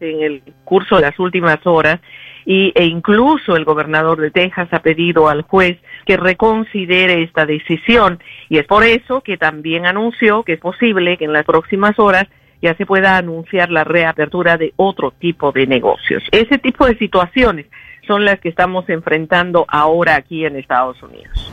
en 0.01 0.23
el 0.23 0.43
curso 0.65 0.97
de 0.97 1.03
las 1.03 1.19
últimas 1.19 1.59
horas 1.65 2.01
y, 2.45 2.73
e 2.75 2.85
incluso 2.85 3.57
el 3.57 3.65
gobernador 3.65 4.21
de 4.21 4.31
Texas 4.31 4.69
ha 4.73 4.81
pedido 4.81 5.29
al 5.29 5.43
juez 5.43 5.79
que 6.09 6.17
reconsidere 6.17 7.23
esta 7.23 7.45
decisión 7.45 8.19
y 8.49 8.57
es 8.57 8.65
por 8.65 8.83
eso 8.83 9.21
que 9.21 9.37
también 9.37 9.85
anunció 9.85 10.43
que 10.43 10.55
es 10.55 10.59
posible 10.59 11.19
que 11.19 11.27
en 11.27 11.35
las 11.35 11.45
próximas 11.45 11.99
horas 11.99 12.25
ya 12.63 12.75
se 12.77 12.87
pueda 12.87 13.19
anunciar 13.19 13.71
la 13.71 13.85
reapertura 13.85 14.57
de 14.57 14.73
otro 14.77 15.11
tipo 15.11 15.53
de 15.53 15.67
negocios. 15.67 16.23
Ese 16.33 16.57
tipo 16.57 16.87
de 16.87 16.97
situaciones 16.97 17.67
son 18.07 18.25
las 18.25 18.41
que 18.41 18.49
estamos 18.49 18.89
enfrentando 18.89 19.67
ahora 19.69 20.17
aquí 20.17 20.47
en 20.47 20.57
Estados 20.57 21.03
Unidos. 21.03 21.53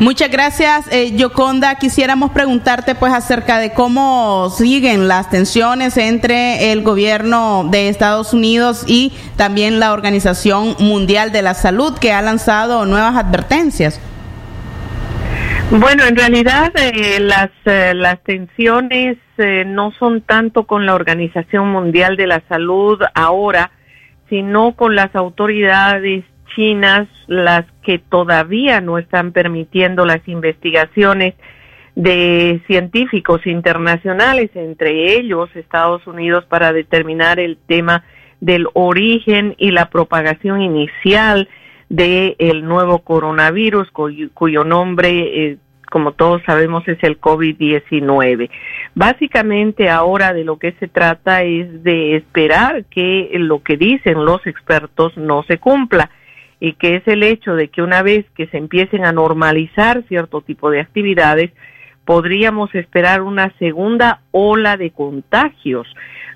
Muchas 0.00 0.30
gracias, 0.30 0.86
eh, 0.92 1.16
Yoconda. 1.16 1.74
Quisiéramos 1.74 2.30
preguntarte 2.30 2.94
pues 2.94 3.12
acerca 3.12 3.58
de 3.58 3.72
cómo 3.72 4.48
siguen 4.50 5.08
las 5.08 5.28
tensiones 5.28 5.96
entre 5.96 6.70
el 6.70 6.82
gobierno 6.82 7.66
de 7.68 7.88
Estados 7.88 8.32
Unidos 8.32 8.84
y 8.86 9.12
también 9.36 9.80
la 9.80 9.92
Organización 9.92 10.76
Mundial 10.78 11.32
de 11.32 11.42
la 11.42 11.54
Salud 11.54 11.98
que 11.98 12.12
ha 12.12 12.22
lanzado 12.22 12.86
nuevas 12.86 13.16
advertencias. 13.16 14.00
Bueno, 15.70 16.04
en 16.04 16.16
realidad 16.16 16.72
eh, 16.76 17.20
las, 17.20 17.50
eh, 17.66 17.92
las 17.94 18.22
tensiones 18.22 19.18
eh, 19.36 19.64
no 19.66 19.92
son 19.98 20.22
tanto 20.22 20.66
con 20.66 20.86
la 20.86 20.94
Organización 20.94 21.68
Mundial 21.70 22.16
de 22.16 22.26
la 22.26 22.42
Salud 22.48 22.98
ahora, 23.14 23.70
sino 24.30 24.74
con 24.76 24.94
las 24.94 25.14
autoridades 25.14 26.24
chinas 26.54 27.08
las 27.26 27.64
que 27.82 27.98
todavía 27.98 28.80
no 28.80 28.98
están 28.98 29.32
permitiendo 29.32 30.04
las 30.04 30.26
investigaciones 30.26 31.34
de 31.94 32.60
científicos 32.68 33.44
internacionales, 33.46 34.50
entre 34.54 35.18
ellos 35.18 35.50
Estados 35.54 36.06
Unidos, 36.06 36.44
para 36.44 36.72
determinar 36.72 37.40
el 37.40 37.58
tema 37.66 38.04
del 38.40 38.68
origen 38.74 39.56
y 39.58 39.72
la 39.72 39.90
propagación 39.90 40.62
inicial 40.62 41.48
del 41.88 42.36
el 42.38 42.64
nuevo 42.64 43.00
coronavirus, 43.00 43.90
cuyo, 43.90 44.64
nombre, 44.64 45.10
eh, 45.50 45.56
como 45.90 46.12
todos 46.12 46.40
sabemos, 46.46 46.86
es 46.86 46.98
el 47.02 47.20
COVID-19. 47.20 48.48
Básicamente 48.94 49.88
ahora 49.88 50.32
de 50.32 50.44
lo 50.44 50.58
que 50.58 50.72
se 50.78 50.86
trata 50.86 51.42
es 51.42 51.82
de 51.82 52.16
esperar 52.16 52.84
que 52.84 53.30
lo 53.34 53.62
que 53.62 53.76
dicen 53.76 54.24
los 54.24 54.46
expertos 54.46 55.16
no 55.16 55.42
se 55.44 55.58
cumpla 55.58 56.10
y 56.60 56.74
que 56.74 56.96
es 56.96 57.06
el 57.06 57.22
hecho 57.22 57.54
de 57.54 57.68
que 57.68 57.82
una 57.82 58.02
vez 58.02 58.26
que 58.34 58.46
se 58.48 58.58
empiecen 58.58 59.04
a 59.04 59.12
normalizar 59.12 60.02
cierto 60.08 60.40
tipo 60.40 60.70
de 60.70 60.80
actividades, 60.80 61.50
podríamos 62.04 62.74
esperar 62.74 63.22
una 63.22 63.52
segunda 63.58 64.20
ola 64.30 64.76
de 64.76 64.90
contagios, 64.90 65.86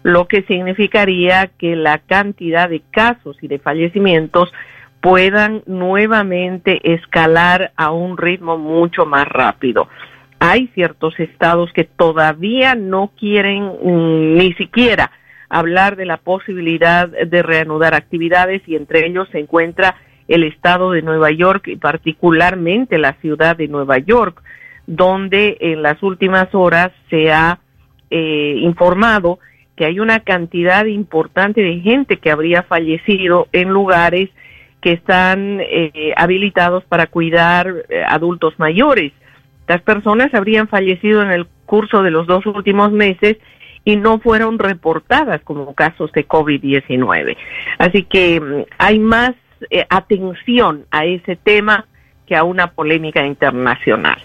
lo 0.02 0.28
que 0.28 0.42
significaría 0.42 1.50
que 1.58 1.76
la 1.76 1.98
cantidad 1.98 2.68
de 2.68 2.82
casos 2.90 3.36
y 3.40 3.48
de 3.48 3.58
fallecimientos 3.58 4.52
puedan 5.00 5.62
nuevamente 5.66 6.92
escalar 6.94 7.72
a 7.76 7.90
un 7.90 8.16
ritmo 8.16 8.58
mucho 8.58 9.06
más 9.06 9.26
rápido. 9.26 9.88
Hay 10.38 10.68
ciertos 10.74 11.18
estados 11.18 11.72
que 11.72 11.84
todavía 11.84 12.74
no 12.74 13.10
quieren 13.18 13.64
mm, 13.64 14.36
ni 14.36 14.52
siquiera 14.54 15.10
hablar 15.48 15.96
de 15.96 16.06
la 16.06 16.16
posibilidad 16.16 17.08
de 17.08 17.42
reanudar 17.42 17.94
actividades 17.94 18.62
y 18.66 18.76
entre 18.76 19.06
ellos 19.06 19.28
se 19.32 19.38
encuentra 19.38 19.96
el 20.28 20.44
estado 20.44 20.92
de 20.92 21.02
Nueva 21.02 21.30
York 21.30 21.68
y 21.68 21.76
particularmente 21.76 22.98
la 22.98 23.14
ciudad 23.14 23.56
de 23.56 23.68
Nueva 23.68 23.98
York, 23.98 24.42
donde 24.86 25.56
en 25.60 25.82
las 25.82 26.02
últimas 26.02 26.54
horas 26.54 26.92
se 27.10 27.32
ha 27.32 27.58
eh, 28.10 28.56
informado 28.58 29.38
que 29.76 29.86
hay 29.86 30.00
una 30.00 30.20
cantidad 30.20 30.84
importante 30.84 31.62
de 31.62 31.80
gente 31.80 32.18
que 32.18 32.30
habría 32.30 32.62
fallecido 32.62 33.48
en 33.52 33.70
lugares 33.70 34.30
que 34.80 34.92
están 34.92 35.60
eh, 35.60 36.12
habilitados 36.16 36.84
para 36.84 37.06
cuidar 37.06 37.84
eh, 37.88 38.02
adultos 38.06 38.58
mayores. 38.58 39.12
Las 39.66 39.80
personas 39.80 40.34
habrían 40.34 40.68
fallecido 40.68 41.22
en 41.22 41.30
el 41.30 41.46
curso 41.66 42.02
de 42.02 42.10
los 42.10 42.26
dos 42.26 42.44
últimos 42.46 42.92
meses 42.92 43.38
y 43.84 43.96
no 43.96 44.18
fueron 44.18 44.58
reportadas 44.58 45.40
como 45.42 45.74
casos 45.74 46.12
de 46.12 46.26
COVID-19. 46.26 47.36
Así 47.78 48.02
que 48.04 48.40
mm, 48.40 48.64
hay 48.78 48.98
más 48.98 49.32
eh, 49.70 49.86
atención 49.88 50.86
a 50.90 51.04
ese 51.04 51.36
tema 51.36 51.86
que 52.26 52.36
a 52.36 52.44
una 52.44 52.72
polémica 52.72 53.26
internacional. 53.26 54.18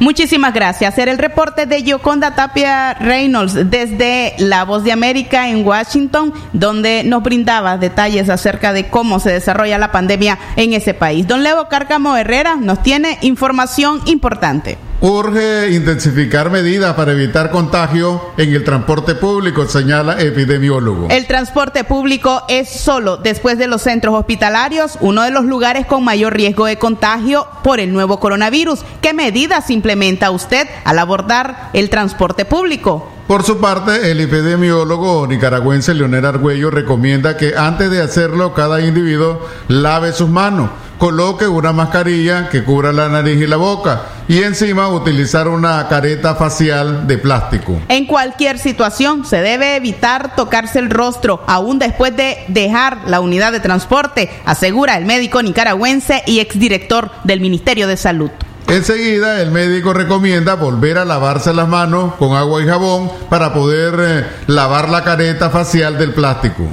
Muchísimas 0.00 0.54
gracias. 0.54 0.96
Era 0.96 1.12
el 1.12 1.18
reporte 1.18 1.66
de 1.66 1.82
Yoconda 1.82 2.34
Tapia 2.34 2.94
Reynolds 2.94 3.70
desde 3.70 4.34
La 4.38 4.64
Voz 4.64 4.82
de 4.82 4.92
América 4.92 5.50
en 5.50 5.66
Washington, 5.66 6.32
donde 6.54 7.04
nos 7.04 7.22
brindaba 7.22 7.76
detalles 7.76 8.30
acerca 8.30 8.72
de 8.72 8.88
cómo 8.88 9.20
se 9.20 9.30
desarrolla 9.30 9.76
la 9.76 9.92
pandemia 9.92 10.38
en 10.56 10.72
ese 10.72 10.94
país. 10.94 11.28
Don 11.28 11.42
Leo 11.42 11.68
Cárcamo 11.68 12.16
Herrera 12.16 12.56
nos 12.56 12.82
tiene 12.82 13.18
información 13.20 14.00
importante. 14.06 14.78
Urge 15.02 15.70
intensificar 15.70 16.50
medidas 16.50 16.94
para 16.94 17.12
evitar 17.12 17.50
contagio 17.50 18.20
en 18.36 18.52
el 18.52 18.64
transporte 18.64 19.14
público, 19.14 19.66
señala 19.66 20.20
epidemiólogo. 20.20 21.08
El 21.08 21.26
transporte 21.26 21.84
público 21.84 22.42
es 22.48 22.68
solo 22.68 23.16
después 23.16 23.56
de 23.56 23.66
los 23.66 23.80
centros 23.80 24.14
hospitalarios 24.14 24.98
uno 25.00 25.22
de 25.22 25.30
los 25.30 25.46
lugares 25.46 25.86
con 25.86 26.04
mayor 26.04 26.34
riesgo 26.34 26.66
de 26.66 26.76
contagio 26.76 27.46
por 27.64 27.80
el 27.80 27.94
nuevo 27.94 28.20
coronavirus. 28.20 28.80
¿Qué 29.00 29.14
medidas 29.14 29.70
implementa 29.90 30.30
usted 30.30 30.68
al 30.84 31.00
abordar 31.00 31.70
el 31.72 31.90
transporte 31.90 32.44
público? 32.44 33.10
Por 33.26 33.42
su 33.42 33.58
parte, 33.58 34.12
el 34.12 34.20
epidemiólogo 34.20 35.26
nicaragüense 35.26 35.94
Leonel 35.94 36.24
Argüello 36.24 36.70
recomienda 36.70 37.36
que 37.36 37.54
antes 37.56 37.90
de 37.90 38.00
hacerlo 38.00 38.54
cada 38.54 38.80
individuo 38.80 39.44
lave 39.66 40.12
sus 40.12 40.28
manos, 40.28 40.70
coloque 40.98 41.48
una 41.48 41.72
mascarilla 41.72 42.48
que 42.50 42.62
cubra 42.62 42.92
la 42.92 43.08
nariz 43.08 43.40
y 43.40 43.46
la 43.48 43.56
boca 43.56 44.02
y 44.28 44.42
encima 44.42 44.88
utilizar 44.88 45.48
una 45.48 45.88
careta 45.88 46.36
facial 46.36 47.08
de 47.08 47.18
plástico. 47.18 47.80
En 47.88 48.06
cualquier 48.06 48.58
situación 48.58 49.24
se 49.24 49.40
debe 49.40 49.74
evitar 49.74 50.36
tocarse 50.36 50.78
el 50.78 50.90
rostro 50.90 51.42
aún 51.48 51.80
después 51.80 52.16
de 52.16 52.44
dejar 52.48 53.08
la 53.08 53.20
unidad 53.20 53.50
de 53.50 53.60
transporte, 53.60 54.30
asegura 54.44 54.96
el 54.96 55.04
médico 55.04 55.42
nicaragüense 55.42 56.22
y 56.26 56.38
exdirector 56.38 57.10
del 57.24 57.40
Ministerio 57.40 57.88
de 57.88 57.96
Salud. 57.96 58.30
Enseguida 58.70 59.42
el 59.42 59.50
médico 59.50 59.92
recomienda 59.92 60.54
volver 60.54 60.96
a 60.98 61.04
lavarse 61.04 61.52
las 61.52 61.66
manos 61.66 62.14
con 62.14 62.36
agua 62.36 62.62
y 62.62 62.66
jabón 62.66 63.10
para 63.28 63.52
poder 63.52 63.94
eh, 63.98 64.26
lavar 64.46 64.88
la 64.90 65.02
careta 65.02 65.50
facial 65.50 65.98
del 65.98 66.14
plástico. 66.14 66.68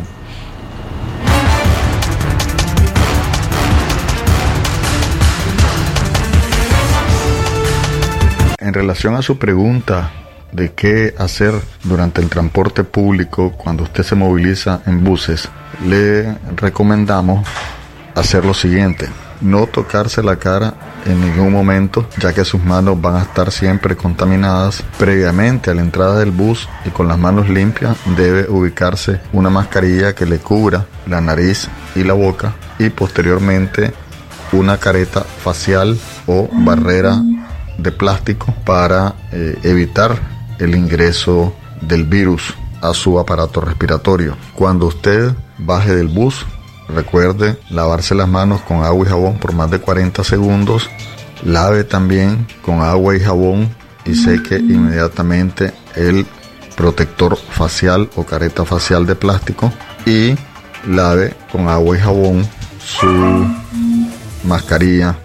En 8.60 8.74
relación 8.76 9.16
a 9.16 9.24
su 9.24 9.40
pregunta 9.40 10.12
de 10.52 10.74
qué 10.74 11.16
hacer 11.18 11.56
durante 11.84 12.22
el 12.22 12.30
transporte 12.30 12.84
público 12.84 13.54
cuando 13.54 13.82
usted 13.86 14.04
se 14.04 14.14
moviliza 14.14 14.82
en 14.86 15.04
buses, 15.04 15.50
le 15.84 16.38
recomendamos 16.58 17.48
hacer 18.14 18.46
lo 18.46 18.54
siguiente. 18.54 19.10
No 19.42 19.68
tocarse 19.68 20.24
la 20.24 20.38
cara 20.38 20.74
en 21.06 21.22
ningún 21.22 21.52
momento, 21.52 22.08
ya 22.20 22.34
que 22.34 22.44
sus 22.44 22.64
manos 22.64 23.00
van 23.00 23.16
a 23.16 23.22
estar 23.22 23.52
siempre 23.52 23.96
contaminadas. 23.96 24.84
Previamente 24.98 25.72
a 25.72 25.74
la 25.74 25.82
entrada 25.82 26.20
del 26.20 26.32
bus 26.32 26.68
y 26.86 26.90
con 26.90 27.08
las 27.08 27.18
manos 27.18 27.50
limpias, 27.50 27.98
debe 28.18 28.50
ubicarse 28.50 29.22
una 29.34 29.50
mascarilla 29.50 30.14
que 30.14 30.26
le 30.26 30.40
cubra 30.40 30.86
la 31.08 31.22
nariz 31.22 31.68
y 31.96 32.04
la 32.04 32.14
boca 32.14 32.56
y 32.80 32.90
posteriormente 32.90 33.94
una 34.52 34.78
careta 34.78 35.22
facial 35.22 35.98
o 36.26 36.50
barrera 36.52 37.22
de 37.78 37.92
plástico 37.92 38.54
para 38.66 39.16
eh, 39.32 39.58
evitar 39.64 40.18
el 40.60 40.76
ingreso 40.76 41.54
del 41.82 42.06
virus 42.06 42.56
a 42.82 42.94
su 42.94 43.20
aparato 43.20 43.62
respiratorio. 43.62 44.36
Cuando 44.56 44.88
usted 44.88 45.34
baje 45.58 45.96
del 45.96 46.08
bus, 46.08 46.46
recuerde 46.90 47.58
lavarse 47.70 48.16
las 48.16 48.28
manos 48.28 48.62
con 48.62 48.84
agua 48.84 49.06
y 49.06 49.10
jabón 49.10 49.38
por 49.38 49.54
más 49.54 49.70
de 49.72 49.80
40 49.80 50.24
segundos. 50.24 50.90
Lave 51.44 51.84
también 51.84 52.48
con 52.62 52.82
agua 52.82 53.16
y 53.16 53.20
jabón 53.20 53.70
y 54.06 54.16
seque 54.16 54.56
inmediatamente 54.56 55.74
el 55.96 56.26
protector 56.76 57.38
facial 57.38 58.10
o 58.16 58.24
careta 58.24 58.66
facial 58.66 59.06
de 59.06 59.16
plástico 59.16 59.72
y 60.06 60.36
lave 60.88 61.36
con 61.52 61.68
agua 61.68 61.98
y 61.98 62.00
jabón 62.00 62.48
su 62.80 63.48
mascarilla. 64.44 65.18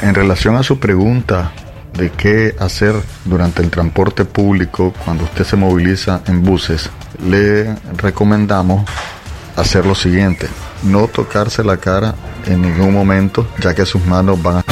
En 0.00 0.14
relación 0.14 0.56
a 0.56 0.62
su 0.62 0.78
pregunta 0.78 1.52
de 1.96 2.10
qué 2.10 2.56
hacer 2.58 2.94
durante 3.24 3.62
el 3.62 3.70
transporte 3.70 4.24
público 4.24 4.92
cuando 5.04 5.24
usted 5.24 5.44
se 5.44 5.56
moviliza 5.56 6.22
en 6.26 6.42
buses, 6.42 6.90
le 7.24 7.74
recomendamos 7.96 8.84
hacer 9.56 9.86
lo 9.86 9.94
siguiente. 9.94 10.48
No 10.82 11.08
tocarse 11.08 11.64
la 11.64 11.76
cara 11.76 12.14
en 12.46 12.62
ningún 12.62 12.92
momento, 12.92 13.46
ya 13.60 13.74
que 13.74 13.86
sus 13.86 14.04
manos 14.04 14.42
van 14.42 14.58
a... 14.58 14.64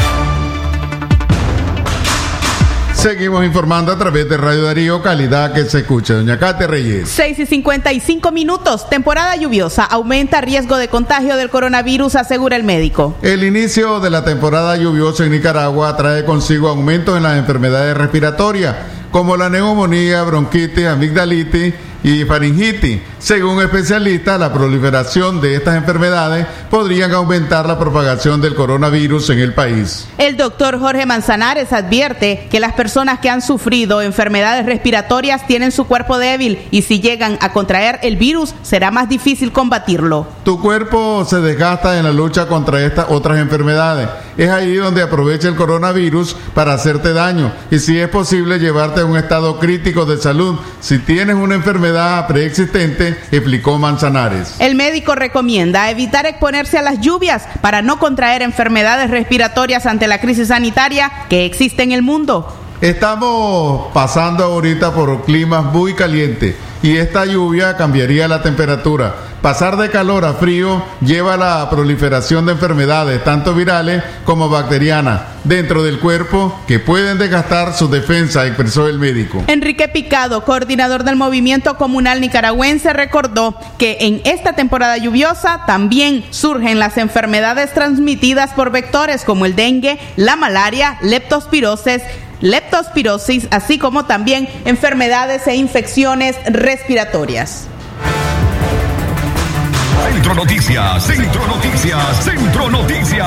Seguimos 3.03 3.45
informando 3.45 3.91
a 3.91 3.99
través 3.99 4.29
de 4.29 4.37
Radio 4.37 4.63
Darío, 4.63 5.03
calidad 5.03 5.53
que 5.53 5.65
se 5.65 5.81
escucha. 5.81 6.15
Doña 6.15 6.39
Cate 6.39 6.69
Reyes. 6.69 7.09
6 7.09 7.37
y 7.41 7.47
55 7.47 8.31
minutos. 8.31 8.89
Temporada 8.89 9.35
lluviosa. 9.35 9.83
Aumenta 9.83 10.41
riesgo 10.41 10.77
de 10.77 10.87
contagio 10.87 11.35
del 11.37 11.51
coronavirus, 11.51 12.15
asegura 12.15 12.55
el 12.55 12.63
médico. 12.63 13.17
El 13.21 13.43
inicio 13.43 13.99
de 13.99 14.09
la 14.09 14.25
temporada 14.25 14.77
lluviosa 14.77 15.25
en 15.25 15.33
Nicaragua 15.33 15.97
trae 15.97 16.25
consigo 16.25 16.69
aumentos 16.69 17.17
en 17.17 17.25
las 17.25 17.39
enfermedades 17.39 17.97
respiratorias, 17.97 18.77
como 19.11 19.37
la 19.37 19.51
neumonía, 19.51 20.23
bronquitis, 20.23 20.87
amigdalitis 20.87 21.75
y 22.05 22.25
faringitis. 22.25 23.01
Según 23.23 23.63
especialistas, 23.63 24.41
la 24.41 24.53
proliferación 24.53 25.41
de 25.41 25.55
estas 25.55 25.77
enfermedades 25.77 26.45
podrían 26.69 27.13
aumentar 27.13 27.67
la 27.67 27.79
propagación 27.79 28.41
del 28.41 28.57
coronavirus 28.57 29.31
en 29.31 29.39
el 29.39 29.55
país. 29.55 30.09
El 30.19 30.37
doctor 30.37 30.81
Jorge 30.81 31.07
Manzanares 31.07 31.73
advierte 31.73 32.49
que 32.51 32.59
las 32.59 32.73
personas 32.73 33.21
que 33.21 33.31
han 33.31 33.41
sufrido 33.41 34.03
enfermedades 34.03 34.67
respiratorias 34.67 35.47
tienen 35.47 35.71
su 35.71 35.87
cuerpo 35.87 36.19
débil 36.19 36.67
y 36.73 36.83
si 36.83 37.01
llegan 37.01 37.39
a 37.41 37.53
contraer 37.53 38.01
el 38.03 38.17
virus 38.17 38.57
será 38.63 38.91
más 38.91 39.09
difícil 39.09 39.53
combatirlo. 39.53 40.27
Tu 40.43 40.61
cuerpo 40.61 41.25
se 41.25 41.41
desgasta 41.41 41.99
en 41.99 42.07
la 42.07 42.13
lucha 42.13 42.49
contra 42.49 42.85
estas 42.85 43.07
otras 43.09 43.39
enfermedades. 43.39 44.09
Es 44.37 44.51
ahí 44.51 44.75
donde 44.75 45.03
aprovecha 45.03 45.47
el 45.47 45.55
coronavirus 45.55 46.35
para 46.55 46.75
hacerte 46.75 47.13
daño 47.13 47.53
y 47.71 47.79
si 47.79 48.01
es 48.01 48.09
posible 48.09 48.59
llevarte 48.59 49.03
a 49.03 49.05
un 49.05 49.17
estado 49.17 49.61
crítico 49.61 50.07
de 50.07 50.17
salud. 50.17 50.59
Si 50.81 50.99
tienes 50.99 51.37
una 51.37 51.55
enfermedad 51.55 52.27
preexistente, 52.27 53.12
explicó 53.31 53.79
Manzanares. 53.79 54.57
El 54.59 54.75
médico 54.75 55.15
recomienda 55.15 55.91
evitar 55.91 56.27
exponerse 56.27 56.79
a 56.79 56.83
las 56.83 57.01
lluvias 57.01 57.45
para 57.61 57.83
no 57.83 57.99
contraer 57.99 58.43
enfermedades 58.43 59.11
respiratorias 59.11 59.87
ante 59.87 60.07
la 60.07 60.21
crisis 60.21 60.49
sanitaria 60.49 61.11
que 61.29 61.45
existe 61.45 61.83
en 61.83 61.93
el 61.93 62.03
mundo. 62.03 62.55
Estamos 62.81 63.93
pasando 63.93 64.45
ahorita 64.45 64.93
por 64.93 65.25
climas 65.25 65.65
muy 65.65 65.95
calientes 65.95 66.57
y 66.83 66.97
esta 66.97 67.25
lluvia 67.25 67.77
cambiaría 67.77 68.27
la 68.27 68.43
temperatura. 68.43 69.15
Pasar 69.43 69.77
de 69.77 69.91
calor 69.91 70.25
a 70.25 70.35
frío 70.35 70.85
lleva 71.01 71.35
a 71.35 71.37
la 71.37 71.69
proliferación 71.69 72.47
de 72.47 72.53
enfermedades, 72.53 73.25
tanto 73.25 73.55
virales 73.55 74.05
como 74.25 74.49
bacterianas, 74.49 75.23
dentro 75.43 75.83
del 75.83 75.99
cuerpo 75.99 76.61
que 76.69 76.79
pueden 76.79 77.19
desgastar 77.19 77.75
su 77.75 77.89
defensa, 77.89 78.47
expresó 78.47 78.87
el 78.87 79.01
médico. 79.01 79.43
Enrique 79.49 79.89
Picado, 79.89 80.45
coordinador 80.45 81.03
del 81.03 81.17
movimiento 81.17 81.77
comunal 81.77 82.21
nicaragüense, 82.21 82.93
recordó 82.93 83.59
que 83.79 83.97
en 84.03 84.21
esta 84.23 84.53
temporada 84.53 84.97
lluviosa 84.97 85.65
también 85.67 86.25
surgen 86.31 86.79
las 86.79 86.97
enfermedades 86.97 87.75
transmitidas 87.75 88.53
por 88.53 88.71
vectores 88.71 89.25
como 89.25 89.45
el 89.45 89.57
dengue, 89.57 89.99
la 90.15 90.37
malaria, 90.37 90.99
leptospirosis, 91.03 92.03
leptospirosis, 92.43 93.49
así 93.51 93.79
como 93.79 94.05
también 94.05 94.49
enfermedades 94.67 95.49
e 95.49 95.57
infecciones 95.57 96.37
respiratorias. 96.47 97.67
Centro 100.13 100.35
Noticias, 100.35 101.05
Centro 101.07 101.47
Noticias, 101.47 102.23
Centro 102.23 102.69
Noticias. 102.71 103.27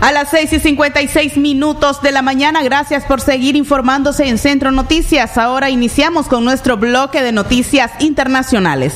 A 0.00 0.12
las 0.12 0.30
6 0.30 0.52
y 0.52 0.60
56 0.60 1.36
minutos 1.38 2.00
de 2.02 2.12
la 2.12 2.22
mañana, 2.22 2.62
gracias 2.62 3.04
por 3.04 3.20
seguir 3.20 3.56
informándose 3.56 4.28
en 4.28 4.38
Centro 4.38 4.70
Noticias. 4.70 5.36
Ahora 5.36 5.70
iniciamos 5.70 6.28
con 6.28 6.44
nuestro 6.44 6.76
bloque 6.76 7.20
de 7.20 7.32
noticias 7.32 7.90
internacionales. 7.98 8.94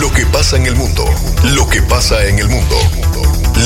Lo 0.00 0.12
que 0.12 0.26
pasa 0.26 0.58
en 0.58 0.66
el 0.66 0.76
mundo, 0.76 1.06
lo 1.54 1.66
que 1.66 1.80
pasa 1.80 2.26
en 2.26 2.40
el 2.40 2.48
mundo. 2.50 2.76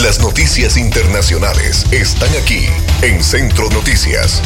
Las 0.02 0.20
noticias 0.20 0.76
internacionales 0.76 1.84
están 1.90 2.30
aquí 2.40 2.64
en 3.02 3.22
Centro 3.24 3.68
Noticias. 3.70 4.40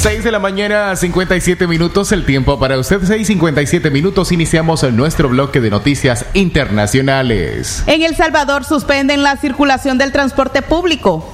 6 0.00 0.24
de 0.24 0.32
la 0.32 0.38
mañana, 0.38 0.96
57 0.96 1.66
minutos, 1.66 2.10
el 2.12 2.24
tiempo 2.24 2.58
para 2.58 2.78
usted. 2.78 3.00
6 3.04 3.26
57 3.26 3.90
minutos, 3.90 4.32
iniciamos 4.32 4.82
nuestro 4.94 5.28
bloque 5.28 5.60
de 5.60 5.68
noticias 5.68 6.24
internacionales. 6.32 7.84
En 7.86 8.00
El 8.00 8.16
Salvador 8.16 8.64
suspenden 8.64 9.22
la 9.22 9.36
circulación 9.36 9.98
del 9.98 10.10
transporte 10.10 10.62
público. 10.62 11.30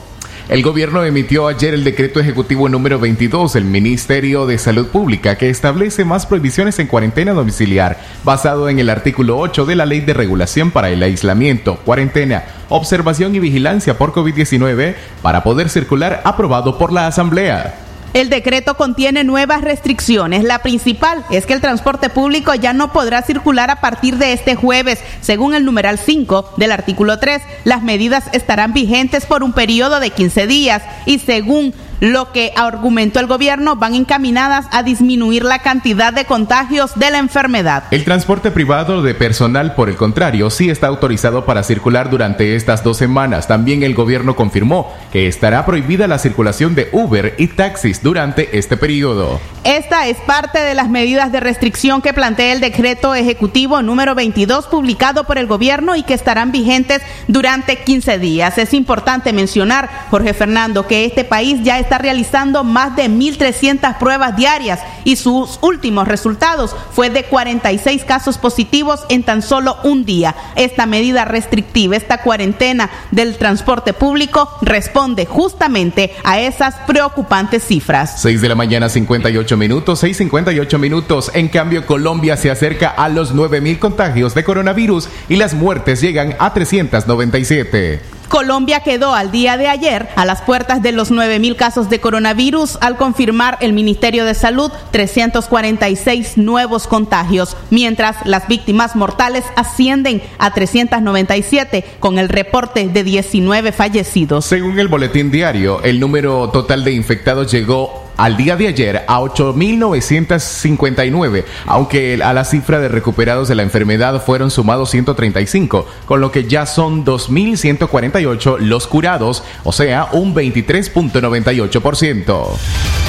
El 0.48 0.64
gobierno 0.64 1.04
emitió 1.04 1.46
ayer 1.46 1.74
el 1.74 1.84
decreto 1.84 2.18
ejecutivo 2.18 2.68
número 2.68 2.98
22 2.98 3.52
del 3.52 3.66
Ministerio 3.66 4.46
de 4.46 4.58
Salud 4.58 4.88
Pública 4.88 5.36
que 5.36 5.48
establece 5.48 6.04
más 6.04 6.26
prohibiciones 6.26 6.80
en 6.80 6.88
cuarentena 6.88 7.34
domiciliar 7.34 8.00
basado 8.24 8.68
en 8.68 8.80
el 8.80 8.90
artículo 8.90 9.38
8 9.38 9.64
de 9.64 9.76
la 9.76 9.86
Ley 9.86 10.00
de 10.00 10.12
Regulación 10.12 10.72
para 10.72 10.90
el 10.90 11.04
Aislamiento, 11.04 11.76
Cuarentena, 11.84 12.42
Observación 12.68 13.32
y 13.36 13.38
Vigilancia 13.38 13.96
por 13.96 14.12
COVID-19 14.12 14.96
para 15.22 15.44
poder 15.44 15.68
circular 15.68 16.20
aprobado 16.24 16.78
por 16.78 16.92
la 16.92 17.06
Asamblea. 17.06 17.85
El 18.16 18.30
decreto 18.30 18.78
contiene 18.78 19.24
nuevas 19.24 19.60
restricciones. 19.60 20.42
La 20.42 20.60
principal 20.62 21.22
es 21.28 21.44
que 21.44 21.52
el 21.52 21.60
transporte 21.60 22.08
público 22.08 22.54
ya 22.54 22.72
no 22.72 22.90
podrá 22.90 23.20
circular 23.20 23.70
a 23.70 23.82
partir 23.82 24.16
de 24.16 24.32
este 24.32 24.54
jueves. 24.54 25.00
Según 25.20 25.54
el 25.54 25.66
numeral 25.66 25.98
5 25.98 26.54
del 26.56 26.72
artículo 26.72 27.18
3, 27.18 27.42
las 27.64 27.82
medidas 27.82 28.24
estarán 28.32 28.72
vigentes 28.72 29.26
por 29.26 29.42
un 29.42 29.52
periodo 29.52 30.00
de 30.00 30.08
15 30.08 30.46
días 30.46 30.82
y 31.04 31.18
según 31.18 31.74
lo 32.00 32.32
que 32.32 32.52
argumentó 32.56 33.20
el 33.20 33.26
gobierno 33.26 33.76
van 33.76 33.94
encaminadas 33.94 34.66
a 34.70 34.82
disminuir 34.82 35.44
la 35.44 35.60
cantidad 35.60 36.12
de 36.12 36.24
contagios 36.24 36.92
de 36.96 37.10
la 37.10 37.18
enfermedad. 37.18 37.84
El 37.90 38.04
transporte 38.04 38.50
privado 38.50 39.02
de 39.02 39.14
personal, 39.14 39.74
por 39.74 39.88
el 39.88 39.96
contrario, 39.96 40.50
sí 40.50 40.70
está 40.70 40.86
autorizado 40.86 41.44
para 41.44 41.62
circular 41.62 42.10
durante 42.10 42.56
estas 42.56 42.84
dos 42.84 42.96
semanas. 42.96 43.46
También 43.46 43.82
el 43.82 43.94
gobierno 43.94 44.36
confirmó 44.36 44.92
que 45.12 45.26
estará 45.26 45.64
prohibida 45.64 46.06
la 46.06 46.18
circulación 46.18 46.74
de 46.74 46.88
Uber 46.92 47.34
y 47.38 47.48
taxis 47.48 48.02
durante 48.02 48.58
este 48.58 48.76
periodo. 48.76 49.40
Esta 49.64 50.06
es 50.06 50.16
parte 50.18 50.60
de 50.60 50.74
las 50.74 50.88
medidas 50.88 51.32
de 51.32 51.40
restricción 51.40 52.00
que 52.00 52.12
plantea 52.12 52.52
el 52.52 52.60
decreto 52.60 53.14
ejecutivo 53.14 53.82
número 53.82 54.14
22 54.14 54.66
publicado 54.66 55.24
por 55.24 55.38
el 55.38 55.46
gobierno 55.46 55.96
y 55.96 56.02
que 56.02 56.14
estarán 56.14 56.52
vigentes 56.52 57.02
durante 57.26 57.76
15 57.76 58.18
días. 58.18 58.58
Es 58.58 58.74
importante 58.74 59.32
mencionar, 59.32 60.06
Jorge 60.10 60.34
Fernando, 60.34 60.86
que 60.86 61.04
este 61.04 61.24
país 61.24 61.62
ya 61.62 61.78
está 61.86 61.98
realizando 61.98 62.64
más 62.64 62.96
de 62.96 63.08
1.300 63.08 63.98
pruebas 63.98 64.36
diarias 64.36 64.80
y 65.04 65.14
sus 65.14 65.60
últimos 65.62 66.08
resultados 66.08 66.74
fue 66.90 67.10
de 67.10 67.22
46 67.22 68.02
casos 68.02 68.38
positivos 68.38 69.04
en 69.08 69.22
tan 69.22 69.40
solo 69.40 69.76
un 69.84 70.04
día. 70.04 70.34
Esta 70.56 70.84
medida 70.84 71.24
restrictiva, 71.24 71.94
esta 71.94 72.22
cuarentena 72.22 72.90
del 73.12 73.36
transporte 73.36 73.92
público 73.92 74.50
responde 74.62 75.26
justamente 75.26 76.12
a 76.24 76.40
esas 76.40 76.74
preocupantes 76.88 77.62
cifras. 77.62 78.20
6 78.20 78.40
de 78.40 78.48
la 78.48 78.56
mañana 78.56 78.88
58 78.88 79.56
minutos, 79.56 80.02
6.58 80.02 80.78
minutos. 80.80 81.30
En 81.34 81.46
cambio, 81.46 81.86
Colombia 81.86 82.36
se 82.36 82.50
acerca 82.50 82.88
a 82.88 83.08
los 83.08 83.32
9.000 83.32 83.78
contagios 83.78 84.34
de 84.34 84.42
coronavirus 84.42 85.08
y 85.28 85.36
las 85.36 85.54
muertes 85.54 86.00
llegan 86.00 86.34
a 86.40 86.52
397. 86.52 88.15
Colombia 88.28 88.80
quedó 88.80 89.14
al 89.14 89.30
día 89.30 89.56
de 89.56 89.68
ayer 89.68 90.08
a 90.16 90.24
las 90.24 90.42
puertas 90.42 90.82
de 90.82 90.92
los 90.92 91.12
9.000 91.12 91.56
casos 91.56 91.88
de 91.88 92.00
coronavirus 92.00 92.78
al 92.80 92.96
confirmar 92.96 93.58
el 93.60 93.72
Ministerio 93.72 94.24
de 94.24 94.34
Salud 94.34 94.70
346 94.90 96.36
nuevos 96.36 96.86
contagios, 96.86 97.56
mientras 97.70 98.24
las 98.24 98.48
víctimas 98.48 98.96
mortales 98.96 99.44
ascienden 99.56 100.22
a 100.38 100.52
397 100.52 101.84
con 102.00 102.18
el 102.18 102.28
reporte 102.28 102.88
de 102.88 103.04
19 103.04 103.72
fallecidos. 103.72 104.44
Según 104.44 104.78
el 104.78 104.88
boletín 104.88 105.30
diario, 105.30 105.82
el 105.82 106.00
número 106.00 106.50
total 106.50 106.84
de 106.84 106.92
infectados 106.92 107.50
llegó 107.50 108.05
al 108.16 108.36
día 108.36 108.56
de 108.56 108.68
ayer 108.68 109.04
a 109.06 109.20
8.959, 109.20 111.44
aunque 111.66 112.18
a 112.22 112.32
la 112.32 112.44
cifra 112.44 112.78
de 112.80 112.88
recuperados 112.88 113.48
de 113.48 113.54
la 113.54 113.62
enfermedad 113.62 114.24
fueron 114.24 114.50
sumados 114.50 114.90
135, 114.90 115.86
con 116.06 116.20
lo 116.20 116.32
que 116.32 116.44
ya 116.44 116.66
son 116.66 117.04
2.148 117.04 118.58
los 118.58 118.86
curados, 118.86 119.42
o 119.64 119.72
sea, 119.72 120.08
un 120.12 120.34
23.98%. 120.34 123.05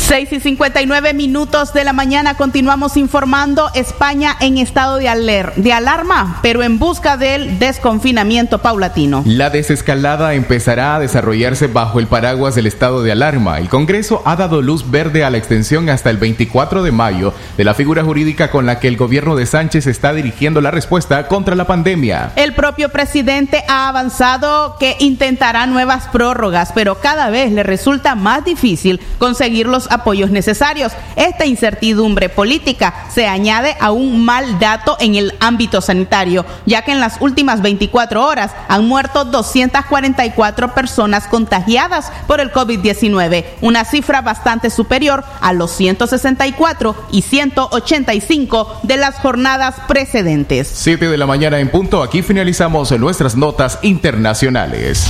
6 0.00 0.32
y 0.32 0.40
59 0.40 1.14
minutos 1.14 1.74
de 1.74 1.84
la 1.84 1.92
mañana 1.92 2.34
continuamos 2.34 2.96
informando 2.96 3.70
España 3.74 4.34
en 4.40 4.56
estado 4.56 4.96
de, 4.96 5.08
aler 5.08 5.52
de 5.56 5.72
alarma, 5.74 6.40
pero 6.42 6.62
en 6.62 6.78
busca 6.78 7.16
del 7.18 7.58
desconfinamiento 7.58 8.58
paulatino. 8.58 9.22
La 9.26 9.50
desescalada 9.50 10.34
empezará 10.34 10.96
a 10.96 11.00
desarrollarse 11.00 11.66
bajo 11.66 12.00
el 12.00 12.06
paraguas 12.06 12.54
del 12.54 12.66
estado 12.66 13.02
de 13.02 13.12
alarma. 13.12 13.58
El 13.58 13.68
Congreso 13.68 14.22
ha 14.24 14.36
dado 14.36 14.62
luz 14.62 14.90
verde 14.90 15.22
a 15.22 15.30
la 15.30 15.36
extensión 15.36 15.90
hasta 15.90 16.08
el 16.10 16.16
24 16.16 16.82
de 16.82 16.92
mayo 16.92 17.34
de 17.56 17.64
la 17.64 17.74
figura 17.74 18.02
jurídica 18.02 18.50
con 18.50 18.66
la 18.66 18.80
que 18.80 18.88
el 18.88 18.96
gobierno 18.96 19.36
de 19.36 19.46
Sánchez 19.46 19.86
está 19.86 20.12
dirigiendo 20.14 20.62
la 20.62 20.70
respuesta 20.70 21.28
contra 21.28 21.54
la 21.54 21.66
pandemia. 21.66 22.32
El 22.36 22.54
propio 22.54 22.88
presidente 22.88 23.62
ha 23.68 23.88
avanzado 23.88 24.76
que 24.80 24.96
intentará 24.98 25.66
nuevas 25.66 26.08
prórrogas, 26.08 26.72
pero 26.74 26.96
cada 27.00 27.28
vez 27.28 27.52
le 27.52 27.62
resulta 27.62 28.14
más 28.14 28.44
difícil 28.44 28.98
conseguir 29.18 29.66
los 29.66 29.89
apoyos 29.90 30.30
necesarios. 30.30 30.92
Esta 31.16 31.44
incertidumbre 31.44 32.28
política 32.28 32.94
se 33.12 33.26
añade 33.26 33.76
a 33.80 33.90
un 33.90 34.24
mal 34.24 34.58
dato 34.58 34.96
en 35.00 35.16
el 35.16 35.34
ámbito 35.40 35.80
sanitario, 35.80 36.46
ya 36.64 36.82
que 36.82 36.92
en 36.92 37.00
las 37.00 37.20
últimas 37.20 37.60
24 37.60 38.24
horas 38.24 38.52
han 38.68 38.86
muerto 38.88 39.24
244 39.24 40.74
personas 40.74 41.26
contagiadas 41.26 42.10
por 42.26 42.40
el 42.40 42.52
COVID-19, 42.52 43.44
una 43.60 43.84
cifra 43.84 44.22
bastante 44.22 44.70
superior 44.70 45.24
a 45.40 45.52
los 45.52 45.72
164 45.72 46.94
y 47.12 47.22
185 47.22 48.80
de 48.84 48.96
las 48.96 49.16
jornadas 49.16 49.74
precedentes. 49.86 50.70
7 50.72 51.08
de 51.08 51.18
la 51.18 51.26
mañana 51.26 51.58
en 51.58 51.70
punto, 51.70 52.02
aquí 52.02 52.22
finalizamos 52.22 52.90
nuestras 52.98 53.36
notas 53.36 53.78
internacionales. 53.82 55.06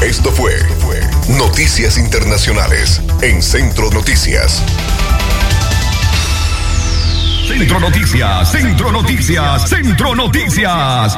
Esto 0.00 0.30
fue, 0.30 0.52
fue 0.78 0.97
Noticias 1.36 1.98
Internacionales 1.98 3.02
en 3.20 3.42
Centro 3.42 3.90
Noticias. 3.90 4.62
Centro 7.46 7.80
Noticias, 7.80 8.50
Centro 8.50 8.92
Noticias, 8.92 9.68
Centro 9.68 10.14
Noticias. 10.14 11.16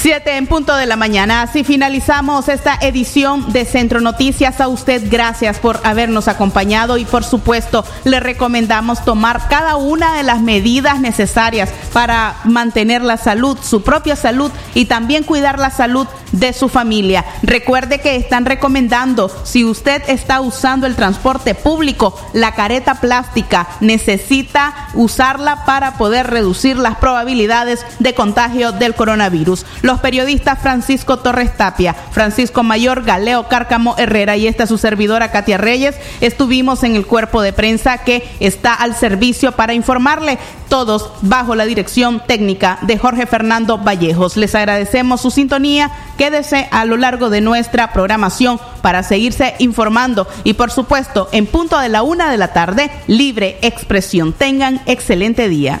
Siete 0.00 0.36
en 0.36 0.46
punto 0.46 0.76
de 0.76 0.86
la 0.86 0.94
mañana. 0.94 1.42
Así 1.42 1.64
finalizamos 1.64 2.48
esta 2.48 2.78
edición 2.80 3.52
de 3.52 3.64
Centro 3.64 4.00
Noticias. 4.00 4.60
A 4.60 4.68
usted 4.68 5.02
gracias 5.10 5.58
por 5.58 5.80
habernos 5.82 6.28
acompañado 6.28 6.98
y 6.98 7.04
por 7.04 7.24
supuesto 7.24 7.84
le 8.04 8.20
recomendamos 8.20 9.04
tomar 9.04 9.48
cada 9.48 9.74
una 9.74 10.14
de 10.14 10.22
las 10.22 10.40
medidas 10.40 11.00
necesarias 11.00 11.70
para 11.92 12.36
mantener 12.44 13.02
la 13.02 13.16
salud, 13.16 13.58
su 13.60 13.82
propia 13.82 14.14
salud 14.14 14.52
y 14.72 14.84
también 14.84 15.24
cuidar 15.24 15.58
la 15.58 15.70
salud 15.70 16.06
de 16.30 16.52
su 16.52 16.68
familia. 16.68 17.24
Recuerde 17.42 18.00
que 18.00 18.14
están 18.14 18.44
recomendando, 18.44 19.30
si 19.42 19.64
usted 19.64 20.02
está 20.06 20.40
usando 20.40 20.86
el 20.86 20.94
transporte 20.94 21.56
público, 21.56 22.16
la 22.32 22.52
careta 22.52 22.96
plástica 22.96 23.66
necesita 23.80 24.90
usarla 24.94 25.64
para 25.64 25.98
poder 25.98 26.28
reducir 26.28 26.76
las 26.76 26.98
probabilidades 26.98 27.84
de 27.98 28.14
contagio 28.14 28.70
del 28.70 28.94
coronavirus. 28.94 29.66
Los 29.88 30.00
periodistas 30.00 30.58
Francisco 30.58 31.16
Torres 31.20 31.56
Tapia, 31.56 31.94
Francisco 31.94 32.62
Mayor, 32.62 33.04
Galeo 33.04 33.48
Cárcamo 33.48 33.94
Herrera 33.96 34.36
y 34.36 34.46
esta 34.46 34.66
su 34.66 34.76
servidora 34.76 35.30
Katia 35.30 35.56
Reyes 35.56 35.94
estuvimos 36.20 36.82
en 36.82 36.94
el 36.94 37.06
cuerpo 37.06 37.40
de 37.40 37.54
prensa 37.54 37.96
que 37.96 38.28
está 38.38 38.74
al 38.74 38.94
servicio 38.94 39.52
para 39.52 39.72
informarle, 39.72 40.36
todos 40.68 41.10
bajo 41.22 41.54
la 41.54 41.64
dirección 41.64 42.20
técnica 42.26 42.78
de 42.82 42.98
Jorge 42.98 43.24
Fernando 43.24 43.78
Vallejos. 43.78 44.36
Les 44.36 44.54
agradecemos 44.54 45.22
su 45.22 45.30
sintonía. 45.30 45.90
Quédese 46.18 46.68
a 46.70 46.84
lo 46.84 46.98
largo 46.98 47.30
de 47.30 47.40
nuestra 47.40 47.94
programación 47.94 48.60
para 48.82 49.02
seguirse 49.02 49.54
informando 49.58 50.28
y 50.44 50.52
por 50.52 50.70
supuesto 50.70 51.30
en 51.32 51.46
punto 51.46 51.78
de 51.78 51.88
la 51.88 52.02
una 52.02 52.30
de 52.30 52.36
la 52.36 52.52
tarde, 52.52 52.90
libre 53.06 53.56
expresión. 53.62 54.34
Tengan 54.34 54.82
excelente 54.84 55.48
día. 55.48 55.80